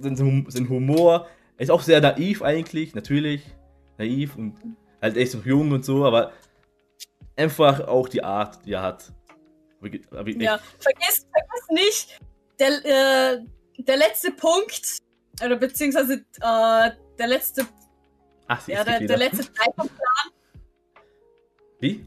[0.00, 1.26] sein, Humor.
[1.56, 3.42] Er ist auch sehr naiv eigentlich, natürlich.
[3.98, 4.54] Naiv und
[5.02, 6.32] halt echt noch jung und so, aber
[7.36, 9.12] einfach auch die Art, die er hat.
[9.80, 12.20] Ja, vergiss, vergiss nicht,
[12.58, 13.44] der, äh,
[13.78, 14.98] der letzte Punkt,
[15.44, 17.66] oder beziehungsweise äh, der letzte,
[18.48, 19.88] Ach, sie ja, ist der, der letzte Teil vom
[21.80, 22.04] Wie?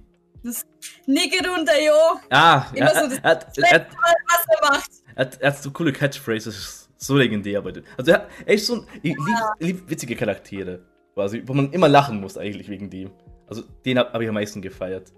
[1.06, 4.92] Nigerun Dayo, Ah, Immer er, so das er, er, hat, was er macht.
[5.16, 7.84] er, hat, er hat so coole Catchphrases, das so legendär bei dem.
[7.98, 11.72] Also er hat echt so ein, ich lieb, ich lieb witzige Charaktere, quasi, wo man
[11.72, 13.12] immer lachen muss eigentlich wegen dem.
[13.48, 15.12] Also den habe hab ich am meisten gefeiert.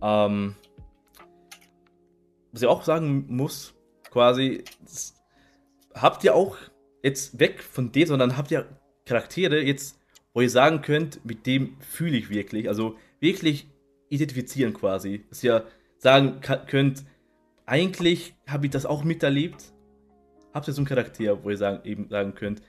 [0.00, 0.54] Ähm,
[2.52, 3.74] was ich auch sagen muss,
[4.10, 5.14] quasi, das,
[5.94, 6.56] habt ihr auch
[7.02, 8.68] jetzt weg von dem, sondern habt ihr
[9.04, 9.97] Charaktere jetzt,
[10.38, 13.66] wo ihr sagen könnt, mit dem fühle ich wirklich, also wirklich
[14.08, 15.24] identifizieren quasi.
[15.28, 15.64] Das ist ja
[15.96, 17.04] sagen könnt,
[17.66, 19.72] eigentlich habe ich das auch miterlebt.
[20.54, 22.62] Habt ihr so einen Charakter, wo ihr sagen, eben sagen könnt,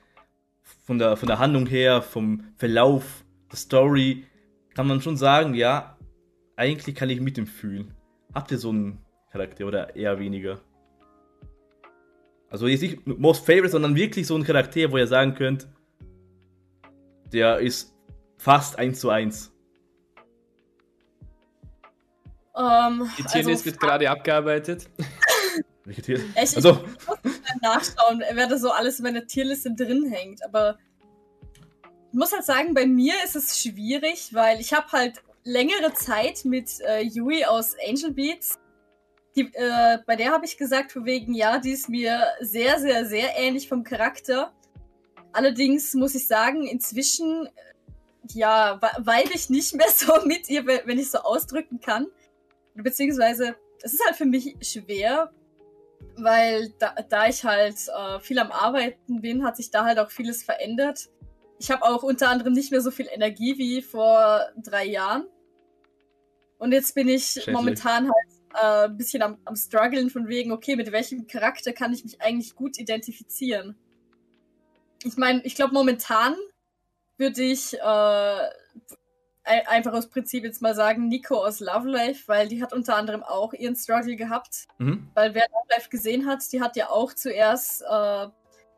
[0.63, 4.23] von der, von der Handlung her, vom Verlauf, der Story,
[4.73, 5.95] kann man schon sagen, ja,
[6.55, 7.93] eigentlich kann ich mit ihm fühlen.
[8.33, 8.97] Habt ihr so einen
[9.31, 10.59] Charakter oder eher weniger?
[12.49, 15.67] Also jetzt nicht Most Favorite, sondern wirklich so einen Charakter, wo ihr sagen könnt,
[17.31, 17.93] der ist
[18.37, 19.51] fast eins zu eins.
[22.57, 24.89] Ähm, Die Tierlist wird gerade abgearbeitet.
[25.85, 26.19] Welche Tier?
[26.35, 30.43] Echt, Also, ich muss mal nachschauen, wer da so alles in meiner Tierliste drin hängt.
[30.43, 30.77] Aber
[32.11, 36.45] ich muss halt sagen, bei mir ist es schwierig, weil ich habe halt längere Zeit
[36.45, 38.59] mit äh, Yui aus Angel Beats.
[39.35, 43.05] Die, äh, bei der habe ich gesagt, von wegen, ja, die ist mir sehr, sehr,
[43.05, 44.51] sehr ähnlich vom Charakter.
[45.31, 47.49] Allerdings muss ich sagen, inzwischen, äh,
[48.33, 52.07] ja, weil ich nicht mehr so mit ihr, wenn wenn ich so ausdrücken kann.
[52.75, 55.31] Beziehungsweise, es ist halt für mich schwer,
[56.15, 60.11] weil da, da ich halt äh, viel am Arbeiten bin, hat sich da halt auch
[60.11, 61.09] vieles verändert.
[61.59, 65.27] Ich habe auch unter anderem nicht mehr so viel Energie wie vor drei Jahren.
[66.57, 67.53] Und jetzt bin ich Schädlich.
[67.55, 71.93] momentan halt äh, ein bisschen am, am struggeln von wegen, okay, mit welchem Charakter kann
[71.93, 73.77] ich mich eigentlich gut identifizieren?
[75.03, 76.35] Ich meine, ich glaube, momentan
[77.17, 77.79] würde ich äh,
[79.43, 82.95] ein- einfach aus Prinzip jetzt mal sagen, Nico aus Love Life, weil die hat unter
[82.95, 84.67] anderem auch ihren Struggle gehabt.
[84.77, 85.09] mhm.
[85.13, 88.27] Weil wer Love Life gesehen hat, die hat ja auch zuerst, äh,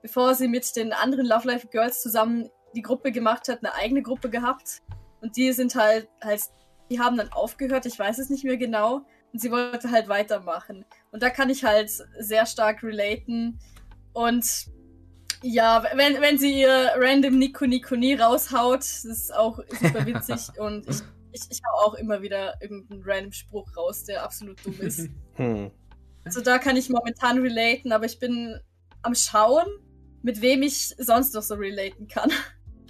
[0.01, 4.01] bevor sie mit den anderen Love Life Girls zusammen die Gruppe gemacht hat, eine eigene
[4.01, 4.81] Gruppe gehabt.
[5.21, 6.41] Und die sind halt, halt,
[6.89, 9.05] die haben dann aufgehört, ich weiß es nicht mehr genau.
[9.33, 10.85] Und sie wollte halt weitermachen.
[11.11, 11.89] Und da kann ich halt
[12.19, 13.59] sehr stark relaten.
[14.13, 14.45] Und
[15.43, 20.49] ja, wenn, wenn sie ihr random Nico Nico Ni raushaut, das ist auch super witzig.
[20.59, 21.01] Und ich,
[21.31, 25.09] ich, ich hau auch immer wieder irgendeinen random Spruch raus, der absolut dumm ist.
[25.35, 25.71] Hm.
[26.25, 28.59] Also da kann ich momentan relaten, aber ich bin
[29.01, 29.65] am Schauen,
[30.21, 32.29] mit wem ich sonst noch so relaten kann.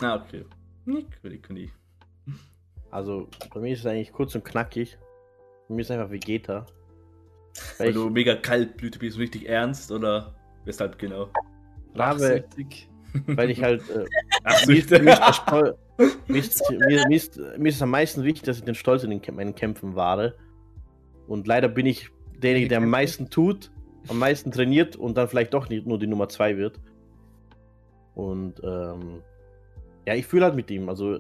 [0.02, 0.44] Ah, okay.
[0.86, 1.72] Nick, Nico, nie.
[2.90, 4.98] Also, bei mir ist es eigentlich kurz und knackig.
[5.69, 6.65] Bei mir ist es einfach Vegeta.
[7.78, 11.30] Weil Weil du mega kaltblütig bist, richtig ernst oder weshalb genau?
[11.95, 12.89] Rachsüchtig.
[13.27, 13.81] weil ich halt.
[13.89, 14.05] Äh,
[14.43, 15.76] Ach, mir, ist, mir, ist der Stol-
[16.27, 19.09] mir, ist, mir, ist, mir ist es am meisten wichtig, dass ich den Stolz in
[19.09, 20.35] den, meinen Kämpfen wahre.
[21.27, 22.09] Und leider bin ich
[22.41, 23.72] derjenige, der am meisten tut,
[24.07, 26.80] am meisten trainiert und dann vielleicht doch nicht nur die Nummer 2 wird.
[28.15, 29.22] Und ähm,
[30.07, 30.89] ja, ich fühle halt mit ihm.
[30.89, 31.19] Also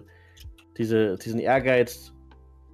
[0.77, 2.13] diese, diesen Ehrgeiz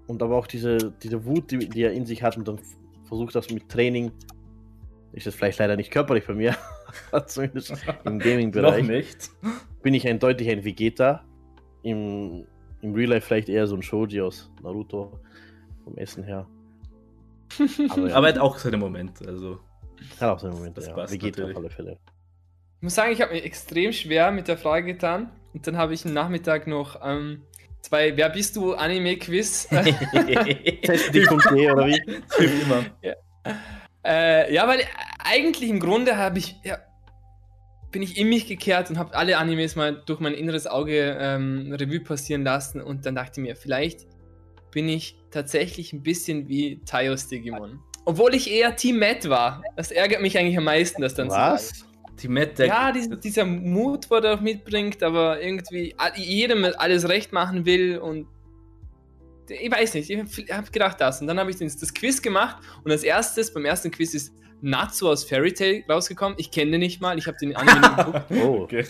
[0.08, 2.60] und aber auch diese, diese Wut, die, die er in sich hat und dann
[3.06, 4.12] versucht das mit Training.
[5.12, 6.56] Ist das vielleicht leider nicht körperlich bei mir,
[7.28, 7.78] zumindest im
[8.18, 9.30] Noch Gaming-Bereich nicht.
[9.82, 11.24] bin ich eindeutig ein Vegeta.
[11.84, 12.46] Im,
[12.82, 15.20] Im Real Life vielleicht eher so ein Shoji aus Naruto
[15.84, 16.48] vom Essen her.
[17.90, 19.60] Aber, ja, Aber er hat auch seine Momente, also.
[20.20, 20.78] hat auch seinen Moment.
[20.78, 20.94] das Ja.
[20.94, 21.58] passt Vegeta natürlich.
[21.58, 21.98] auf alle Fälle.
[22.80, 25.32] Ich muss sagen, ich habe mir extrem schwer mit der Frage getan.
[25.54, 27.42] Und dann habe ich am Nachmittag noch ähm,
[27.82, 29.68] zwei Wer bist du Anime-Quiz.
[29.70, 32.02] Testdick.de oder wie?
[32.38, 32.86] Wie immer.
[34.06, 34.82] äh, ja, weil
[35.28, 36.78] eigentlich im Grunde habe ich, ja,
[37.92, 41.74] bin ich in mich gekehrt und habe alle Animes mal durch mein inneres Auge ähm,
[41.74, 42.82] Revue passieren lassen.
[42.82, 44.08] Und dann dachte ich mir, vielleicht
[44.72, 47.80] bin ich tatsächlich ein bisschen wie Taios Digimon.
[48.06, 49.64] Obwohl ich eher Team Matt war.
[49.76, 51.54] Das ärgert mich eigentlich am meisten, dass dann so war.
[51.54, 51.86] Was?
[52.22, 57.08] Die Matt, der, Ja, dies, dieser Mut, wo er auch mitbringt, aber irgendwie jedem alles
[57.08, 58.28] recht machen will und
[59.50, 61.22] ich weiß nicht, ich habe gedacht das.
[61.22, 65.10] Und dann habe ich das Quiz gemacht und als erstes, beim ersten Quiz ist Natsu
[65.10, 66.38] aus Fairy Tail rausgekommen.
[66.40, 68.26] Ich kenne den nicht mal, ich habe den Anime geguckt.
[68.44, 68.86] Oh, Okay.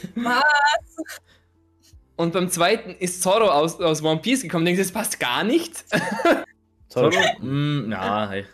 [2.15, 4.65] Und beim zweiten ist Zoro aus, aus One Piece gekommen.
[4.65, 5.85] Denke ich, das passt gar nicht.
[6.89, 7.11] Zoro?
[7.41, 8.45] Mm, ja, hey.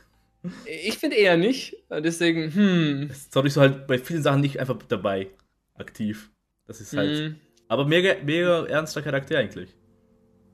[0.65, 1.77] Ich finde eher nicht.
[1.89, 3.09] Deswegen, hm.
[3.29, 5.29] Zoro ist so halt bei vielen Sachen nicht einfach dabei.
[5.75, 6.29] Aktiv.
[6.67, 7.17] Das ist halt.
[7.17, 7.35] hm.
[7.69, 9.73] Aber mega, mega ernster Charakter eigentlich.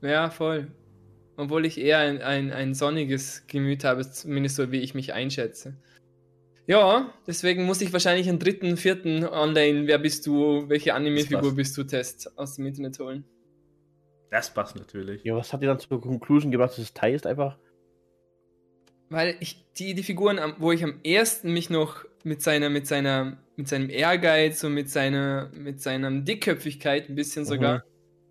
[0.02, 0.68] Ja, voll.
[1.36, 5.74] Obwohl ich eher ein, ein, ein sonniges Gemüt habe, zumindest so wie ich mich einschätze.
[6.66, 11.76] Ja, deswegen muss ich wahrscheinlich einen dritten, vierten online, wer bist du, welche Anime-Figur bist
[11.76, 13.24] du, Test aus dem Internet holen.
[14.30, 15.24] Das passt natürlich.
[15.24, 17.58] Ja, was hat dir dann zur Conclusion gebracht, dass es Teil ist einfach?
[19.08, 23.38] Weil ich die, die Figuren, wo ich am ersten mich noch mit seiner, mit seiner,
[23.56, 27.82] mit seinem Ehrgeiz und mit seiner, mit seiner Dickköpfigkeit ein bisschen sogar Mhm.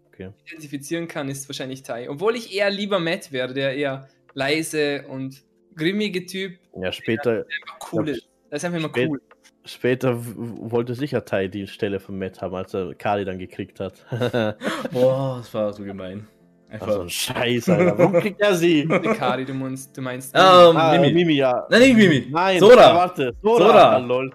[0.08, 0.30] Okay.
[0.46, 2.10] identifizieren kann, ist wahrscheinlich Tai.
[2.10, 5.44] Obwohl ich eher lieber Matt wäre, der eher leise und
[5.80, 8.28] grimmige Typ Ja, später, einfach cool Ja, ist.
[8.52, 9.22] Das ist einfach immer spät- cool.
[9.66, 13.94] später wollte sicher Tai die Stelle von Matt haben, als er Kali dann gekriegt hat.
[14.92, 16.28] Boah, das war so gemein.
[16.72, 16.88] Einfach.
[16.88, 17.98] Also ein Scheiß, Alter.
[17.98, 18.82] Wo kriegt er sie?
[18.82, 21.14] Hikari, du meinst, du meinst Ähm, Ah, Mimi.
[21.14, 21.34] Mimi.
[21.34, 21.66] ja.
[21.70, 22.28] Nein, nicht Mimi.
[22.32, 22.96] Nein, Sora.
[22.96, 23.34] warte.
[23.42, 23.66] Sora.
[23.68, 23.96] Sora.
[23.96, 24.32] Ah, lol.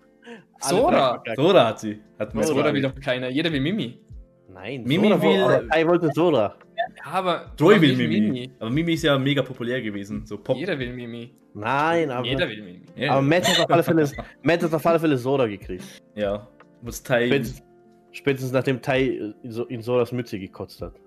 [0.61, 1.23] Sora.
[1.37, 2.01] Sora hat sie.
[2.19, 2.45] Hat Sora.
[2.47, 3.29] Sora will doch keiner.
[3.29, 3.99] Jeder will Mimi.
[4.53, 6.57] Nein, Mimi Sora will- Kai wollte Sora.
[6.97, 7.53] Ja, aber.
[7.57, 8.51] Troy warum will Mimi.
[8.59, 10.27] Aber Mimi ist ja mega populär gewesen.
[10.27, 10.57] So Pop.
[10.57, 11.35] Jeder will Mimi.
[11.55, 12.83] Nein, aber, Jeder will Mimi.
[12.97, 14.11] Ja, aber Matt hat auf alle Fälle,
[14.43, 15.85] Matt hat auf alle Fälle Sora gekriegt.
[16.15, 16.47] ja.
[16.83, 17.27] Muss Tai.
[17.29, 17.63] Spätestens,
[18.13, 21.01] spätestens nachdem Tai in, so, in Soras Mütze gekotzt hat.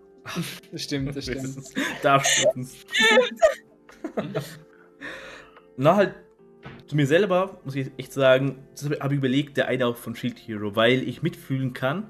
[0.72, 1.56] Das stimmt, das stimmt.
[2.02, 2.70] da stimmt.
[5.78, 6.16] Na halt,
[6.88, 10.16] zu mir selber muss ich echt sagen, das habe ich überlegt, der eine auch von
[10.16, 12.10] Shield Hero, weil ich mitfühlen kann,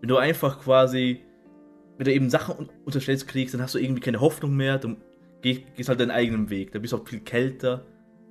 [0.00, 1.22] wenn du einfach quasi,
[1.98, 4.96] wenn du eben Sachen un- unterstellst kriegst, dann hast du irgendwie keine Hoffnung mehr, du
[5.42, 7.84] geh- gehst halt deinen eigenen Weg, da bist du auch viel kälter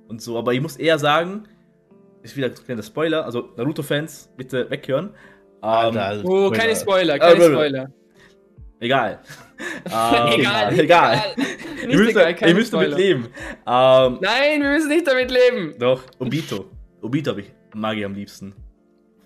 [0.08, 1.44] und so, aber ich muss eher sagen,
[2.22, 5.10] ist wieder ein kleiner Spoiler, also Naruto-Fans, bitte weghören.
[5.62, 6.50] Ähm, Alter, Oh, Spoiler.
[6.52, 7.54] keine Spoiler, keine Spoiler.
[7.54, 7.92] Spoiler.
[8.80, 9.20] egal.
[9.86, 11.18] Ähm, egal, egal.
[11.88, 13.26] Ihr müsst, egal, ihr müsst damit leben.
[13.66, 15.74] Ähm, Nein, wir müssen nicht damit leben.
[15.78, 16.66] Doch, Obito.
[17.00, 18.54] Obito hab ich, mag ich am liebsten.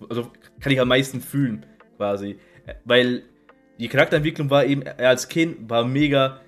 [0.09, 1.65] Also kann ich am meisten fühlen,
[1.97, 2.37] quasi.
[2.65, 3.23] Äh, Weil
[3.79, 6.41] die Charakterentwicklung war eben, er als Kind war mega,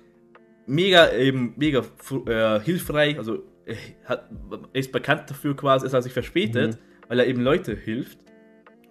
[0.66, 1.82] mega, eben, mega
[2.26, 3.18] äh, hilfreich.
[3.18, 4.28] Also er, hat,
[4.72, 6.78] ist bekannt dafür quasi, dass er sich verspätet,
[7.08, 8.18] weil er eben Leute hilft.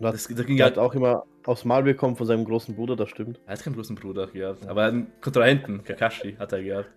[0.01, 0.65] Hat, Das, das ging er ja.
[0.67, 3.39] hat auch immer aufs Maul bekommen von seinem großen Bruder, das stimmt.
[3.45, 6.89] Er hat keinen großen Bruder gehabt, aber einen Kontrahenten, Kakashi, hat er gehabt.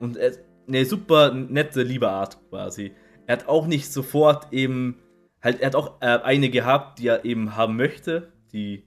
[0.00, 0.32] Und er,
[0.66, 2.92] eine super nette, liebe Art quasi.
[3.26, 4.98] Er hat auch nicht sofort eben,
[5.42, 8.84] halt, er hat auch äh, eine gehabt, die er eben haben möchte, die,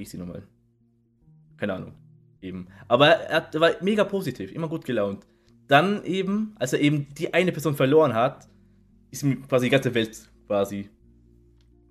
[0.00, 0.42] wie ist die nochmal?
[1.58, 1.92] Keine Ahnung,
[2.40, 2.68] eben.
[2.88, 5.26] Aber er, er war mega positiv, immer gut gelaunt.
[5.68, 8.48] Dann eben, als er eben die eine Person verloren hat,
[9.10, 10.88] ist ihm quasi die ganze Welt quasi,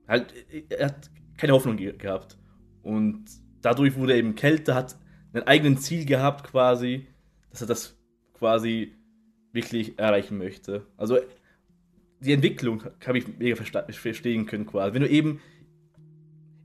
[0.08, 0.34] halt,
[0.70, 2.36] er hat keine Hoffnung ge gehabt.
[2.82, 3.26] Und
[3.62, 4.98] dadurch wurde er eben kälter, hat
[5.34, 7.06] ein eigenes Ziel gehabt quasi,
[7.52, 7.96] dass er das
[8.34, 8.96] quasi
[9.54, 10.88] wirklich erreichen möchte.
[10.98, 11.20] Also
[12.22, 14.96] die Entwicklung habe ich mega verstehen können quasi.
[14.96, 15.42] Wenn du eben,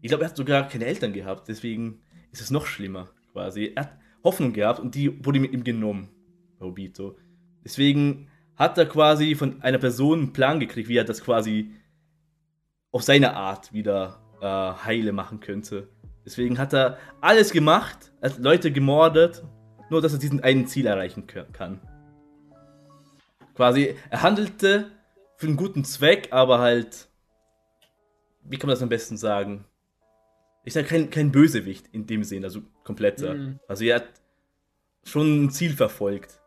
[0.05, 3.73] ich glaube, er hat sogar keine Eltern gehabt, deswegen ist es noch schlimmer quasi.
[3.75, 6.11] Er hat Hoffnung gehabt und die wurde mit ihm genommen,
[6.61, 7.17] Obito.
[7.65, 11.73] Deswegen hat er quasi von einer Person einen Plan gekriegt, wie er das quasi
[12.93, 15.89] auf seine Art wieder äh, heile machen könnte.
[16.23, 19.43] Deswegen hat er alles gemacht, hat Leute gemordet,
[19.89, 21.81] nur dass er diesen einen Ziel erreichen kann.
[23.55, 24.91] Quasi, er handelte
[25.39, 27.09] für einen guten Zweck, aber halt,
[28.43, 29.65] wie kann man das am besten sagen?
[30.65, 33.35] Ich sage kein, kein Bösewicht in dem Sinn, also kompletter.
[33.35, 33.61] Mhm.
[33.69, 34.09] Also er hat
[35.05, 36.41] schon ein Ziel verfolgt.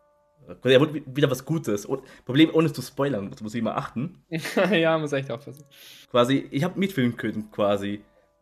[0.64, 1.86] Er wollte wieder was Gutes.
[1.86, 4.24] Und, Problem, ohne zu spoilern, muss ich mal achten
[4.72, 5.66] ja, muss echt aufpassen.
[6.10, 8.02] quasi, ich habe mitfühlen können, quasi.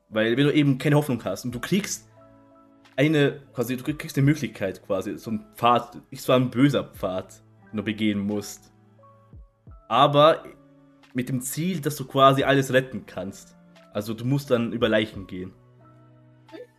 [0.10, 2.08] Weil wenn du eben keine Hoffnung hast und du kriegst
[2.96, 7.42] eine, quasi, du kriegst eine Möglichkeit, quasi, so ein Pfad, ist zwar ein böser Pfad,
[7.72, 8.72] den du begehen musst.
[9.90, 10.44] Aber
[11.14, 13.56] mit dem Ziel, dass du quasi alles retten kannst.
[13.94, 15.54] Also du musst dann über Leichen gehen.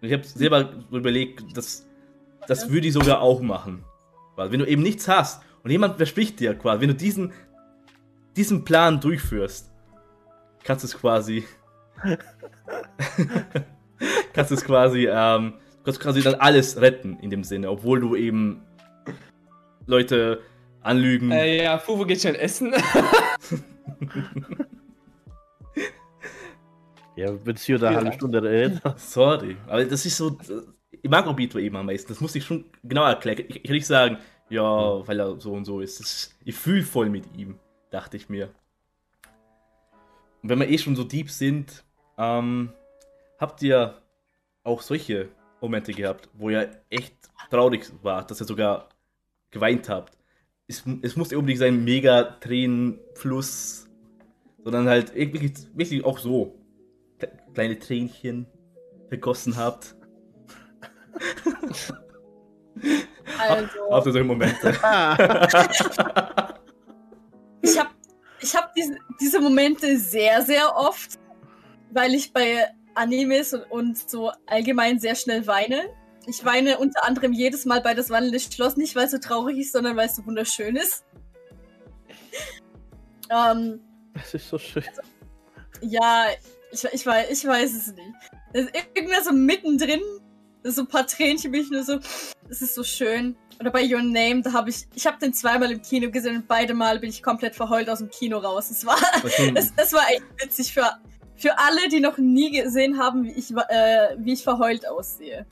[0.07, 1.87] Ich habe selber überlegt, dass
[2.47, 3.85] das würde ich sogar auch machen.
[4.37, 7.33] Weil wenn du eben nichts hast und jemand verspricht dir quasi, wenn du diesen,
[8.37, 9.73] diesen Plan durchführst,
[10.63, 11.45] kannst du es quasi.
[14.33, 15.55] kannst du es quasi, ähm,
[15.85, 18.63] kannst quasi dann alles retten in dem Sinne, obwohl du eben
[19.87, 20.43] Leute
[20.83, 21.33] anlügen.
[21.33, 22.75] Äh, ja, Fufu geht schnell essen.
[27.17, 28.83] Ja, wenn sie da eine halbe Stunde redet.
[28.99, 30.39] Sorry, aber das ist so.
[30.91, 32.09] Ich mag Obito eben am meisten.
[32.09, 33.45] Das muss ich schon genau erklären.
[33.49, 34.19] Ich, kann nicht sagen,
[34.51, 35.99] ja, weil er so und so ist.
[35.99, 37.59] Ist ich fühle voll mit ihm,
[37.91, 38.51] dachte ich mir.
[40.43, 41.85] Und wenn wir eh schon so deep sind,
[42.19, 42.73] ähm,
[43.39, 43.95] habt ihr
[44.63, 45.31] auch solche
[45.61, 47.15] Momente gehabt, wo ihr echt
[47.51, 48.91] traurig wart, dass ihr sogar
[49.51, 50.19] geweint habt?
[50.69, 53.89] Es, es muss nicht unbedingt sein mega Tränenfluss,
[54.63, 56.66] sondern halt wirklich, wirklich auch so
[57.57, 58.47] kleine Tränchen
[59.09, 59.97] vergossen habt.
[63.39, 64.69] Also, Habt ihr solche Momente?
[67.63, 67.91] ich habe
[68.41, 71.19] ich hab diese, diese Momente sehr, sehr oft,
[71.93, 75.89] weil ich bei Animes und, und so allgemein sehr schnell weine.
[76.27, 79.57] Ich weine unter anderem jedes Mal bei das wandelnde Schloss, nicht weil es so traurig
[79.57, 81.07] ist, sondern weil es so wunderschön ist.
[83.31, 83.81] ähm,
[84.13, 84.85] Das ist so schön.
[85.81, 86.27] ja,
[86.73, 88.13] ich, ich, weiß, ich weiß es nicht.
[88.53, 90.01] Das ist irgendwer so mittendrin,
[90.65, 91.99] so ein paar Tränchen, bin ich nur so,
[92.49, 93.37] das ist so schön.
[93.61, 96.49] Oder bei Your Name, da habe ich, ich habe den zweimal im Kino gesehen und
[96.49, 98.71] beide Mal bin ich komplett verheult aus dem Kino raus.
[98.71, 98.99] Es war,
[99.55, 100.91] es, es war echt witzig für,
[101.37, 105.47] für alle, die noch nie gesehen haben, wie ich, äh, wie ich verheult aussehe.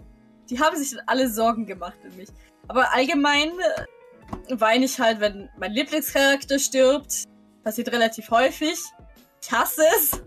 [0.50, 2.28] die haben sich dann alle Sorgen gemacht um mich.
[2.68, 7.24] Aber allgemein äh, weine ich halt, wenn mein Lieblingscharakter stirbt.
[7.62, 8.78] Passiert relativ häufig.
[9.42, 10.22] Ich hasse es.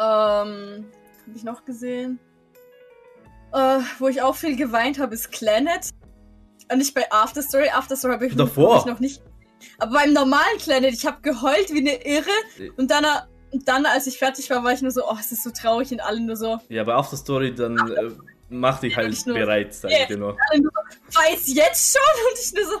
[0.00, 0.86] Ähm,
[1.26, 2.18] habe ich noch gesehen?
[3.52, 5.90] Äh, wo ich auch viel geweint habe, ist Planet.
[6.70, 7.70] Und nicht bei Afterstory.
[7.70, 8.74] Afterstory habe ich, Davor.
[8.76, 9.22] hab ich noch nicht.
[9.78, 12.72] Aber beim normalen Planet, ich habe geheult wie eine Irre.
[12.76, 13.08] Und dann, äh,
[13.50, 15.90] und dann, als ich fertig war, war ich nur so, oh, es ist so traurig
[15.90, 18.10] und alle nur so, Ja, bei After Story, dann äh,
[18.50, 20.02] mach dich halt Ich nur- bereit, sag Yeah.
[20.02, 20.36] ich dir nur.
[20.58, 20.72] nur
[21.14, 22.02] weiß jetzt schon?
[22.30, 22.80] Und ich nur so,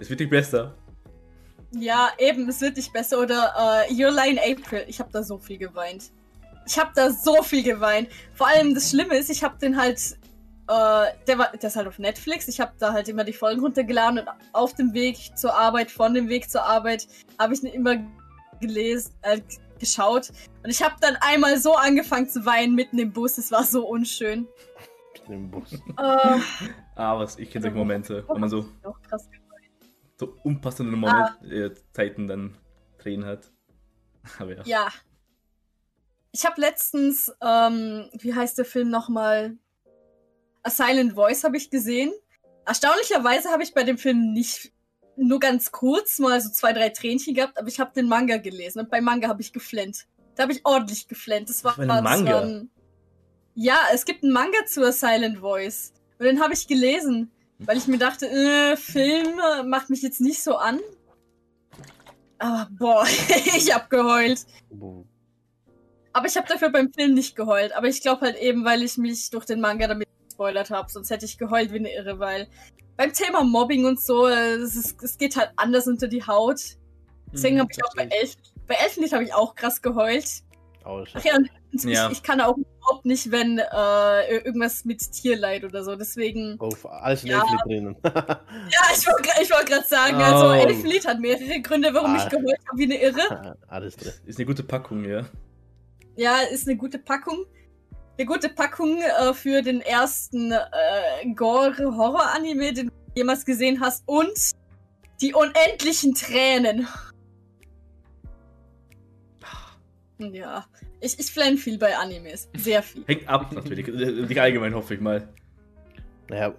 [0.00, 0.74] Es wird nicht besser.
[1.72, 3.20] Ja, eben, es wird nicht besser.
[3.20, 4.84] Oder äh, Your in April.
[4.88, 6.10] Ich habe da so viel geweint.
[6.70, 8.08] Ich habe da so viel geweint.
[8.32, 10.16] Vor allem das Schlimme ist, ich habe den halt.
[10.68, 12.46] Äh, der, war, der ist halt auf Netflix.
[12.46, 16.14] Ich habe da halt immer die Folgen runtergeladen und auf dem Weg zur Arbeit, von
[16.14, 17.08] dem Weg zur Arbeit,
[17.40, 17.96] habe ich ihn immer
[18.60, 19.40] gelesen, äh,
[19.80, 20.30] geschaut.
[20.62, 23.36] Und ich habe dann einmal so angefangen zu weinen mitten im Bus.
[23.36, 24.46] Es war so unschön.
[25.28, 25.72] Im Bus.
[25.72, 26.38] Äh,
[26.94, 28.68] Ah, was, ich kenne solche Momente, wenn man so,
[30.18, 32.56] so unpassende Moment, äh, Zeiten dann
[32.98, 33.50] Tränen hat.
[34.38, 34.62] Aber ja.
[34.66, 34.88] Ja.
[36.32, 39.56] Ich habe letztens, ähm, wie heißt der Film nochmal?
[40.62, 42.12] A Silent Voice habe ich gesehen.
[42.66, 44.72] Erstaunlicherweise habe ich bei dem Film nicht
[45.16, 48.80] nur ganz kurz mal so zwei, drei Tränchen gehabt, aber ich habe den Manga gelesen
[48.80, 50.06] und bei Manga habe ich geflennt.
[50.36, 51.48] Da habe ich ordentlich geflennt.
[51.48, 52.32] Das war, das Manga?
[52.32, 52.70] war ein-
[53.54, 55.92] Ja, es gibt einen Manga zu A Silent Voice.
[56.18, 60.42] Und den habe ich gelesen, weil ich mir dachte, äh, Film macht mich jetzt nicht
[60.42, 60.78] so an.
[62.38, 63.04] Aber boah,
[63.56, 64.46] ich hab geheult.
[66.12, 67.72] Aber ich habe dafür beim Film nicht geheult.
[67.72, 70.90] Aber ich glaube halt eben, weil ich mich durch den Manga damit gespoilert habe.
[70.90, 72.48] Sonst hätte ich geheult wie eine Irre, weil
[72.96, 76.60] beim Thema Mobbing und so, es, ist, es geht halt anders unter die Haut.
[77.32, 78.34] Deswegen Mhm, habe ich auch bei verstehe Elf,
[78.66, 80.26] bei Elfenlied habe ich auch krass geheult.
[80.84, 82.10] Oh, Ach ja, und ich, Ja.
[82.10, 85.94] ich kann auch überhaupt nicht, wenn äh, irgendwas mit Tierleid oder so.
[85.94, 87.44] Deswegen, oh, alles in Ja.
[87.64, 87.96] Drinnen.
[88.04, 88.42] ja,
[88.96, 90.22] ich wollte ich wollt gerade sagen, Oh.
[90.22, 92.28] also Elfenlied hat mehrere Gründe, warum ich Ah.
[92.28, 93.56] geheult habe wie eine Irre.
[93.68, 94.12] alles drin.
[94.26, 95.26] Ist eine gute Packung, ja.
[96.20, 97.46] Ja, ist eine gute Packung.
[98.18, 104.02] Eine gute Packung äh, für den ersten äh, Gore-Horror-Anime, den du jemals gesehen hast.
[104.06, 104.52] Und
[105.22, 106.86] die unendlichen Tränen.
[110.18, 110.66] Ja,
[111.00, 112.50] ich, ich flenn viel bei Animes.
[112.54, 113.02] Sehr viel.
[113.06, 113.86] Hängt ab natürlich.
[113.86, 115.26] Nicht allgemein, hoffe ich mal.
[116.28, 116.54] Naja,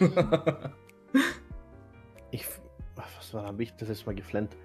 [2.32, 2.44] ich.
[2.96, 4.56] Was war, habe ich das letzte Mal geflennt?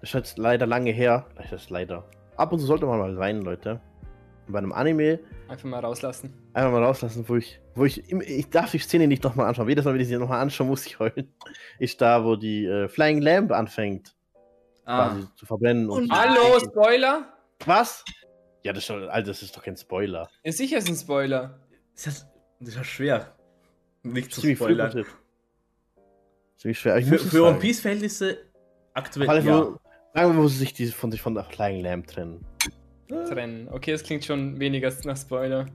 [0.00, 1.26] Das ist jetzt leider lange her.
[1.36, 2.08] Das ist leider.
[2.36, 3.80] Ab und zu sollte man mal weinen, Leute.
[4.46, 6.32] Und bei einem Anime Einfach mal rauslassen.
[6.54, 9.68] einfach mal rauslassen, wo ich, wo ich, ich darf die Szene nicht nochmal anschauen.
[9.68, 11.32] Jedes Mal, wenn ich sie nochmal anschaue, muss ich heulen.
[11.78, 14.16] Ist da, wo die äh, Flying Lamp anfängt,
[14.84, 15.88] ah, quasi zu verbrennen.
[15.90, 16.30] Oh Und nein.
[16.30, 17.32] Hallo, Spoiler?
[17.66, 18.04] Was?
[18.62, 20.28] Ja, das ist, schon, Alter, das ist doch kein Spoiler.
[20.44, 21.60] Ja, sicher ist ein Spoiler.
[21.94, 22.26] ist das,
[22.60, 23.36] das ist ja schwer.
[24.02, 25.04] Nicht zu spoilern.
[26.56, 26.96] Ziemlich schwer.
[26.98, 27.58] Ich Für, für One.
[27.58, 28.38] Piece-Verhältnisse
[28.94, 29.44] aktuell.
[29.44, 29.76] Ja.
[30.14, 32.44] Sagen wir, wo sie sich die, von sich von der Flying Lamp trennen.
[33.08, 33.68] Trennen.
[33.70, 35.66] Okay, das klingt schon weniger nach Spoiler.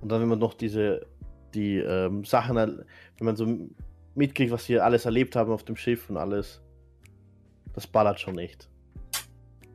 [0.00, 1.06] Und dann, wenn man noch diese,
[1.54, 2.84] die ähm, Sachen, wenn
[3.20, 3.46] man so
[4.14, 6.62] mitkriegt, was wir alles erlebt haben auf dem Schiff und alles,
[7.74, 8.68] das ballert schon echt.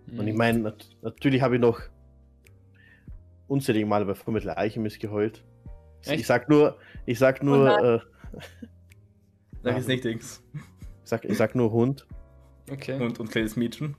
[0.08, 0.28] Und Mhm.
[0.28, 1.80] ich meine, nat natürlich habe ich noch
[3.48, 5.44] unzählige Male bei Fullmetal Alchemist geheult.
[6.06, 6.22] Echt?
[6.22, 8.00] Ich sag nur, ich sag nur, äh,
[9.64, 10.44] Sag jetzt nicht Dings.
[10.54, 10.62] ich
[11.10, 12.08] sag, ich sag nur Hund.
[12.72, 13.00] Okay.
[13.00, 13.96] Und, und kleines Mädchen.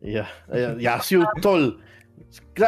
[0.00, 1.78] Ja, ja, ja, Sio, toll.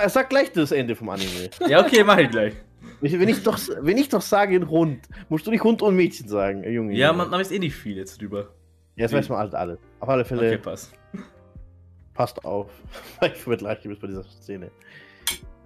[0.09, 1.51] Sag gleich das Ende vom Anime.
[1.69, 2.55] Ja, okay, mach ich gleich.
[3.01, 6.65] Wenn ich doch, wenn ich doch sage Hund, musst du nicht Hund und Mädchen sagen,
[6.65, 6.95] äh, Junge.
[6.95, 8.51] Ja, man, man weiß eh nicht viel jetzt drüber.
[8.97, 9.79] Ja, Jetzt weiß man halt alles.
[10.01, 10.93] Auf alle Fälle, Okay, passt.
[12.15, 12.71] passt auf.
[13.21, 14.71] Weil ich wird leicht bis bei dieser Szene.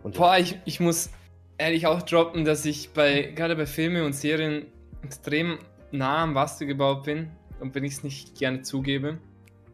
[0.02, 1.10] Und Boah, ich, ich muss
[1.56, 4.66] ehrlich auch droppen, dass ich bei gerade bei Filmen und Serien
[5.02, 5.58] extrem
[5.90, 7.30] nah am Wasser gebaut bin
[7.60, 9.18] und wenn ich es nicht gerne zugebe.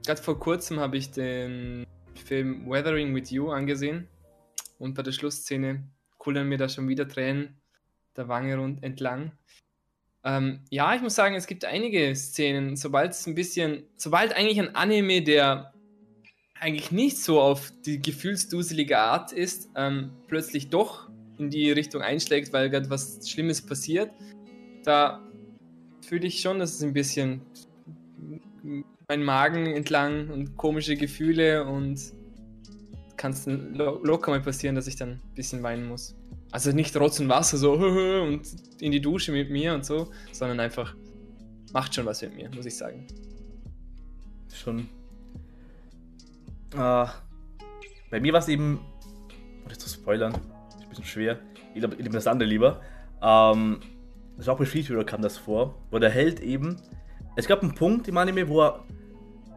[0.08, 4.08] Gerade vor kurzem habe ich den Film Weathering with You angesehen
[4.78, 5.84] und bei der Schlussszene
[6.16, 7.60] kullern mir da schon wieder Tränen
[8.16, 9.32] der Wange rund entlang.
[10.24, 14.58] Ähm, ja, ich muss sagen, es gibt einige Szenen, sobald es ein bisschen, sobald eigentlich
[14.58, 15.74] ein Anime, der
[16.58, 22.54] eigentlich nicht so auf die gefühlsduselige Art ist, ähm, plötzlich doch in die Richtung einschlägt,
[22.54, 24.10] weil gerade was Schlimmes passiert,
[24.84, 25.22] da
[26.00, 27.42] fühle ich schon, dass es ein bisschen
[29.10, 31.98] mein Magen entlang und komische Gefühle und
[33.16, 36.14] kann es lo locker mal passieren, dass ich dann ein bisschen weinen muss.
[36.50, 38.42] Also nicht Rotz und Wasser so und
[38.80, 40.94] in die Dusche mit mir und so, sondern einfach
[41.72, 43.06] macht schon was mit mir, muss ich sagen.
[44.52, 44.86] Schon.
[46.76, 47.10] Ah,
[48.10, 48.78] bei mir war es eben.
[49.64, 50.34] Ohne zu spoilern,
[50.68, 51.38] ist ein bisschen schwer.
[51.74, 52.82] Ich glaube, das andere lieber.
[53.22, 53.80] Ähm,
[54.36, 56.76] das auch bei Street Hero kam das vor, wo der Held eben.
[57.36, 58.84] Es gab einen Punkt im Anime, wo er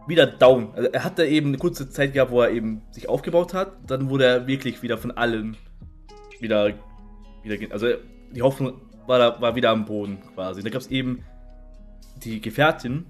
[0.07, 0.73] wieder down.
[0.76, 3.73] Also er hatte eben eine kurze Zeit gehabt, wo er eben sich aufgebaut hat.
[3.88, 5.57] Dann wurde er wirklich wieder von allen
[6.40, 6.73] wieder.
[7.44, 7.88] wieder also
[8.32, 10.64] die Hoffnung war, da, war wieder am Boden quasi.
[10.64, 11.23] Da gab es eben
[12.23, 13.06] die Gefährtin,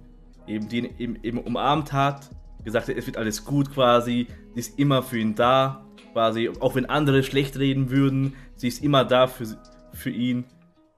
[0.47, 2.29] eben, die ihn eben, eben umarmt hat,
[2.63, 6.75] gesagt hat, es wird alles gut quasi, sie ist immer für ihn da, quasi, auch
[6.75, 9.45] wenn andere schlecht reden würden, sie ist immer da für,
[9.93, 10.45] für ihn.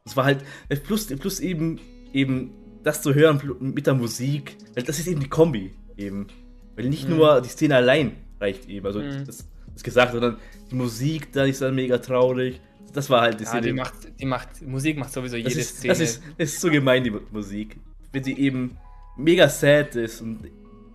[0.05, 0.43] Das war halt,
[0.83, 1.79] plus, plus eben,
[2.13, 2.51] eben
[2.83, 6.27] das zu hören mit der Musik, das ist eben die Kombi eben.
[6.75, 7.17] Weil nicht mhm.
[7.17, 9.25] nur die Szene allein reicht eben, also mhm.
[9.25, 10.37] das, das gesagt, sondern
[10.69, 12.59] die Musik, da ist dann mega traurig.
[12.93, 13.67] Das war halt die Szene.
[13.67, 15.93] Ja, die macht, die macht, Musik macht sowieso jede ist, Szene.
[15.93, 17.77] Das ist, das ist so gemein, die Musik.
[18.11, 18.77] Wenn sie eben
[19.17, 20.47] mega sad ist und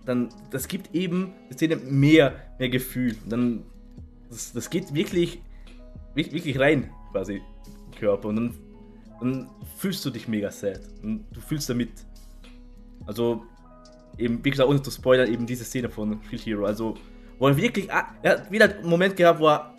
[0.05, 3.15] dann, das gibt eben der Szene mehr, mehr Gefühl.
[3.23, 3.63] Und dann,
[4.29, 5.41] das, das geht wirklich,
[6.15, 8.29] wirklich rein, quasi, im Körper.
[8.29, 8.53] Und dann,
[9.19, 10.81] dann fühlst du dich mega sad.
[11.03, 11.91] Und du fühlst damit.
[13.05, 13.43] Also,
[14.19, 16.65] eben, wie gesagt, ohne zu spoilern, eben diese Szene von Shield Hero.
[16.65, 16.95] Also,
[17.37, 19.75] wo er wirklich, ah, er hat wieder einen Moment gehabt, wo er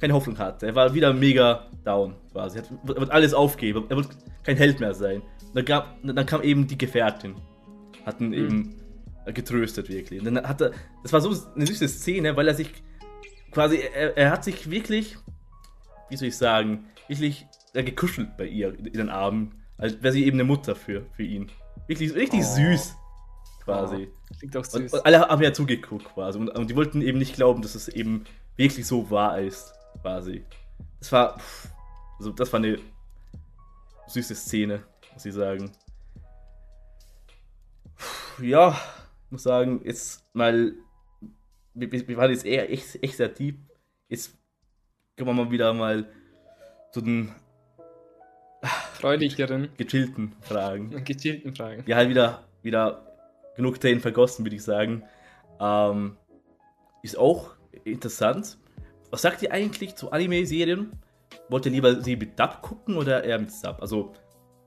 [0.00, 0.66] keine Hoffnung hatte.
[0.66, 2.58] Er war wieder mega down, quasi.
[2.58, 3.84] Er wird alles aufgeben.
[3.88, 4.08] Er wird
[4.44, 5.22] kein Held mehr sein.
[5.54, 7.34] Dann, gab, dann kam eben die Gefährtin.
[8.04, 8.34] Hatten mhm.
[8.34, 8.74] eben
[9.32, 10.20] getröstet, wirklich.
[10.20, 12.70] Und dann hat er, das war so eine süße Szene, weil er sich
[13.50, 15.16] quasi, er, er hat sich wirklich,
[16.08, 20.24] wie soll ich sagen, wirklich er gekuschelt bei ihr in den Armen, als wäre sie
[20.24, 21.50] eben eine Mutter für, für ihn.
[21.86, 22.56] Wirklich richtig oh.
[22.56, 22.96] süß,
[23.68, 24.08] quasi.
[24.10, 24.74] Oh, klingt auch süß.
[24.74, 26.38] Und, und alle haben ja zugeguckt, quasi.
[26.38, 28.24] Und, und, die wollten eben nicht glauben, dass es eben
[28.56, 30.44] wirklich so wahr ist, quasi.
[31.00, 31.40] Das war,
[32.18, 32.78] also das war eine
[34.06, 34.82] süße Szene,
[35.12, 35.70] muss ich sagen.
[38.40, 38.78] Ja,
[39.30, 40.72] muss sagen, jetzt mal,
[41.74, 43.58] wir, wir waren jetzt eher echt, echt sehr deep.
[44.08, 44.36] Jetzt
[45.16, 46.06] können wir mal wieder mal
[46.92, 47.34] zu den
[48.94, 51.04] freudigeren, gechillten Fragen.
[51.04, 51.84] Gechillten Fragen.
[51.86, 53.07] Ja, halt wieder, wieder
[53.58, 55.02] genug Tränen vergossen, würde ich sagen.
[55.60, 56.16] Ähm,
[57.02, 57.50] ist auch
[57.84, 58.56] interessant.
[59.10, 60.92] Was sagt ihr eigentlich zu Anime-Serien?
[61.48, 63.78] Wollt ihr lieber sie mit Dub gucken oder eher mit Sub?
[63.80, 64.12] Also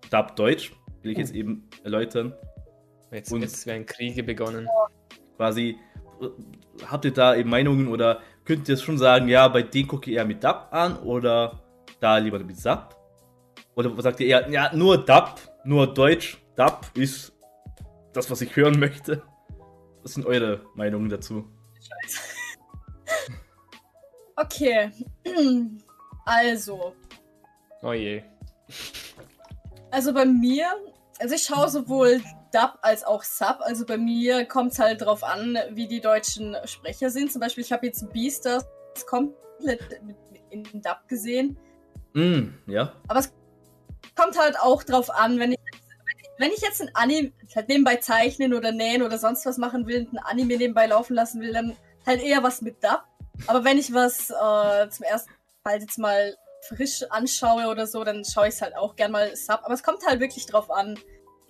[0.09, 2.33] Dub Deutsch, will ich jetzt eben erläutern.
[3.11, 4.67] Jetzt, und jetzt werden Kriege begonnen.
[5.37, 5.77] Quasi,
[6.85, 10.17] habt ihr da eben Meinungen oder könnt ihr schon sagen, ja, bei denen gucke ich
[10.17, 11.61] eher mit Dub an oder
[12.01, 12.97] da lieber mit Sub?
[13.75, 17.31] Oder sagt ihr eher, ja, nur Dub, nur Deutsch, Dub ist
[18.13, 19.23] das, was ich hören möchte?
[20.03, 21.47] Was sind eure Meinungen dazu?
[21.79, 22.19] Scheiße.
[24.35, 24.91] Okay.
[26.23, 26.95] Also.
[27.81, 28.21] Oh je.
[29.89, 30.67] Also bei mir,
[31.19, 32.21] also ich schaue sowohl
[32.53, 33.57] Dub als auch Sub.
[33.61, 37.31] Also bei mir kommt es halt drauf an, wie die deutschen Sprecher sind.
[37.31, 38.65] Zum Beispiel, ich habe jetzt Beastars
[39.07, 39.99] komplett
[40.51, 41.57] in Dub gesehen.
[42.13, 42.93] Mm, ja.
[43.07, 43.33] Aber es
[44.15, 45.59] kommt halt auch drauf an, wenn ich
[46.41, 50.09] wenn ich jetzt ein Anime halt nebenbei zeichnen oder nähen oder sonst was machen will,
[50.11, 53.03] ein Anime nebenbei laufen lassen will, dann halt eher was mit Dub.
[53.45, 55.31] Aber wenn ich was äh, zum ersten
[55.63, 56.35] Mal jetzt mal
[56.67, 59.61] frisch anschaue oder so, dann schaue ich es halt auch gern mal Sub.
[59.63, 60.97] Aber es kommt halt wirklich drauf an.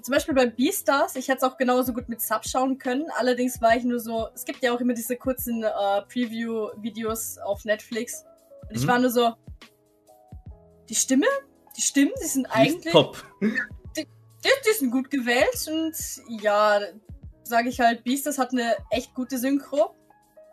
[0.01, 3.05] Zum Beispiel bei Beastars, ich hätte es auch genauso gut mit Sub schauen können.
[3.15, 7.63] Allerdings war ich nur so, es gibt ja auch immer diese kurzen äh, Preview-Videos auf
[7.63, 8.25] Netflix.
[8.67, 8.87] Und ich mhm.
[8.87, 9.33] war nur so,
[10.89, 11.27] die Stimme,
[11.77, 12.91] die Stimmen, die sind die eigentlich.
[12.91, 13.23] top.
[14.43, 15.95] Die, die, sind gut gewählt und
[16.41, 16.79] ja,
[17.43, 19.95] sage ich halt, Beastars hat eine echt gute Synchro.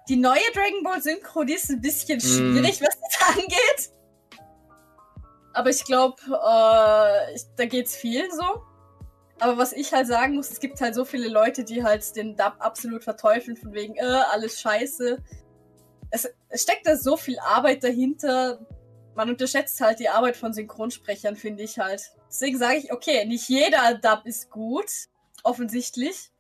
[0.09, 2.21] Die neue Dragon Ball Synchro, die ist ein bisschen mhm.
[2.21, 2.85] schwierig, mm.
[2.85, 3.91] was das angeht.
[5.53, 8.63] Aber ich glaube, äh, da geht's vielen so.
[9.41, 12.37] Aber was ich halt sagen muss, es gibt halt so viele Leute, die halt den
[12.37, 15.23] Dub absolut verteufeln, von wegen, äh, alles scheiße.
[16.11, 18.61] Es, es steckt da so viel Arbeit dahinter.
[19.15, 22.13] Man unterschätzt halt die Arbeit von Synchronsprechern, finde ich halt.
[22.29, 24.91] Deswegen sage ich, okay, nicht jeder Dub ist gut,
[25.43, 26.31] offensichtlich.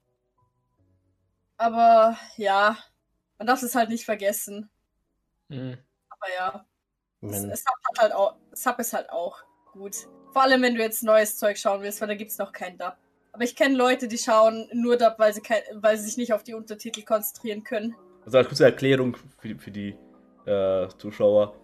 [1.56, 2.76] Aber ja,
[3.38, 4.70] man darf es halt nicht vergessen.
[5.48, 5.78] Mhm.
[6.10, 6.66] Aber ja,
[7.22, 7.64] es, es,
[7.98, 9.38] halt auch, Sub ist halt auch
[9.72, 9.96] gut.
[10.32, 12.78] Vor allem, wenn du jetzt neues Zeug schauen willst, weil da gibt es noch keinen
[12.78, 12.96] Dub.
[13.32, 16.32] Aber ich kenne Leute, die schauen nur Dub, weil sie, kein, weil sie sich nicht
[16.32, 17.94] auf die Untertitel konzentrieren können.
[18.24, 19.96] Also als kurze Erklärung für, für die
[20.44, 21.56] äh, Zuschauer.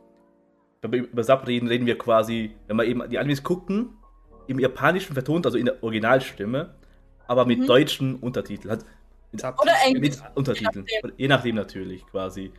[0.80, 3.96] Wenn wir über Sub reden, reden wir quasi, wenn wir eben die Animes gucken,
[4.46, 6.74] im Japanischen vertont, also in der Originalstimme,
[7.26, 7.66] aber mit mhm.
[7.66, 8.82] deutschen Untertiteln.
[9.32, 10.16] Mit, Oder Englisch.
[10.16, 10.86] Mit Untertiteln.
[10.86, 11.18] Je nachdem.
[11.18, 12.52] je nachdem natürlich quasi.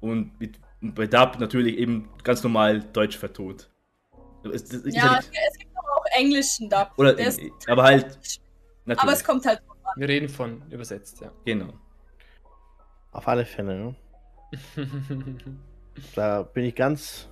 [0.00, 3.68] Und mit, bei Dub natürlich eben ganz normal deutsch vertont.
[4.52, 6.90] Es, es, ja, es, es gibt auch englischen Dub.
[6.96, 7.16] Oder,
[7.68, 8.06] aber halt.
[8.84, 9.02] Natürlich.
[9.02, 9.62] Aber es kommt halt.
[9.96, 11.30] Wir reden von übersetzt, ja.
[11.44, 11.72] Genau.
[13.12, 13.96] Auf alle Fälle, ne?
[16.14, 17.28] da bin ich ganz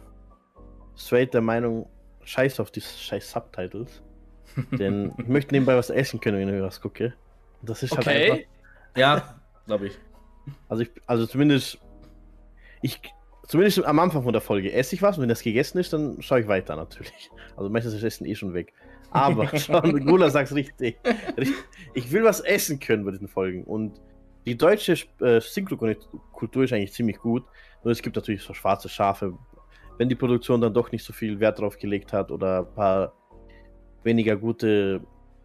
[0.97, 1.89] straight der Meinung,
[2.31, 4.03] scheiß auf die scheiß Subtitles.
[4.73, 7.15] Denn ich möchte nebenbei was essen können, wenn ich was gucke.
[7.63, 8.31] Das ist halt Okay.
[8.31, 8.45] einfach.
[8.97, 9.99] Ja, glaube ich.
[10.69, 11.79] Also, ich, also zumindest.
[12.83, 13.01] Ich,
[13.47, 16.21] zumindest am Anfang von der Folge esse ich was und wenn das gegessen ist, dann
[16.23, 17.31] schaue ich weiter natürlich.
[17.57, 18.73] Also meistens ist das Essen eh schon weg.
[19.11, 20.99] Aber schon, Gula sagt richtig,
[21.37, 21.55] richtig.
[21.95, 23.65] Ich will was essen können bei diesen Folgen.
[23.65, 24.01] Und
[24.47, 27.45] die deutsche äh, Synchrokultur ist eigentlich ziemlich gut.
[27.85, 29.35] Nur es gibt natürlich so schwarze Schafe.
[30.01, 33.13] Wenn die Produktion dann doch nicht so viel Wert drauf gelegt hat oder ein paar
[34.03, 35.03] weniger gute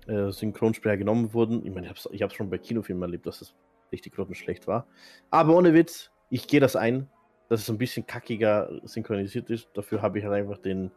[0.08, 1.66] äh, Synchronsprecher genommen wurden.
[1.66, 3.54] Ich meine, ich habe es schon bei Kinofilmen erlebt, dass das
[3.92, 4.88] richtig grottenschlecht war.
[5.30, 7.10] Aber ohne Witz, ich gehe das ein,
[7.50, 9.68] dass es ein bisschen kackiger synchronisiert ist.
[9.74, 10.90] Dafür habe ich halt einfach den,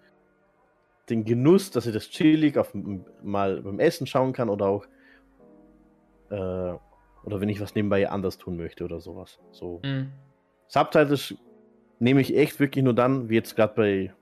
[1.09, 2.72] den Genuss, dass ich das chillig auf,
[3.24, 4.86] mal beim Essen schauen kann oder auch
[6.30, 6.74] äh,
[7.24, 9.40] oder wenn ich was nebenbei anders tun möchte oder sowas.
[9.51, 9.80] So.
[9.82, 10.12] Mhm.
[10.68, 11.35] Subtitles
[11.99, 14.15] nehme ich echt wirklich nur dann, wie jetzt gerade bei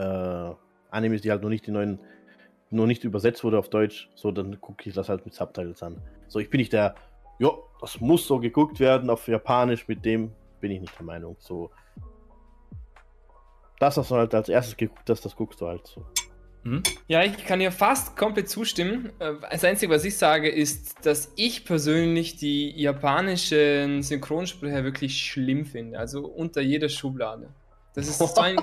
[0.00, 0.54] äh,
[0.90, 1.98] Animes, die halt noch nicht die neuen,
[2.70, 6.00] noch nicht übersetzt wurde auf Deutsch, so dann gucke ich das halt mit Subtitles an.
[6.28, 6.94] So, ich bin nicht der,
[7.38, 7.50] ja,
[7.80, 11.36] das muss so geguckt werden auf Japanisch, mit dem bin ich nicht der Meinung.
[11.38, 11.70] So,
[13.78, 16.04] das, was du halt als erstes geguckt hast, das guckst du halt so.
[16.66, 16.82] Mhm.
[17.06, 19.12] Ja, ich kann dir fast komplett zustimmen.
[19.20, 25.64] Äh, Das Einzige, was ich sage, ist, dass ich persönlich die japanischen Synchronsprecher wirklich schlimm
[25.64, 25.98] finde.
[25.98, 27.48] Also unter jeder Schublade.
[27.94, 28.56] Das ist so ein,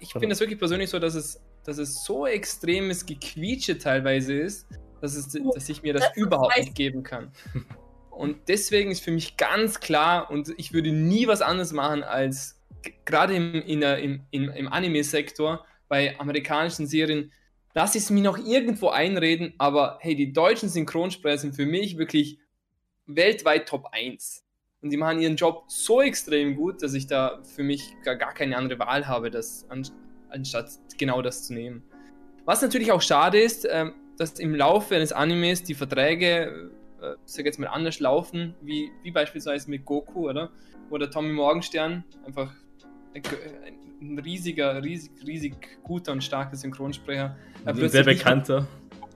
[0.00, 4.66] ich finde das wirklich persönlich so, dass es, dass es so extremes Gequietsche teilweise ist,
[5.00, 7.32] dass, es, dass ich mir das, Das überhaupt nicht geben kann.
[8.10, 12.60] Und deswegen ist für mich ganz klar, und ich würde nie was anderes machen, als
[13.06, 17.32] gerade im, in der, im, im, im Anime-Sektor, bei amerikanischen Serien,
[17.74, 21.98] lass ich es mir noch irgendwo einreden, aber hey, die deutschen Synchronsprecher sind für mich
[21.98, 22.38] wirklich
[23.06, 24.44] weltweit Top 1.
[24.82, 28.32] Und die machen ihren Job so extrem gut, dass ich da für mich gar, gar
[28.32, 29.86] keine andere Wahl habe, das an,
[30.30, 31.82] anstatt genau das zu nehmen.
[32.44, 36.70] Was natürlich auch schade ist, ähm, dass im Laufe eines Animes die Verträge,
[37.02, 40.50] äh, sag jetzt mal, anders laufen, wie, wie beispielsweise mit Goku, oder?
[40.88, 42.54] Wo der Tommy Morgenstern einfach
[43.12, 43.22] ein,
[43.66, 43.79] ein
[44.24, 48.66] riesiger, riesig, riesig guter und starker Synchronsprecher äh, Also plötzlich sehr bekannter.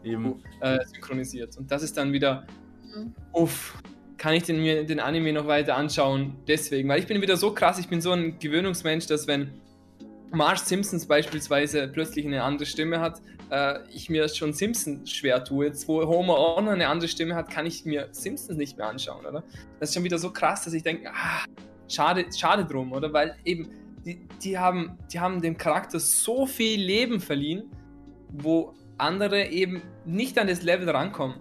[0.02, 0.42] Eben.
[0.60, 1.56] äh, synchronisiert.
[1.56, 2.46] Und das ist dann wieder,
[2.94, 3.14] Mhm.
[3.32, 3.74] uff,
[4.18, 6.36] kann ich den, mir den Anime noch weiter anschauen?
[6.46, 9.50] Deswegen, weil ich bin wieder so krass, ich bin so ein Gewöhnungsmensch, dass wenn
[10.30, 13.20] Marge Simpsons beispielsweise plötzlich eine andere Stimme hat,
[13.50, 15.66] äh, ich mir schon Simpsons schwer tue.
[15.66, 18.88] Jetzt, wo Homer auch noch eine andere Stimme hat, kann ich mir Simpsons nicht mehr
[18.88, 19.42] anschauen, oder?
[19.80, 21.44] Das ist schon wieder so krass, dass ich denke, ah,
[21.88, 23.12] schade, schade drum, oder?
[23.12, 23.68] Weil eben,
[24.04, 27.64] die, die, haben, die haben dem Charakter so viel Leben verliehen,
[28.30, 31.36] wo andere eben nicht an das Level rankommen.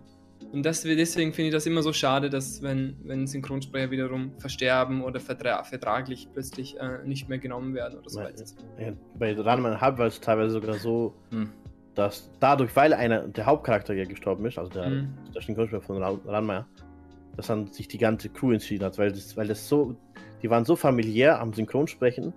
[0.52, 5.02] Und das, deswegen finde ich das immer so schade, dass wenn, wenn Synchronsprecher wiederum versterben
[5.02, 8.44] oder vertra vertraglich plötzlich äh, nicht mehr genommen werden oder so weiter.
[8.80, 11.50] Ja, bei Ranma Halb war es teilweise sogar so, Hm.
[11.96, 15.14] dass dadurch, weil einer der Hauptcharakter ja gestorben ist, also der, Mhm.
[15.34, 16.68] der Synchronsprecher von Ra- Ranma,
[17.36, 19.96] dass dann sich die ganze Crew entschieden hat, weil das, weil das so,
[20.44, 22.32] die waren so familiär am Synchronsprechen,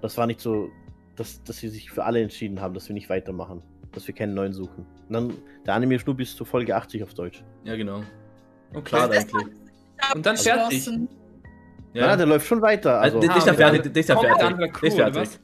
[0.00, 0.70] das war nicht so,
[1.16, 3.62] dass, dass sie sich für alle entschieden haben, dass wir nicht weitermachen,
[3.92, 4.86] dass wir keinen neuen suchen.
[5.08, 5.32] Und dann,
[5.66, 7.42] der Anime ist nur bis zur Folge 80 auf Deutsch.
[7.64, 8.02] Ja, genau.
[8.74, 8.90] Okay.
[8.90, 9.46] Schade eigentlich.
[10.14, 10.88] Und dann fertig.
[11.94, 13.00] Ja, der läuft schon weiter.
[13.00, 13.84] Also, Also, der, der ist ja fertig.
[13.84, 14.38] mit Der ist ja fertig.
[14.58, 15.40] Der ist oder fertig.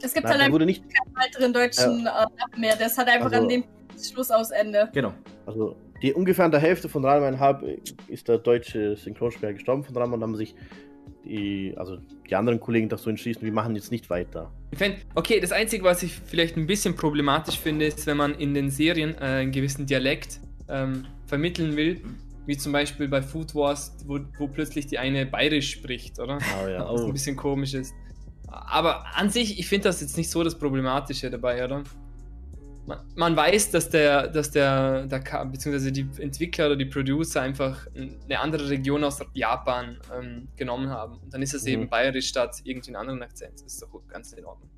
[0.00, 2.76] Es gibt Nein, halt der einfach wurde nicht, keinen weiteren deutschen äh, Namen mehr.
[2.76, 3.64] Das hat einfach Also- an dem
[4.00, 4.88] Schluss aus Ende.
[4.92, 5.12] Genau.
[5.44, 7.64] also die ungefähr an der Hälfte von Ranma Halb
[8.06, 10.54] ist der deutsche Synchronsprecher gestorben von Ranma und haben sich
[11.28, 11.98] die, also
[12.28, 14.50] die anderen Kollegen dazu entschließen, wir machen jetzt nicht weiter.
[15.14, 18.70] Okay, das Einzige, was ich vielleicht ein bisschen problematisch finde, ist, wenn man in den
[18.70, 22.02] Serien äh, einen gewissen Dialekt ähm, vermitteln will,
[22.46, 26.38] wie zum Beispiel bei Food Wars, wo, wo plötzlich die eine bayerisch spricht, oder?
[26.62, 26.80] Oh, ja.
[26.92, 27.94] Was ein bisschen komisch ist.
[28.46, 31.84] Aber an sich, ich finde das jetzt nicht so das Problematische dabei, oder?
[32.88, 37.86] Man, man weiß, dass der, dass der, der, beziehungsweise die Entwickler oder die Producer einfach
[37.94, 41.18] eine andere Region aus Japan ähm, genommen haben.
[41.18, 41.68] Und dann ist es Mhm.
[41.68, 43.54] eben bayerisch statt irgendwie einen anderen Akzent.
[43.62, 44.70] Das ist doch ganz in Ordnung.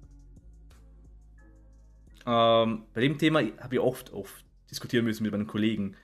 [2.26, 5.96] Ähm, bei dem Thema habe ich oft, oft diskutieren müssen mit meinen Kollegen.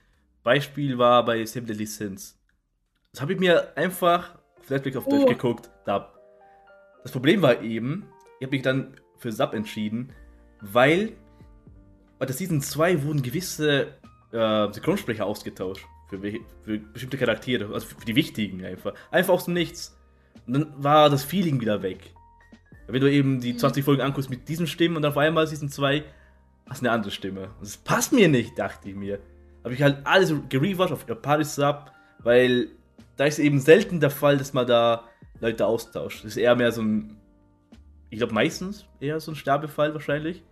[0.43, 2.39] Beispiel war bei Simple Lizenz.
[3.11, 5.27] Das habe ich mir einfach auf Netflix auf Deutsch Oh.
[5.27, 5.69] geguckt.
[5.85, 6.13] Dub.
[7.03, 8.07] Das Problem war eben,
[8.39, 10.13] ich habe mich dann für Sub entschieden,
[10.61, 11.13] weil
[12.19, 13.93] bei der Season 2 wurden gewisse
[14.31, 15.85] äh, Synchronsprecher ausgetauscht.
[16.09, 16.19] Für,
[16.61, 18.93] für bestimmte Charaktere, also für die wichtigen einfach.
[19.11, 19.97] Einfach aus dem Nichts.
[20.45, 22.13] Und dann war das Feeling wieder weg.
[22.87, 25.69] Wenn du eben die 20 Folgen anguckst mit diesen Stimmen und dann auf einmal Season
[25.69, 26.05] 2
[26.69, 27.41] hast du eine andere Stimme.
[27.41, 29.19] Und Das passt mir nicht, dachte ich mir.
[29.65, 32.69] Habe ich halt alles gerewatcht auf Japanisch Sub, weil
[33.17, 35.03] da ist eben selten der Fall, dass man da
[35.41, 36.19] Leute austauscht.
[36.19, 37.17] Das ist eher mehr so ein
[38.09, 40.43] ich glaube meistens eher so ein Sterbefall wahrscheinlich.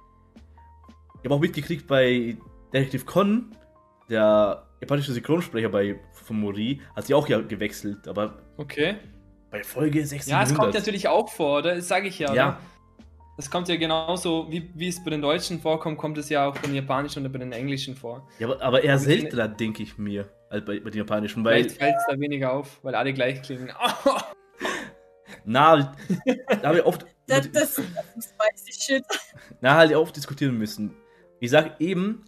[1.25, 2.37] Ich habe auch mitgekriegt bei
[2.71, 3.49] Detective Con,
[4.11, 8.97] der japanische Synchronsprecher bei von Mori, hat sich auch ja gewechselt, aber Okay.
[9.49, 10.27] bei Folge 1600.
[10.27, 11.77] Ja, es kommt natürlich auch vor, oder?
[11.77, 12.31] Das sage ich ja.
[12.31, 12.49] Ja.
[12.49, 12.59] Oder?
[13.37, 16.53] Das kommt ja genauso, wie, wie es bei den Deutschen vorkommt, kommt es ja auch
[16.53, 18.29] bei den Japanischen oder bei den Englischen vor.
[18.37, 21.63] Ja, aber, aber eher ich seltener, denke ich mir, als bei, bei den japanischen, weil,
[21.63, 23.71] Vielleicht fällt es da weniger auf, weil alle gleich klingen.
[25.43, 25.91] na,
[26.61, 27.79] da habe ich oft, Das, das, das
[28.15, 29.03] ist spicy shit.
[29.59, 30.95] na, halt oft diskutieren müssen.
[31.45, 32.23] Ich sag eben,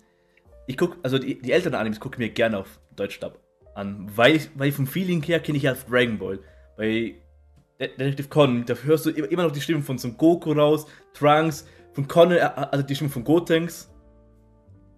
[0.68, 3.40] ich guck, also die, die älteren Animes gucke ich mir gerne auf Deutschstab
[3.74, 6.40] an, weil, ich, weil vom Feeling her kenne ich ja Dragon Ball.
[6.78, 7.16] Bei
[7.80, 11.68] De- Detective Con, da hörst du immer noch die Stimme von Son Goku raus, Trunks,
[11.94, 13.92] von Con, äh, also die Stimme von Gotenks.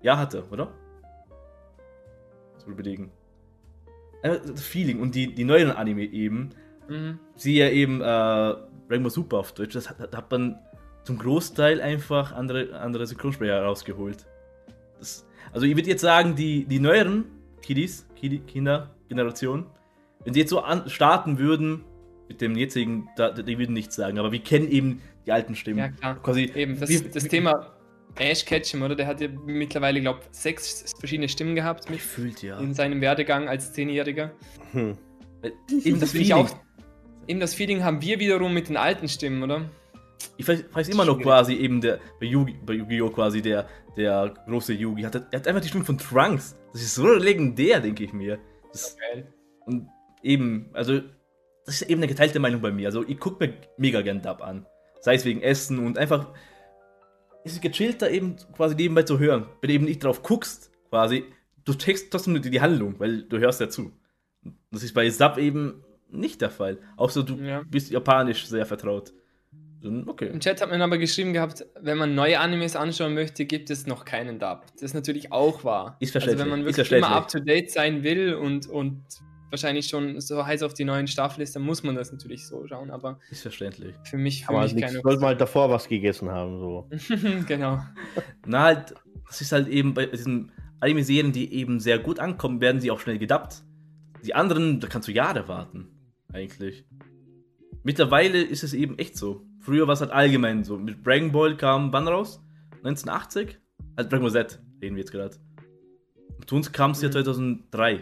[0.02, 0.74] Ja, hatte, oder?
[2.58, 3.12] So überlegen.
[4.22, 6.50] Einfach Das Feeling und die, die neuen Anime eben,
[6.90, 7.20] mhm.
[7.38, 8.56] sie ja eben äh,
[8.90, 10.60] Ball Super auf Deutsch, das hat hat man
[11.10, 14.28] zum Großteil einfach andere, andere Synchronsprecher rausgeholt.
[15.00, 17.26] Das, also ich würde jetzt sagen, die, die neueren
[17.64, 19.66] Kiddies, Kiddi, Kinder, Generation,
[20.24, 21.84] wenn sie jetzt so an, starten würden
[22.28, 25.80] mit dem jetzigen, da, die würden nichts sagen, aber wir kennen eben die alten Stimmen.
[25.80, 26.22] Ja, klar.
[26.22, 27.74] Quasi, Eben, das, wie- das Thema
[28.20, 28.96] Ash Ketchum, oder?
[28.96, 32.60] Der hat ja mittlerweile, glaube ich, sechs verschiedene Stimmen gehabt Gefühlt, ja.
[32.60, 34.30] in seinem Werdegang als Zehnjähriger.
[34.74, 34.96] Hm.
[35.84, 36.50] Eben Das ich auch.
[37.26, 39.66] Eben das Feeling haben wir wiederum mit den alten Stimmen, oder?
[40.38, 43.10] Ich weiß, weiß immer noch quasi eben der bei Yugi, bei Yu-Gi-Oh!
[43.10, 45.04] quasi der, der große Yugi.
[45.04, 46.56] Hat, er hat einfach die Stimme von Trunks.
[46.74, 48.40] Das ist so legendär, denke ich mir.
[48.72, 49.34] Das, Geil.
[49.66, 49.88] und
[50.24, 51.00] eben, also,
[51.66, 52.88] das ist eben eine geteilte Meinung bei mir.
[52.88, 54.66] Also, ich gucke mir mega gern Dub an.
[55.02, 56.34] Sei es wegen Essen und einfach.
[57.46, 59.46] Es ist gechillter eben quasi nebenbei zu hören.
[59.62, 61.24] Wenn du eben nicht drauf guckst, quasi,
[61.64, 63.94] du checkst trotzdem nur die, die Handlung, weil du hörst ja zu.
[64.72, 66.80] Das ist bei Sub eben nicht der Fall.
[66.98, 67.64] Außer du Ja.
[67.70, 69.14] bist japanisch sehr vertraut.
[69.82, 70.28] Okay.
[70.28, 73.88] Im Chat hat man aber geschrieben gehabt, wenn man neue Animes anschauen möchte, gibt es
[73.88, 74.66] noch keinen Dub.
[74.74, 75.96] Das ist natürlich auch wahr.
[76.00, 79.04] Ist Also verständlich, wenn man wirklich immer up to date sein will und, und
[79.50, 82.68] wahrscheinlich schon so heiß auf die neuen Staffel ist, dann muss man das natürlich so
[82.68, 82.92] schauen.
[82.92, 83.96] Aber Ist verständlich.
[84.04, 86.60] für mich, für Aber mich keine sollte man halt davor was gegessen haben.
[86.60, 86.90] So.
[87.48, 87.80] genau.
[88.46, 88.94] Na halt,
[89.28, 93.00] das ist halt eben bei diesen Anime-Serien, die eben sehr gut ankommen, werden sie auch
[93.00, 93.64] schnell gedubbt.
[94.26, 95.88] Die anderen, da kannst du Jahre warten,
[96.32, 96.86] eigentlich.
[97.84, 99.46] Mittlerweile ist es eben echt so.
[99.60, 100.78] Früher war es halt allgemein so.
[100.78, 102.42] Mit Dragon Ball kam wann raus?
[102.84, 103.58] 1980?
[103.96, 105.36] Also Dragon Ball Z, reden wir jetzt gerade.
[106.38, 107.14] Und zu uns kam es ja Mhm.
[107.14, 107.96] 2003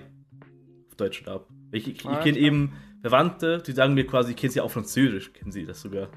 [0.89, 1.47] auf Deutsch ab.
[1.71, 4.71] Ich, ich, ich Ah, kenne eben Verwandte, die sagen mir quasi, ich kenne sie auch
[4.71, 6.09] Französisch, kennen sie das sogar.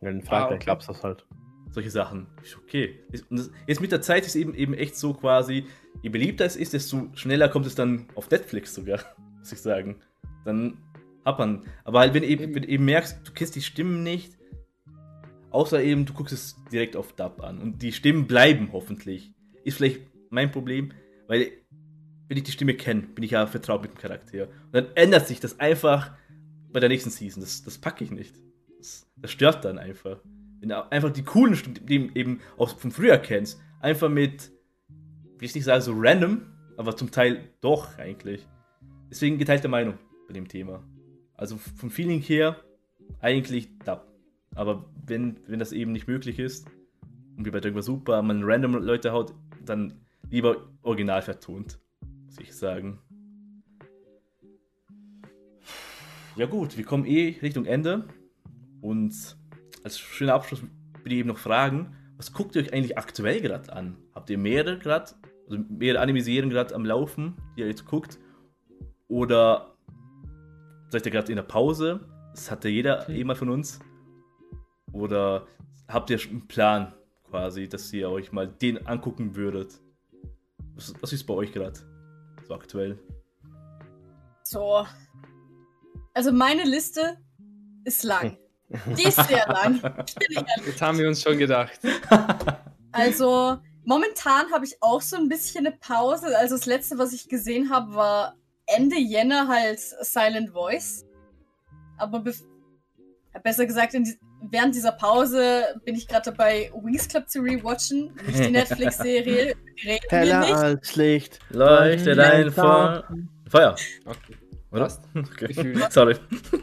[0.00, 0.66] Ja, in Frankreich Ah, okay.
[0.66, 1.26] gab's das halt.
[1.70, 2.26] solche Sachen.
[2.42, 3.00] Ich, okay.
[3.28, 5.66] Und das, jetzt mit der Zeit ist eben, eben echt so quasi,
[6.02, 9.00] je beliebter es ist, desto schneller kommt es dann auf Netflix sogar,
[9.38, 9.96] muss ich sagen.
[10.44, 10.78] Dann
[11.24, 11.64] hat man.
[11.84, 14.35] Aber halt, wenn du eben, wenn du eben merkst, du kennst die Stimmen nicht,
[15.56, 17.58] außer eben, du guckst es direkt auf Dub an.
[17.58, 19.32] Und die Stimmen bleiben hoffentlich.
[19.64, 20.00] Ist vielleicht
[20.30, 20.92] mein Problem,
[21.28, 21.50] weil
[22.28, 24.48] wenn ich die Stimme kenne, bin ich ja vertraut mit dem Charakter.
[24.48, 26.12] Und dann ändert sich das einfach
[26.72, 27.40] bei der nächsten Season.
[27.40, 28.34] Das, das packe ich nicht.
[28.78, 30.20] Das, das stört dann einfach.
[30.60, 34.50] Wenn du einfach die coolen Stimmen, die eben auch von früher kennst, einfach mit,
[35.38, 36.42] will ich nicht sagen, so random,
[36.76, 38.46] aber zum Teil doch eigentlich.
[39.08, 40.84] Deswegen geteilte Meinung bei dem Thema.
[41.34, 42.62] Also vom Feeling her
[43.20, 44.15] eigentlich Dub.
[44.56, 46.66] Aber wenn, wenn das eben nicht möglich ist,
[47.36, 49.34] und wie bei Dragon Ball Super, man random Leute haut,
[49.64, 50.00] dann
[50.30, 51.78] lieber original vertont,
[52.24, 52.98] muss ich sagen.
[56.36, 58.08] Ja gut, wir kommen eh Richtung Ende.
[58.80, 59.36] Und
[59.84, 63.72] als schöner Abschluss würde ich eben noch fragen, was guckt ihr euch eigentlich aktuell gerade
[63.72, 63.98] an?
[64.14, 65.12] Habt ihr mehrere gerade,
[65.48, 68.18] also mehrere Anime-Serien gerade am Laufen, die ihr jetzt guckt?
[69.08, 69.76] Oder
[70.88, 72.08] seid ihr gerade in der Pause?
[72.32, 73.80] Das hatte jeder eh mal von uns.
[74.96, 75.46] Oder
[75.88, 76.94] habt ihr schon einen Plan
[77.28, 79.80] quasi, dass ihr euch mal den angucken würdet?
[80.74, 81.78] Was, was ist bei euch gerade
[82.46, 82.98] so aktuell?
[84.42, 84.86] So.
[86.14, 87.18] Also meine Liste
[87.84, 88.38] ist lang.
[88.96, 89.80] Die ist sehr lang.
[90.64, 91.78] Das haben wir uns schon gedacht.
[92.92, 96.28] Also momentan habe ich auch so ein bisschen eine Pause.
[96.38, 101.04] Also das letzte, was ich gesehen habe, war Ende Jänner halt Silent Voice.
[101.98, 102.46] Aber bef-
[103.42, 104.18] besser gesagt, in die
[104.50, 108.12] während dieser Pause bin ich gerade dabei, Wings Club zu rewatchen.
[108.26, 109.56] Nicht die Netflix-Serie.
[110.08, 111.38] Heller als Licht.
[111.50, 113.04] Leuchtet ein Feuer.
[113.48, 114.36] Feuer, Okay.
[114.70, 114.92] oder?
[115.14, 115.78] Okay.
[115.90, 116.16] Sorry.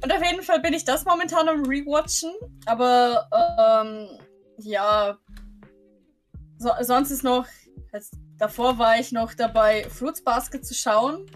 [0.00, 2.30] Und auf jeden Fall bin ich das momentan am Rewatchen.
[2.66, 4.08] Aber ähm,
[4.58, 5.18] ja,
[6.58, 7.46] so, sonst ist noch,
[7.92, 11.26] als, davor war ich noch dabei, Fruits Basket zu schauen,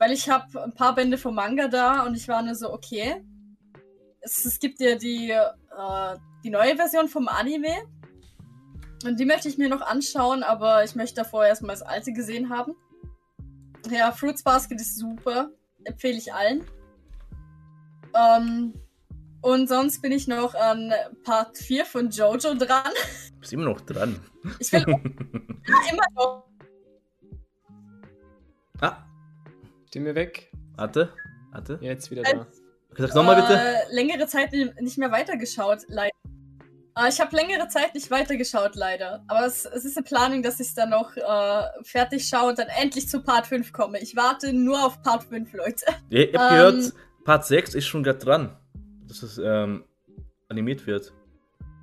[0.00, 3.22] weil ich habe ein paar Bände vom Manga da und ich war nur so, okay,
[4.22, 7.86] es, es gibt ja die, äh, die neue Version vom Anime.
[9.04, 12.48] Und die möchte ich mir noch anschauen, aber ich möchte davor erstmal das alte gesehen
[12.48, 12.74] haben.
[13.90, 15.50] Ja, Fruits Basket ist super.
[15.84, 16.64] Empfehle ich allen.
[18.14, 18.72] Ähm,
[19.42, 20.92] und sonst bin ich noch an
[21.24, 22.92] Part 4 von Jojo dran.
[23.32, 24.18] Du bist immer noch dran.
[24.58, 24.82] Ich will
[25.90, 26.49] immer noch.
[29.90, 30.52] Stimme weg.
[30.76, 31.12] warte,
[31.50, 31.76] warte.
[31.80, 32.46] Jetzt wieder da.
[32.96, 33.54] Sag's nochmal bitte.
[33.54, 36.14] Äh, längere Zeit nicht mehr weitergeschaut, leider.
[36.96, 39.24] Äh, ich habe längere Zeit nicht weitergeschaut, leider.
[39.26, 42.60] Aber es, es ist eine Planung, dass ich es dann noch äh, fertig schaue und
[42.60, 43.98] dann endlich zu Part 5 komme.
[43.98, 45.86] Ich warte nur auf Part 5, Leute.
[46.08, 46.94] Ja, ich hab ähm, gehört,
[47.24, 48.56] Part 6 ist schon gerade dran.
[49.08, 49.82] Dass es ähm,
[50.48, 51.12] animiert wird.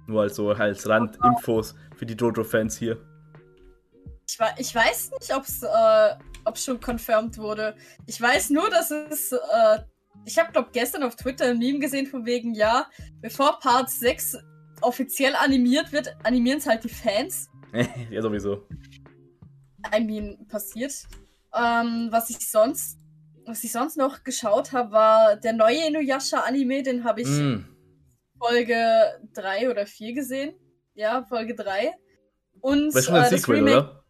[0.07, 3.05] Nur als so als Randinfos für die Jojo-Fans hier.
[4.29, 6.15] Ich, ich weiß nicht, ob es äh,
[6.47, 7.75] ob's schon confirmed wurde.
[8.05, 9.31] Ich weiß nur, dass es.
[9.31, 9.79] Äh,
[10.25, 12.87] ich habe, glaube gestern auf Twitter ein Meme gesehen, von wegen, ja,
[13.21, 14.37] bevor Part 6
[14.81, 17.49] offiziell animiert wird, animieren es halt die Fans.
[18.09, 18.67] ja, sowieso.
[19.95, 20.93] I mean, passiert.
[21.53, 22.97] Ähm, was ich sonst.
[23.45, 27.63] Was ich sonst noch geschaut habe, war der neue Inuyasha-Anime, den habe ich Mm.
[28.37, 28.75] Folge
[29.33, 30.53] 3 oder 4 gesehen.
[30.95, 31.93] Ja, Folge 3.
[32.59, 34.03] Und Das ist schon ein äh, Sequel, Remake, oder?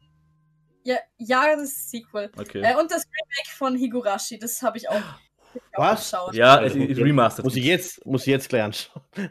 [0.88, 2.32] Ja, ja, das ist Sequel.
[2.38, 2.62] Okay.
[2.62, 6.10] Äh, und das Remake von Higurashi, das habe ich auch, auch Was?
[6.10, 6.34] geschaut.
[6.34, 7.44] ja, es ist remastered.
[7.44, 9.04] Muss ich jetzt, muss ich jetzt gleich anschauen.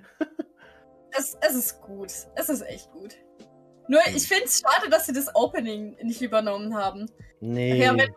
[1.18, 2.12] Es, es ist gut.
[2.34, 3.14] Es ist echt gut.
[3.88, 7.06] Nur, ich finde es schade, dass sie das Opening nicht übernommen haben.
[7.40, 7.82] Nee.
[7.82, 8.12] Ja, wenn,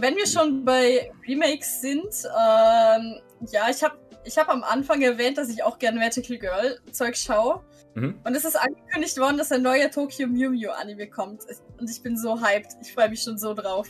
[0.00, 3.20] wenn wir schon bei Remakes sind, ähm,
[3.50, 7.16] ja, ich habe ich hab am Anfang erwähnt, dass ich auch gerne Magical Girl Zeug
[7.16, 7.64] schaue.
[7.94, 8.20] Mhm.
[8.24, 11.44] Und es ist angekündigt worden, dass ein neuer Tokyo Mew Mew Anime kommt.
[11.78, 12.76] Und ich bin so hyped.
[12.80, 13.88] Ich freue mich schon so drauf.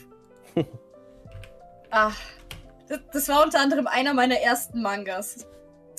[1.91, 2.11] ah,
[2.87, 5.47] das, das war unter anderem einer meiner ersten Mangas.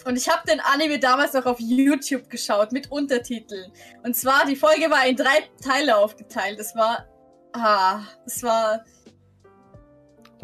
[0.05, 3.72] Und ich habe den Anime damals noch auf YouTube geschaut mit Untertiteln.
[4.02, 6.59] Und zwar, die Folge war in drei Teile aufgeteilt.
[6.59, 7.06] Das war.
[7.52, 8.85] Ah, das war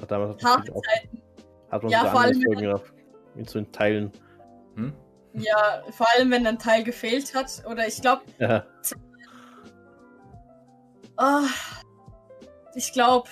[0.01, 1.23] Ach, damals hat harte man auch, Zeiten.
[1.71, 2.93] hat man Ja, so vor allem, andere Folgen auf,
[3.35, 4.13] in so in Teilen.
[4.77, 4.93] Hm?
[5.35, 7.63] Ja, vor allem, wenn ein Teil gefehlt hat.
[7.71, 8.65] Oder ich glaube, Ja.
[11.17, 11.45] Ah,
[12.75, 13.29] ich glaube,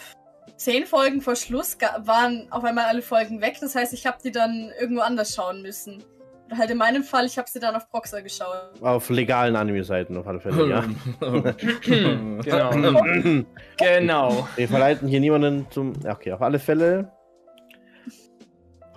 [0.56, 3.56] zehn Folgen vor Schluss waren auf einmal alle Folgen weg.
[3.60, 6.04] Das heißt, ich habe die dann irgendwo anders schauen müssen.
[6.46, 8.72] Oder halt in meinem Fall, ich habe sie dann auf Proxer geschaut.
[8.80, 10.84] Auf legalen Anime-Seiten auf alle Fälle, ja.
[11.82, 13.02] genau.
[13.76, 14.48] genau.
[14.56, 15.92] Wir verleiten hier niemanden zum.
[16.06, 17.12] Okay, auf alle Fälle.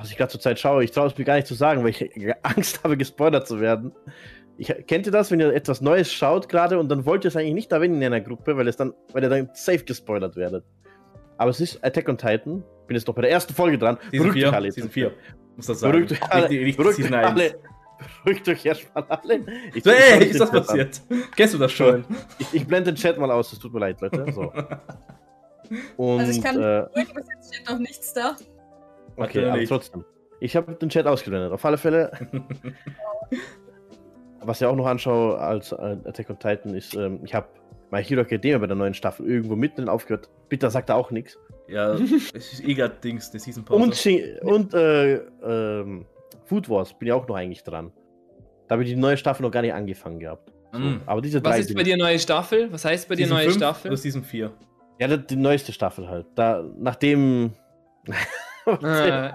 [0.02, 1.92] Was ich gerade zur Zeit schaue, ich traue es mir gar nicht zu sagen, weil
[1.92, 2.10] ich
[2.44, 3.92] Angst habe, gespoilert zu werden.
[4.58, 7.36] Ich, kennt ihr das, wenn ihr etwas Neues schaut gerade und dann wollt ihr es
[7.36, 10.64] eigentlich nicht erwähnen in einer Gruppe, weil, es dann, weil ihr dann safe gespoilert werdet?
[11.38, 12.64] Aber es ist Attack on Titan.
[12.88, 13.98] Bin jetzt noch bei der ersten Folge dran.
[14.12, 14.54] Season Beruhigt euch 4.
[14.54, 14.72] alle.
[14.72, 15.12] Season 4.
[15.56, 15.92] Muss das sagen.
[15.94, 16.50] Beruhigt euch alle.
[16.50, 17.32] Nicht, nicht Beruhigt Season euch 1.
[17.32, 17.56] alle.
[18.24, 19.46] Beruhigt euch erstmal alle.
[19.74, 21.02] Ich, So, ich- ey, ist das passiert?
[21.36, 22.06] Kennst du das schon?
[22.40, 24.26] Ich, ich blende den Chat mal aus, es tut mir leid, Leute.
[24.32, 24.52] So.
[25.98, 28.36] Und, Also ich kann äh, ruhig, bis jetzt steht noch nichts da.
[29.22, 30.06] Okay, aber trotzdem.
[30.40, 31.52] Ich habe den Chat ausgeblendet.
[31.52, 32.12] Auf alle Fälle.
[34.42, 37.48] was ich auch noch anschaue als äh, Attack on Titan ist, ähm, ich habe
[37.92, 40.30] My Hero Academia bei der neuen Staffel irgendwo mitten aufgehört.
[40.50, 41.38] Bitte sagt er auch nichts.
[41.68, 41.94] Ja,
[42.34, 44.40] es ist eh grad Dings, der Season Pause.
[44.42, 46.06] Und, und äh, ähm,
[46.46, 47.92] Food Wars bin ich auch noch eigentlich dran.
[48.68, 50.52] Da habe ich die neue Staffel noch gar nicht angefangen gehabt.
[50.72, 51.02] So, Mm.
[51.06, 52.72] Aber diese Was ist bei dir neue Staffel?
[52.72, 53.92] Was heißt bei dir Season neue 5 Staffel?
[53.92, 54.52] Oder Season 4.
[55.00, 56.28] Ja, die, die neueste Staffel halt.
[56.36, 57.54] Da, nachdem.
[58.66, 59.34] Ah.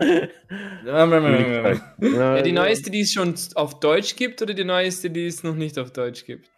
[0.84, 5.54] ja, die neueste, die es schon auf Deutsch gibt, oder die neueste, die es noch
[5.54, 6.48] nicht auf Deutsch gibt?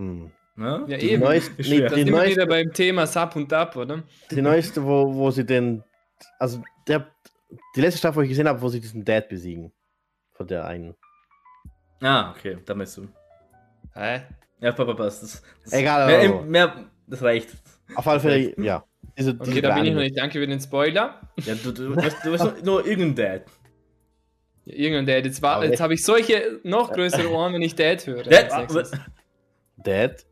[0.00, 0.32] Hm.
[0.58, 1.22] Ja, Die eben.
[1.22, 4.02] neueste, nee, die sind wir neueste, wieder beim Thema Sub und Dub, oder?
[4.30, 5.84] Die neueste, wo, wo sie den.
[6.38, 7.10] Also, der,
[7.74, 9.72] die letzte Staffel, wo ich gesehen habe, wo sie diesen Dad besiegen.
[10.32, 10.94] Von der einen.
[12.00, 13.08] Ah, okay, da meinst du.
[13.92, 14.22] Hä?
[14.60, 15.22] Ja, Papa, passt.
[15.22, 17.50] Das, das, Egal, mehr, mehr, das reicht.
[17.94, 18.84] Auf alle Fälle, ja.
[19.18, 20.16] Diese, Okay, da bin ich noch nicht.
[20.18, 21.20] Danke für den Spoiler.
[21.44, 23.46] Ja, du, du, du, weißt- du weißt nur, irgendein Dad.
[24.66, 25.24] Ja, Irgendein Dad.
[25.24, 28.24] Jetzt, war- jetzt habe ich solche noch größere Ohren, wenn ich Dad höre.
[28.24, 28.50] Dad.
[29.76, 30.26] Dad?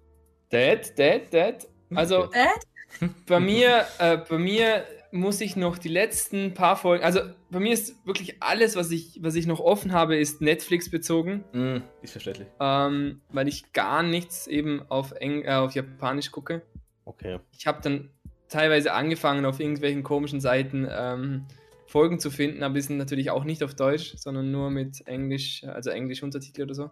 [0.51, 1.69] Dad, Dad, Dad.
[1.95, 3.09] Also Dad?
[3.27, 7.05] bei mir, äh, bei mir muss ich noch die letzten paar Folgen.
[7.05, 7.21] Also
[7.51, 11.45] bei mir ist wirklich alles, was ich, was ich noch offen habe, ist Netflix bezogen,
[11.53, 12.49] Mm, ist verständlich.
[12.61, 16.63] ähm, weil ich gar nichts eben auf, Eng äh, auf Japanisch gucke.
[17.05, 17.39] Okay.
[17.57, 18.11] Ich habe dann
[18.49, 21.47] teilweise angefangen, auf irgendwelchen komischen Seiten ähm,
[21.87, 25.65] Folgen zu finden, aber die sind natürlich auch nicht auf Deutsch, sondern nur mit Englisch,
[25.65, 26.91] also Englisch Untertitel oder so.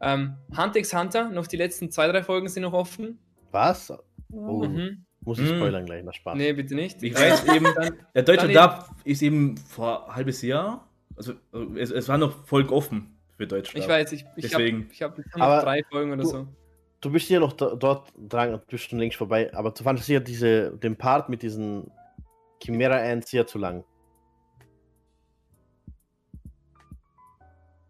[0.00, 3.18] Ähm, Hunter x Hunter, noch die letzten zwei, drei Folgen sind noch offen.
[3.52, 3.92] Was?
[4.32, 4.64] Oh.
[4.64, 5.04] Mhm.
[5.20, 5.56] Muss ich Mm.
[5.56, 6.36] spoilern gleich nach Spaß.
[6.36, 7.02] Nee, bitte nicht.
[7.02, 10.86] Ich Äh, weiß eben, dann, der deutsche Dub ist eben vor ein halbes Jahr
[11.16, 13.84] also also es, es war noch Folgen offen für Deutschland.
[13.84, 14.88] Ich weiß, ich, ich habe Deswegen.
[14.92, 16.48] ich hab, ich hab Aber noch drei Folgen oder du- so.
[17.04, 20.06] Du bist hier noch do- dort dran, du bist schon längst vorbei, aber du fandest
[20.06, 21.90] hier diese, den Part mit diesen
[22.62, 23.84] Chimera Ants hier zu lang.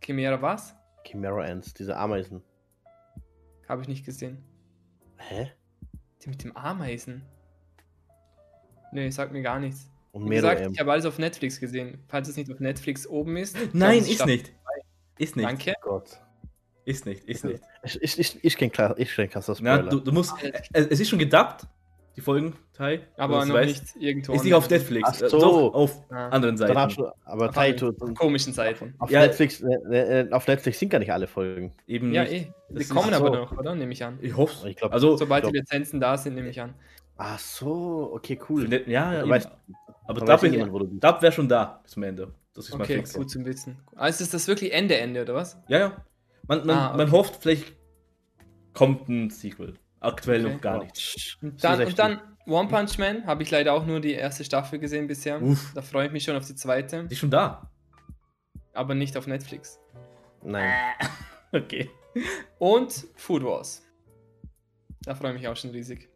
[0.00, 0.74] Chimera was?
[1.06, 2.42] Chimera Ants, diese Ameisen.
[3.68, 4.42] Habe ich nicht gesehen.
[5.16, 5.52] Hä?
[6.22, 7.22] Die mit dem Ameisen?
[8.90, 9.88] Nee, sagt mir gar nichts.
[10.10, 10.72] Und Wie Mero gesagt, M.
[10.72, 12.02] ich habe alles auf Netflix gesehen.
[12.08, 13.56] Falls es nicht auf Netflix oben ist.
[13.72, 14.52] Nein, ist nicht.
[15.18, 15.48] Ist nicht.
[15.48, 15.72] Danke.
[15.82, 16.20] Gott.
[16.84, 17.60] Ist nicht, ist nicht.
[17.82, 19.90] Ich, ich, ich, ich kenn klar, ich kenn krasser Na, Spoiler.
[19.90, 20.34] du, du musst.
[20.72, 21.66] Es, es ist schon gedubbt,
[22.16, 23.00] die Folgen, Tai.
[23.16, 23.94] Aber das noch weißt.
[23.96, 24.32] nicht irgendwo.
[24.34, 24.68] Ist nicht auf.
[24.68, 25.08] Netflix.
[25.10, 25.38] Ach äh, so.
[25.40, 26.28] Doch, auf Ah.
[26.28, 26.74] anderen Seiten.
[26.96, 28.94] du, aber Auf Taito, anderen komischen Seiten.
[28.98, 29.20] auf, Ja.
[29.20, 31.72] Netflix, äh, äh, auf Netflix sind gar nicht alle Folgen.
[31.86, 32.32] Eben Ja, nicht.
[32.32, 32.52] eh.
[32.70, 33.34] Die Das kommen aber so.
[33.34, 33.74] noch, oder?
[33.74, 34.18] Nehme ich an.
[34.20, 34.68] Ich hoffe.
[34.68, 36.74] Ich glaub- also, Sobald glaub- die Lizenzen da sind, nehme ich an.
[37.16, 38.68] Ach so, okay, cool.
[38.68, 39.32] Net- ja, ja, Da eben.
[39.32, 39.48] weiß-
[40.06, 40.66] aber Dub, ja.
[40.66, 42.32] Dub wäre schon da bis zum Ende.
[42.54, 43.14] Das ist mal Okay, fix.
[43.14, 43.76] gut zum Wissen.
[43.96, 45.56] Also ist das wirklich Ende, Ende, oder was?
[45.68, 45.96] Ja, ja.
[46.46, 46.96] Man, man, Ah, okay.
[46.98, 47.72] man hofft, vielleicht
[48.72, 49.74] kommt ein Sequel.
[50.00, 50.54] Aktuell Okay.
[50.54, 51.36] noch gar nichts.
[51.40, 54.78] Und dann, und dann One Punch Man habe ich leider auch nur die erste Staffel
[54.78, 55.40] gesehen bisher.
[55.40, 55.72] Uff.
[55.74, 57.70] Da freue ich mich schon auf die zweite, Die ist schon da.
[58.74, 59.78] aber nicht auf Netflix.
[60.42, 60.70] Nein.
[61.52, 61.88] Okay.
[62.58, 63.80] Und Food Wars.
[65.04, 66.08] Da freue ich mich auch schon riesig.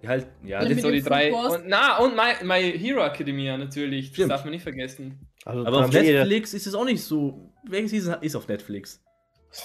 [0.00, 1.32] Ja, halt, ja, das, so die drei.
[1.34, 4.06] Und, na, und My, My Hero Academia natürlich.
[4.10, 4.30] Das Stimmt.
[4.30, 5.28] darf man nicht vergessen.
[5.44, 7.49] Also, aber auf Netflix ist es auch nicht so.
[7.64, 9.02] Welche Season ist auf Netflix?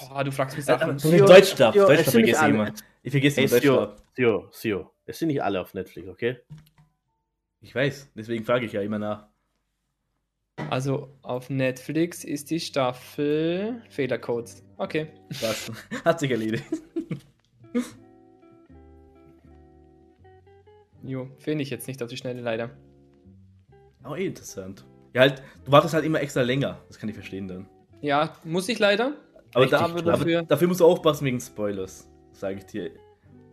[0.09, 0.99] Boah, du fragst mich Äh, Sachen.
[0.99, 1.73] so Sio- Deutschstab.
[1.73, 2.73] Deutschstab vergesse ich immer.
[3.03, 4.03] Ich vergesse Hey, immer Sio, Deutschstab.
[4.15, 4.91] Sio, Sio.
[5.05, 6.39] Es sind nicht alle auf Netflix, okay?
[7.61, 9.27] Ich weiß, deswegen frage ich ja immer nach.
[10.69, 14.63] Also auf Netflix ist die Staffel Fehlercodes.
[14.77, 15.07] Okay.
[15.41, 15.71] Was?
[16.05, 16.63] Hat sich erledigt.
[21.03, 22.71] Jo, finde ich jetzt nicht auf die Schnelle leider.
[24.01, 24.85] Aber eh interessant.
[25.13, 26.81] Ja, halt, du wartest halt immer extra länger.
[26.87, 27.67] Das kann ich verstehen dann.
[28.05, 29.13] Ja, muss ich leider.
[29.53, 30.43] Aber, da, aber dafür.
[30.43, 32.07] dafür musst du aufpassen wegen Spoilers.
[32.33, 32.91] Sage ich dir.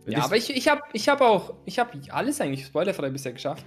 [0.03, 3.09] Wenn Ja, das- aber ich, ich habe ich hab auch, ich habe alles eigentlich spoilerfrei
[3.09, 3.65] bisher geschafft.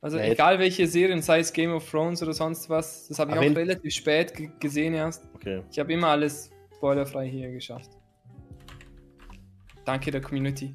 [0.00, 3.30] Also jetzt- egal welche Serien, sei es Game of Thrones oder sonst was, das habe
[3.32, 5.28] ich Aber auch relativ spät ge gesehen erst.
[5.34, 5.62] Okay.
[5.70, 7.90] Ich habe immer alles spoilerfrei hier geschafft.
[9.84, 10.74] Danke der Community.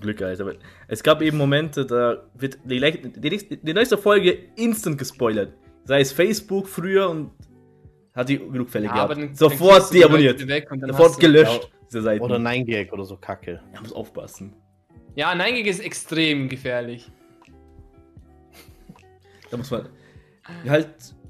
[0.00, 0.44] Glück, Alter.
[0.44, 0.54] Aber
[0.88, 5.52] es gab eben Momente, da wird die, die, nächste- die neueste Folge instant gespoilert.
[5.84, 7.32] Sei es Facebook früher und
[8.14, 9.10] hat die genug Fälle Ja, gehabt.
[9.12, 10.46] dann- dann Sofort Leute deabonniert.
[10.48, 12.24] Weg und dann Sofort gelöscht, diese Seiten.
[12.24, 13.60] Oder 9gag oder so Kacke.
[13.74, 14.54] Ja, muss aufpassen.
[15.16, 17.10] Ja, nein, ist extrem gefährlich.
[19.50, 19.88] Da muss man.
[20.64, 20.88] Ja, halt,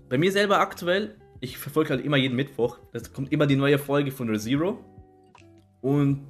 [0.08, 2.78] bei mir selber aktuell, ich verfolge halt immer jeden Mittwoch.
[2.92, 4.78] Es kommt immer die neue Folge von ReZero.
[5.80, 6.26] Und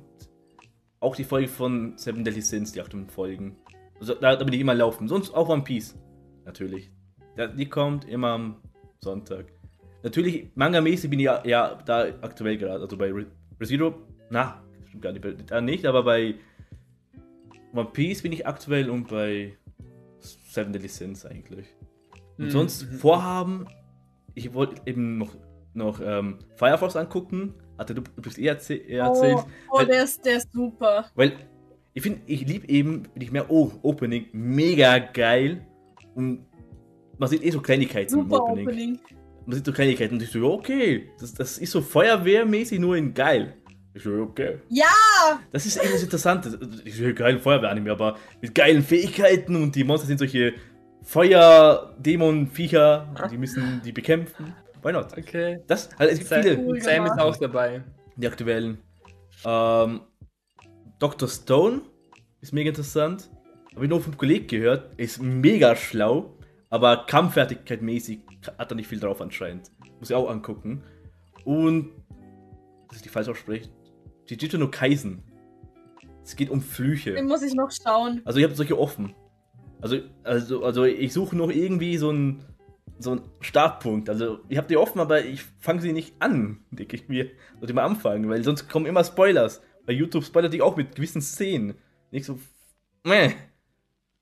[1.01, 3.57] auch die Folge von Seven Deadly Sins, die aktuellen Folgen.
[3.99, 5.09] Also, da, da bin ich immer laufen.
[5.09, 5.99] Sonst auch One Piece.
[6.45, 6.91] Natürlich.
[7.57, 8.57] Die kommt immer am
[9.01, 9.47] Sonntag.
[10.03, 12.83] Natürlich, Manga-mäßig bin ich ja, ja da aktuell gerade.
[12.83, 13.27] Also bei Re-
[13.61, 13.95] ReZero,
[14.31, 16.35] na, stimmt gar nicht, da nicht, aber bei
[17.75, 19.57] One Piece bin ich aktuell und bei
[20.21, 21.67] Seven Deadly Sins eigentlich.
[22.39, 22.97] Und Mhm, sonst mhm.
[22.97, 23.67] Vorhaben,
[24.35, 25.37] ich wollte eben noch,
[25.75, 30.05] noch ähm, Firefox angucken, hatte du, bist eh erzäh eher erzählt, Oh, oh weil- der,
[30.05, 31.05] ist, der ist super.
[31.15, 31.33] weil
[31.93, 35.67] ich finde, ich liebe eben, wenn ich mehr, oh, Opening, mega geil
[36.15, 36.47] und
[37.19, 38.99] man sieht eh so Kleinigkeiten im Super Opening.
[39.47, 43.15] Man sieht so Kleinigkeiten und ich so, okay, das, das ist so feuerwehrmäßig nur in
[43.15, 43.55] geil.
[43.95, 44.59] Ich so, okay.
[44.69, 44.87] Ja!
[45.51, 46.59] Das ist eben das Interessante.
[46.85, 50.55] Ich so, geil, Feuerwehr-Anime, aber mit geilen Fähigkeiten und die Monster sind solche
[51.03, 54.55] Feuer-Dämon-Viecher und die müssen die bekämpfen.
[54.83, 55.17] Why not?
[55.17, 55.61] Okay.
[55.67, 57.83] Das, also es gibt Sam, viele, Cool Sam ist auch dabei.
[58.17, 58.79] die aktuellen.
[59.45, 60.01] Ähm,
[60.99, 61.29] Dr.
[61.29, 61.83] Stone
[62.41, 63.31] ist mega interessant.
[63.75, 64.99] Habe ich nur vom Kollegen gehört.
[64.99, 66.37] Ist mega schlau,
[66.71, 69.71] aber Kampffertigkeit mäßig hat er nicht viel drauf anscheinend.
[69.99, 70.83] Muss ich auch angucken.
[71.45, 71.93] Und,
[72.89, 73.71] dass ich die falsch ausspreche,
[74.27, 75.23] Jujutsu no Kaisen.
[76.23, 77.15] Es geht um Flüche.
[77.15, 78.23] Den muss ich noch schauen.
[78.25, 79.15] Also ich habe solche offen.
[79.81, 82.45] Also, also, also ich suche noch irgendwie so einen
[82.99, 84.09] so einen Startpunkt.
[84.09, 87.31] Also ich habe die offen, aber ich fange sie nicht an, denke ich mir.
[87.59, 89.63] Sollte mal anfangen, weil sonst kommen immer Spoilers.
[89.87, 91.75] Bei YouTube spoilert die auch mit gewissen Szenen.
[92.11, 92.39] Nicht so.
[93.05, 93.33] Meh.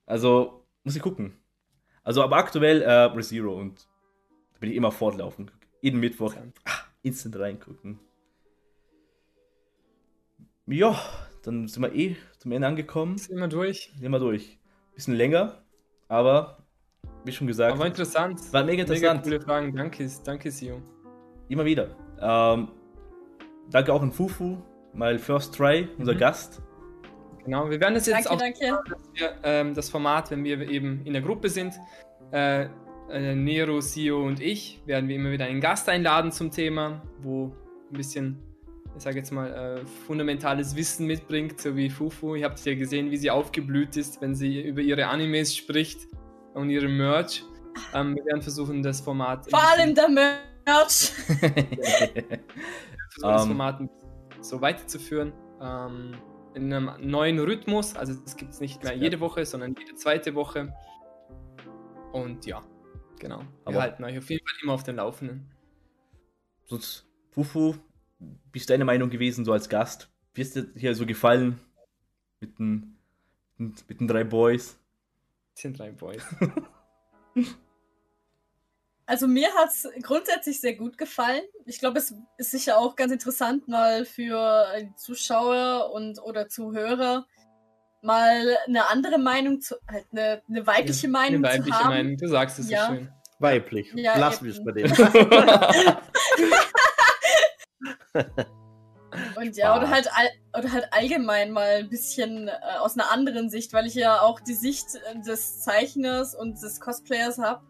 [0.07, 1.37] Also, muss ich gucken.
[2.05, 3.87] Also, aber aktuell äh, ReZero und
[4.59, 5.51] da bin ich immer fortlaufen.
[5.81, 6.71] Jeden Mittwoch ah,
[7.03, 8.01] instant reingucken.
[10.67, 10.99] Ja,
[11.43, 13.17] dann sind wir eh zum Ende angekommen.
[13.19, 13.93] Sind wir durch.
[14.01, 14.59] Gehen wir durch.
[14.95, 15.63] Bisschen länger,
[16.09, 16.59] aber
[17.25, 18.41] wie schon gesagt, Aber interessant.
[18.53, 19.23] war mega Mega interessant.
[19.23, 19.77] coole Fragen.
[19.77, 20.83] Danke, danke, Sio.
[21.49, 21.97] Immer wieder.
[22.21, 22.69] Ähm,
[23.71, 24.59] danke auch an Fufu,
[24.93, 26.19] my first try, unser Mhm.
[26.19, 26.61] Gast.
[27.45, 28.91] Genau, wir werden das jetzt Danke, auch danke.
[28.91, 31.75] dass wir, ähm, das Format, wenn wir eben in der Gruppe sind,
[32.33, 32.69] äh,
[33.11, 37.53] äh, Nero, Sio und ich werden wir immer wieder einen Gast einladen zum Thema, wo
[37.91, 38.39] ein bisschen,
[38.97, 42.35] ich sage jetzt mal, äh, fundamentales Wissen mitbringt, so wie Fufu.
[42.35, 46.09] Ihr habt ja gesehen, wie sie aufgeblüht ist, wenn sie über ihre Animes spricht
[46.55, 47.45] und ihre Merch.
[47.95, 49.49] Ähm, wir werden versuchen, das Format.
[49.49, 51.13] Vor allem der Merch.
[53.11, 53.49] versuchen, das Ähm.
[53.49, 53.81] Format
[54.41, 55.33] so weiterzuführen.
[55.61, 56.15] Ähm,
[56.55, 57.95] in einem neuen Rhythmus.
[57.95, 60.73] Also es gibt es nicht mehr jede Woche, sondern jede zweite Woche.
[62.13, 62.63] Und ja,
[63.19, 63.41] genau.
[63.41, 65.51] Wir Aber- halten euch auf jeden Fall immer auf den Laufenden.
[66.67, 67.75] Sonst, Fufu,
[68.19, 70.11] wie ist deine Meinung gewesen, so als Gast?
[70.35, 71.59] Wie ist dir hier so gefallen
[72.41, 72.97] mit den,
[73.57, 74.79] mit, mit den drei Boys?
[75.55, 76.23] sind drei Boys.
[79.07, 81.41] Also mir hat es grundsätzlich sehr gut gefallen.
[81.65, 87.27] Ich glaube, es ist sicher auch ganz interessant, mal für die Zuschauer und oder Zuhörer
[88.03, 91.95] mal eine andere Meinung zu, halt eine, eine weibliche Meinung Eine weibliche zu haben.
[91.95, 92.87] Meinung, du sagst es Ja.
[92.87, 93.13] so schön.
[93.41, 93.93] Weiblich.
[93.95, 94.49] Ja, eben.
[94.49, 94.93] es bei dem.
[99.37, 103.49] Und ja, oder halt, all, oder halt allgemein mal ein bisschen äh, aus einer anderen
[103.51, 107.63] Sicht, weil ich ja auch die Sicht äh, des Zeichners und des Cosplayers habe,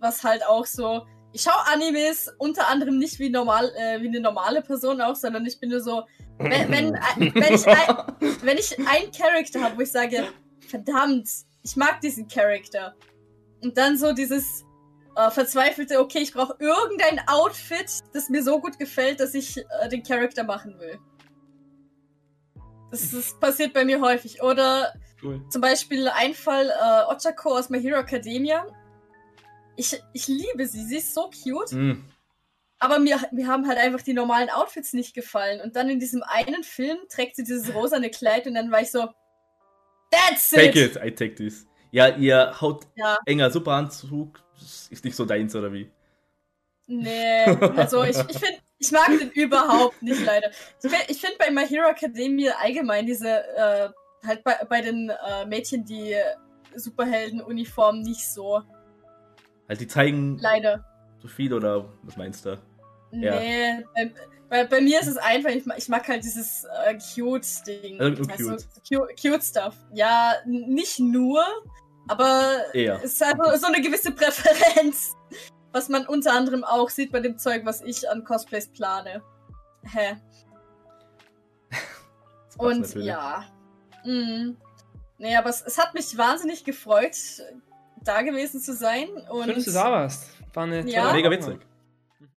[0.00, 1.06] was halt auch so.
[1.32, 5.44] Ich schaue Animes unter anderem nicht wie normal, äh, wie eine normale Person auch, sondern
[5.46, 6.04] ich bin nur so,
[6.38, 7.96] wenn, wenn, äh, wenn, ich, ein,
[8.42, 10.28] wenn ich einen Charakter habe, wo ich sage,
[10.68, 11.28] verdammt,
[11.62, 12.94] ich mag diesen Charakter.
[13.62, 14.64] Und dann so dieses
[15.16, 19.88] äh, verzweifelte, okay, ich brauche irgendein Outfit, das mir so gut gefällt, dass ich äh,
[19.88, 20.98] den Charakter machen will.
[22.90, 24.42] Das, das passiert bei mir häufig.
[24.42, 24.92] Oder
[25.22, 25.40] Cool.
[25.48, 28.66] zum Beispiel ein Fall äh, Ochako aus My Hero Academia.
[29.76, 31.70] Ich, ich liebe sie, sie ist so cute.
[31.70, 32.04] Hm,
[32.78, 35.60] Aber mir, mir haben halt einfach die normalen Outfits nicht gefallen.
[35.60, 38.90] Und dann in diesem einen Film trägt sie dieses rosane Kleid und dann war ich
[38.90, 39.08] so,
[40.10, 40.58] That's it!
[40.58, 41.66] take it, I take this.
[41.90, 43.18] Ja, ihr haut Ja.
[43.24, 45.90] enger Superanzug, das ist nicht so deins, oder wie?
[46.86, 47.44] Nee,
[47.76, 50.50] also ich, ich finde, ich mag den überhaupt nicht leider.
[50.82, 53.88] Ich finde ich bei My Hero Academia allgemein diese, äh,
[54.26, 56.14] halt bei, bei den äh, Mädchen die
[56.74, 58.62] Superhelden-Uniform nicht so.
[59.68, 60.84] Halt, die zeigen Leider.
[61.24, 62.58] So viel, oder was meinst du?
[63.12, 63.38] Ja.
[63.40, 64.12] Nee, bei,
[64.50, 67.98] bei, bei mir ist es einfach, ich, mag- ich mag halt dieses äh, Cute-Ding.
[68.00, 68.66] Also nur Also, cute.
[68.86, 69.20] cute.
[69.22, 69.74] Cute Stuff.
[69.94, 71.42] Ja, nicht nur,
[72.08, 72.96] aber Eher.
[73.02, 75.12] es ist einfach so eine gewisse Präferenz,
[75.72, 79.22] was man unter anderem auch sieht bei dem Zeug, was ich an Cosplays plane.
[79.84, 80.16] Hä.
[82.58, 83.06] Und natürlich.
[83.08, 83.44] ja.
[84.04, 84.56] Mhm.
[85.18, 87.16] Nee, aber es, es hat mich wahnsinnig gefreut,
[88.02, 89.08] da gewesen zu sein.
[89.30, 90.24] Und Schön, dass du da warst.
[90.54, 91.12] War eine Ja.
[91.12, 91.58] Mega witzig.